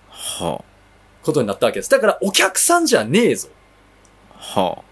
[0.08, 0.64] はあ、
[1.22, 1.90] ことになったわけです。
[1.90, 3.48] だからお客さんじゃねえぞ。
[4.36, 4.82] はあ、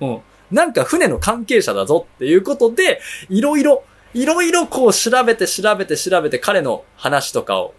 [0.00, 0.20] うん。
[0.50, 7.74] なんか船の関係者だぞっていうことで、いろいろ、いろいろこう調べて調べて調べて彼の話とかを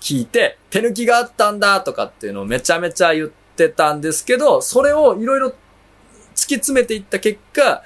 [0.00, 5.52] 聞いて、手抜きがあったんだとかっていうのをめちゃめちゃ言ってたんですけど、それをいろいろ突
[6.34, 7.82] き詰めていった結果、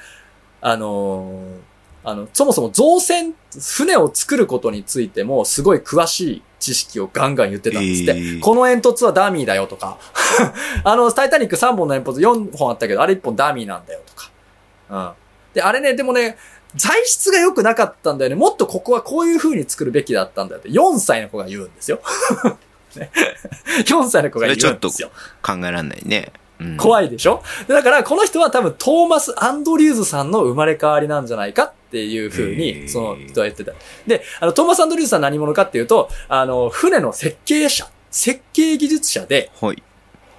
[0.60, 1.71] あのー、
[2.04, 8.12] あの、そもそも造船、船を作ることについてもすごい詳しい知識をガンガン言ってたんですって。
[8.12, 9.98] えー、この煙突はダミーだよとか。
[10.84, 14.30] あの、タイタニック3本の煙突4本あったけど、あれ1本ダミーなんだよとか。
[14.90, 15.10] うん。
[15.54, 16.36] で、あれね、でもね、
[16.74, 18.36] 材質が良くなかったんだよね。
[18.36, 22.00] もっとここはこういう風に作るべきだったんだよって4歳の子が言うんですよ。
[22.96, 23.10] ね、
[23.84, 25.10] 4歳の子が言うんですよ。
[25.42, 26.32] 考えらんないね。
[26.62, 27.42] うん、怖いでしょ？
[27.68, 33.72] だからこの人は多分トーマス・アンドリューズさんの生まれ変わりなんじゃないかっていう風に、その人は言ってた。
[34.06, 39.82] で、あの、トーマス・アンドリューズさん何者かっていうと、あの、船の設計者、設計技術者で、はい。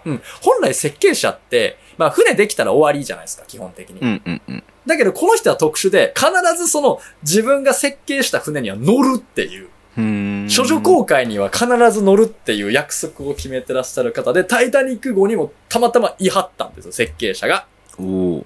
[0.05, 0.21] うん。
[0.41, 3.99] 本来設計者って、まあ船できたら終わりじゃないですか、基本的に。
[4.01, 4.63] うんうんうん。
[4.85, 9.69] だけどこの人は特殊で、必ずその自分が設計した船には乗るっていう。
[9.95, 17.67] 処女公開には必ず乗るっていう約束を決めてらっしゃる方で、タイタニック号にもたまたま言い張ったんですよ、設計者が。
[17.99, 18.43] お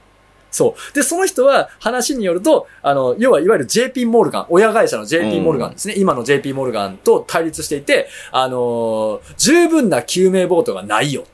[0.52, 0.94] そう。
[0.94, 5.96] で、その人は話によると、あの、要はいわゆる JP モルガン、親会社の JP モルガンですね。
[5.98, 11.26] 今の JP モルガンと対立していて、あのー、十分な救命ボートがないよ。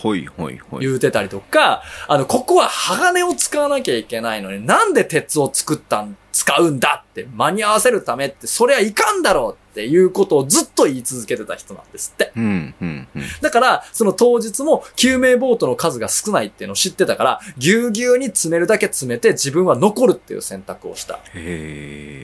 [0.00, 0.86] ほいほいほい。
[0.86, 12.32] 言うてたりとか、あの、ここは鋼を使わなきゃいけないのに、なんで鉄を作ったん、使うんだって、間に合わせるためって、そりゃいかんだろうっていうことをずっと言い続けてた人なんですって。
[12.34, 13.24] うん、うん、うん。
[13.42, 21.18] だから、その当日も救命ボートの数が少ないっていうのを知ってたから、ぎゅうぎゅうに詰めるだけ詰めて自分は残るっていう選択をした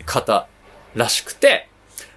[0.07, 0.47] 方
[0.95, 1.69] らしくて、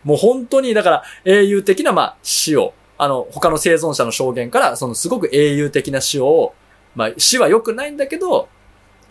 [0.06, 6.54] もう本当に、だから英雄的な、まあ、死をあの、他の生存者の証言から、そのすごく英雄的な死を、
[6.96, 8.50] まあ、死は良くないんだけど、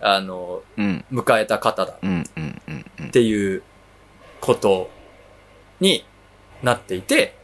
[0.01, 1.94] あの、うん、迎えた方だ。
[1.94, 3.62] っていう
[4.43, 4.90] こと
[5.81, 6.05] に
[6.62, 7.35] なっていて、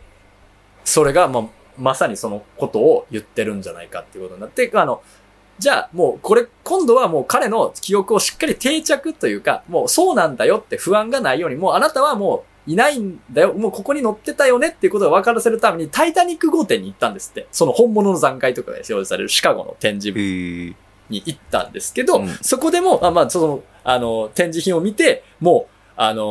[0.85, 1.45] それが、まあ、
[1.79, 5.03] まさにそのことを言ってるんじゃないかっていうことになって、あの、
[5.59, 13.55] じゃあもうこれ、今度はもう彼の記憶をしっかり定着というか、もうそうなんだよって不安がないように、もうあなたはもういないんだよ。
[13.55, 17.47] もうここに乗ってたよねっていうことを分からせるために、タイタニック号店に行ったんですって。
[17.53, 20.20] その本物の残骸とかが表示されるシカゴの展示部
[21.11, 26.23] に行ったんですけど、そこでも、あまあ、その、あの、展示品を見て、もう、あの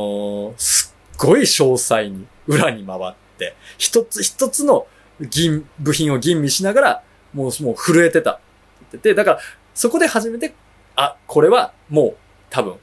[0.52, 4.88] ー、すっごい詳細に裏に回って、一つ一つの
[5.22, 7.04] 銀、部品を吟味しながら、
[7.34, 8.32] もう、もう震えてた。
[8.32, 8.42] って
[8.80, 9.40] 言ってて、だから、
[9.76, 10.54] そこで初めて、
[10.96, 12.16] あ、これはもう
[12.50, 12.76] 多分、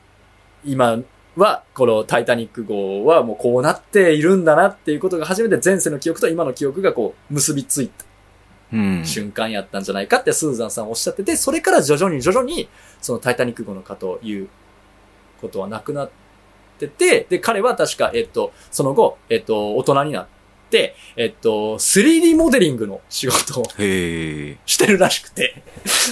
[0.64, 0.98] 今
[1.40, 8.04] は、このタイタニック号はもうこうなっているんだなっていうことが初めて前世の記憶と今の記憶がこう結びついた
[9.04, 12.68] 瞬間やったんじゃないかってスーザンさんおっしゃってて、それから徐々に徐々に
[13.00, 14.48] そのタイタニック号のかという
[15.40, 16.10] ことはなくなっ
[16.78, 20.26] てて、で、彼は確か、えっと、その後、えっと、大人になっ
[20.70, 23.64] って、えっと、3D モデリングの仕事を。
[23.64, 25.62] してるらしくて。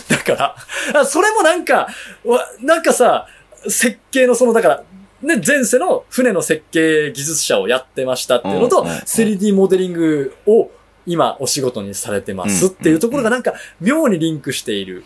[0.08, 0.56] だから、
[1.00, 1.88] あそれもなんか、
[2.24, 3.28] わなんかさ、
[3.68, 4.84] 設計のその、だから、
[5.22, 8.98] ね、前世の船の設計技術者をやってましたっていうのと、うんうんうん。
[8.98, 10.70] 3D モデリングを
[11.06, 15.04] 今お仕事にされてますっていうところがなんか妙にリンクしている。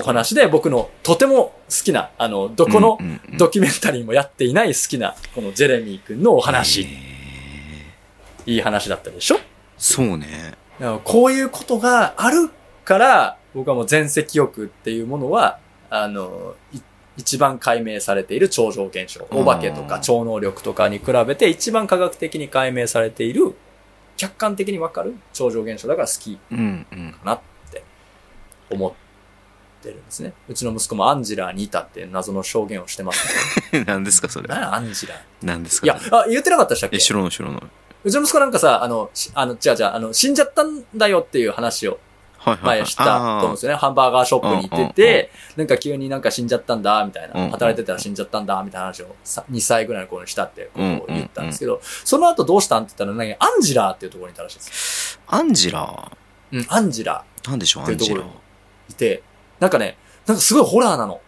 [0.00, 2.98] お話で僕のとても好きな、あの、どこの
[3.36, 6.88] ドキュメンタリーもやっていない好きな、このジェレミー君のお話、
[8.46, 9.36] いい話だったでしょ？
[9.76, 10.54] そうね。
[11.04, 12.48] こういうことがある
[12.86, 15.58] から、僕はもう前世記憶っていうものは、
[15.90, 16.78] あの、い
[17.16, 19.26] 一番解明されている超常現象。
[19.30, 23.54] お化けとか超能力とかに比べて一番科学的に解明されている、
[24.16, 26.36] 客観的にわかる超常現象だから好き。
[26.36, 27.40] かなっ
[27.70, 27.82] て
[28.70, 28.92] 思っ
[29.82, 30.32] てるんですね。
[30.48, 34.54] うちの息子もアンジェラにいたって謎の証言をしてますけ 何ですかそれど。。
[34.54, 35.14] 何やアンジェラ？
[35.42, 36.96] 何ですかいや、あ、言ってなかったでしたっけ？
[36.96, 37.60] え、知らない知らない。
[38.04, 41.98] うちの息子なんかさ、あの、しあの、違う違う、あの、死んじゃったんだよっていう話を
[42.50, 42.78] はいはいはい。
[42.80, 43.78] 前したと思うんですよね。
[43.78, 47.50] ハンバーガーショップに行ってて、なんか急になんか死んじゃったんだ、みたいな。
[47.50, 55.20] 働いてたら死んじゃったんだ、みたいな話をさ2歳ぐらいの頃にしたってことを言ったんですけど、その後どうしたんって言ったら、何アンジラーっていうところにいたらしいです。
[55.26, 56.10] アンジラ
[56.52, 58.34] うん、アンジラなんでしょう、アンジラっていうところ。
[58.88, 59.22] にいて、
[59.58, 59.96] なんかね、
[60.26, 61.20] なんかすごいホラーなの。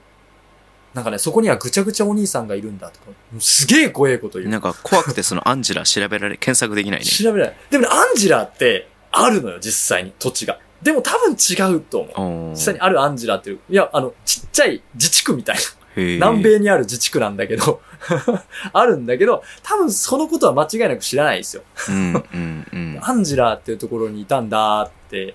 [0.95, 3.07] なんかね、そこにはぐちゃぐちゃお兄さんがいるんだとか、
[3.39, 4.51] すげえ怖いこと言う。
[4.51, 7.07] なんか怖くてそのアンジラ調べられ、検索できないね。
[7.07, 7.57] 調べない。
[7.71, 10.59] でもね、アンジラーってあるのよ、実際に、土地が。
[10.83, 12.51] でも多分違うと思う。
[12.51, 15.61] 実際にあるアンジラっていう、いや、あの、ちっちゃい自治区みたいな。
[15.97, 17.81] 南米にある自治区なんだけど、
[18.73, 21.63] あるんだけど、多分そのことは間違いなく知らないですよ。
[21.89, 22.99] うんうんうん。
[23.03, 25.35] アンジラっていうところにいたんだって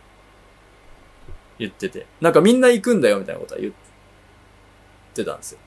[1.60, 3.74] 言ってて、なんかみんな行くんだよみたいなことは言っ
[5.14, 5.60] てたんですよ。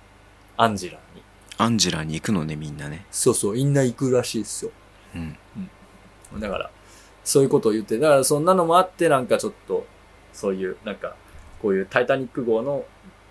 [0.57, 1.23] アンジラに。
[1.59, 3.05] アンジラに行くのね、みんなね。
[3.11, 4.71] そうそう、みんな行くらしいですよ。
[5.15, 5.37] うん。
[6.41, 6.71] だから、
[7.27, 9.85] そういうことを言って、だからそんなのもあって、なんかちょっと、
[10.33, 11.17] そういう、なんか、
[11.61, 12.85] こういうタイタニック号の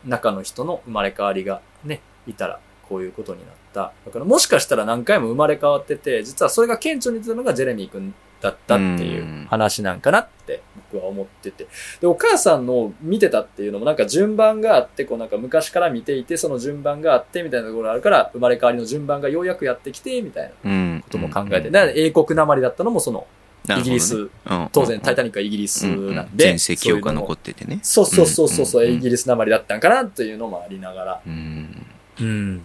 [0.05, 2.59] 中の人の生まれ変わりがね、いたら、
[2.89, 3.93] こういうことになった。
[4.05, 10.61] だからもしかしたら何回も生まれ変わってて、実はそれが顕著に出たのがジェレミー君だったっていう話なんかなって
[10.91, 11.67] 僕は思ってて。
[12.01, 21.01] で、お母さんの見てたっていうのもなんか順番があって、こうなんか昔から見ていて、その順番があってみたいなところがあるから、生まれ変わりの順番がようやくやってきて、みたいなうん。
[21.03, 21.69] ことも考えて。
[21.71, 23.25] だから英国なまりだったのもその、
[23.67, 27.79] イギリス、うん当然タイタニックはイギリスなんで、全盛記憶が残っててね。
[27.81, 31.85] そうそうそうそうそう、イギリスなまりだったんかなというのもありながら、うん。
[32.19, 32.61] うん。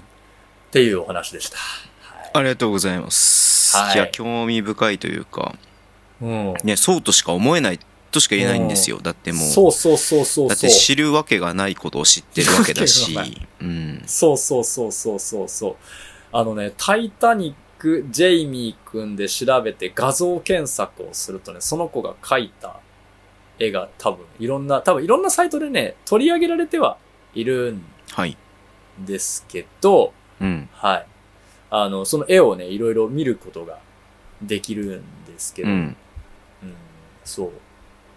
[0.69, 1.57] っていうお話でした。
[1.57, 2.31] はい。
[2.35, 3.77] ありがとうございます。
[3.77, 5.55] はいいや、興味深いというか、
[6.21, 6.55] うん。
[6.65, 8.99] ね、そうとしか思えないとしか言えないんですよ。
[9.01, 10.59] だってもう、そうそうそうそうだっ。
[10.59, 13.17] て知るわけがないことを知ってるわけだし
[13.61, 14.03] うん。
[14.07, 15.77] そうそうそうそうそうそう。
[16.33, 22.79] あのね、タイタニック、ジェイミー君で調べて画像検索をするとね、その子が描いた
[23.59, 26.99] 絵が多分いろんな、多分いろんなサイトでね、取り上げられては
[27.35, 28.37] いるんはい。
[28.99, 30.69] ですけど、うん。
[30.73, 31.07] はい。
[31.71, 33.79] あの、その絵をね、いろいろ見ることが
[34.43, 35.77] できるんですけど、うん。
[35.77, 35.97] うん
[37.25, 37.53] そう。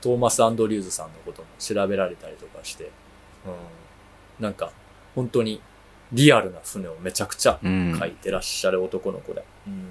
[0.01, 2.91] トーマス・アンドリューズさんのことも調べられたりとかして、
[3.45, 4.71] うん、なんか、
[5.15, 5.61] 本当に
[6.11, 7.93] リアルな船をめちゃくちゃうん。
[7.93, 9.43] 描いてらっしゃる男の子で。
[9.67, 9.89] うん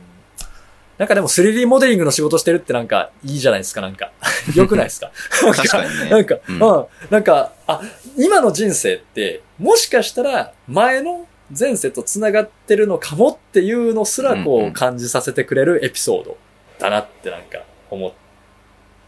[0.99, 4.13] なんかでも 3D モデリングの仕事してるってなんかいいじゃないですか、なんか。
[4.55, 5.11] 良くないですか？
[5.57, 6.11] 確かにね。
[6.11, 7.81] なんか、ううんん、なんか、あ、
[8.17, 11.27] 今の人生って、もしかしたら前の
[11.59, 16.37] 前世と繋がってるのかもっていうのすらこう感じさせてくれるエピソード
[16.79, 17.59] だなってなんか
[17.91, 18.13] 思っ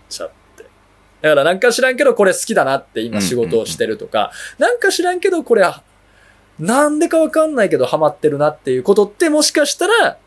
[0.08, 0.64] ちゃって。
[1.20, 5.64] だからなんか知らんけどこれ好きだなって今仕事をしてるとか、なんか知らんけどこれ、
[6.58, 10.18] なんでかわかんないけどハマってるなっていうことってもしかしたら、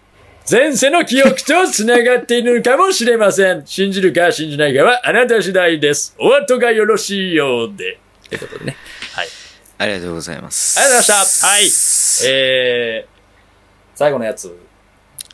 [0.50, 3.66] 前世の記憶と繋がっているのかもしれません。
[3.66, 6.16] 信じるか信じないかはあなた次第です。
[6.18, 8.00] お後がよろしいようで。
[8.28, 8.78] ってことでね。
[9.14, 9.28] はい。
[9.78, 10.80] ありがとうございます。
[10.80, 13.10] ありがとうございましたはいえー、
[13.96, 14.58] 最後のやつ、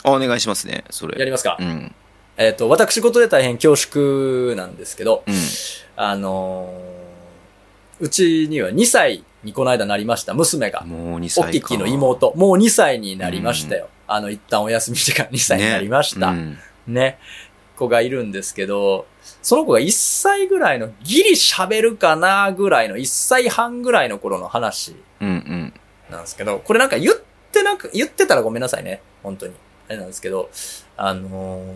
[0.04, 1.20] あお願いしますね、それ。
[1.20, 1.58] やりますか。
[1.60, 1.94] うん。
[2.38, 5.36] えっ、と、私事で大変恐縮なんですけど、うん。
[5.96, 7.04] あのー
[8.00, 11.68] うちには2歳にこの間なりました娘が、もう2お歳か。
[11.70, 13.88] ききの妹、もう2歳になりましたよ。
[14.14, 16.30] あの、一旦お休みしてから2歳になりました。
[16.30, 16.58] うん
[16.88, 17.18] ね、
[17.78, 19.08] 子がいるんですけど、
[19.42, 24.96] その子が1歳ぐらいの、ギリ喋るかなぐらいの、1歳半ぐらいの頃の話。
[26.12, 27.16] なんですけど、これなんか言っ
[27.52, 29.02] てなく、言ってたらごめんなさいね。
[29.24, 29.54] 本当に。
[29.88, 30.50] あれなんですけど、
[30.98, 31.76] あのー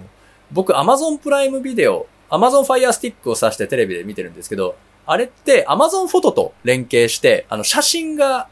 [0.51, 8.47] 僕 Amazon プライムビデオ、Amazon Fire Stick を挿してテレビで見てるんですけど、あれって Amazon フォトと連携して、あの写真が、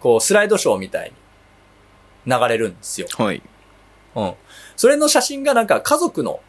[0.00, 1.16] こうスライドショーみたいに
[2.26, 3.06] 流れるんですよ。
[3.16, 3.42] はい。
[4.14, 4.34] うん。
[4.76, 6.40] それの写真がなんか家族の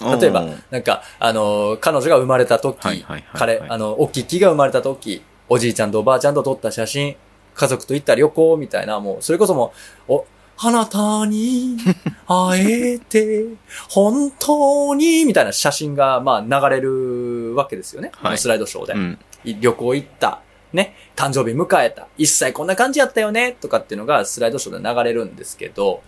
[0.00, 7.16] 例えば、なんか、あの、彼女が生まれた時、はいはいはいはい彼、あの、おききが生まれた時、おじいちゃんとおばあちゃんと撮った写真、
[7.54, 9.72] 家族と行った旅行みたいな、もう、それこそも
[10.08, 10.26] う、お、
[10.56, 11.76] あなたに
[12.26, 13.44] 会えて、
[13.88, 18.10] 本当に、みたいな写真が、まあ、流れるわけですよね。
[18.16, 18.92] はいスライドショーで。
[18.94, 19.18] うん。
[19.60, 20.40] 旅行行った。
[20.74, 20.94] ね。
[21.16, 22.08] 誕生日迎えた。
[22.18, 23.52] 一歳こんな感じやったよね。
[23.60, 26.02] とかっていうのがスライドショーで流れるんですけど、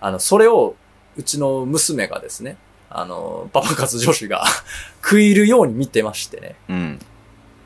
[0.00, 0.74] あの、それを、
[1.16, 2.56] うちの娘がですね、
[2.88, 4.44] あの、パパ活女子が
[5.02, 6.56] 食い入るように見てましてね。
[6.68, 6.98] うん。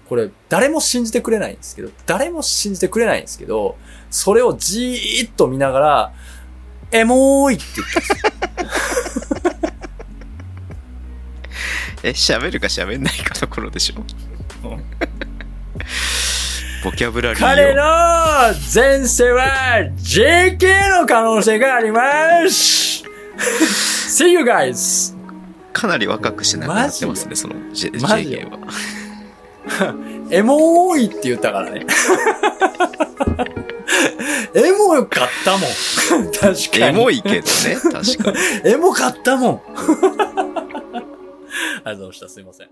[0.09, 3.77] これ、誰も信じてくれないんですけど、誰も信じてくれないんですけど、
[4.11, 6.13] それをじーっと見ながら、
[6.93, 9.53] エモーいって言ったんですよ
[12.05, 14.05] え、喋るか喋んないかところでしょ？
[16.87, 17.83] ボキャブラリーを彼の
[18.73, 23.03] 前世は JK の可能性があります
[24.23, 25.13] !See you guys!
[25.73, 28.59] かなり若くして亡くなってますね、その JK は。
[30.31, 31.85] エモーいって言ったからね。
[34.55, 35.71] エモよかったもん。
[36.31, 36.85] 確かに。
[36.85, 37.43] エモいけどね、
[37.83, 37.93] 確
[38.23, 38.31] か
[38.63, 38.71] に。
[38.71, 39.61] エモかったもん。
[41.83, 42.29] ありがとうございました。
[42.29, 42.69] すいません。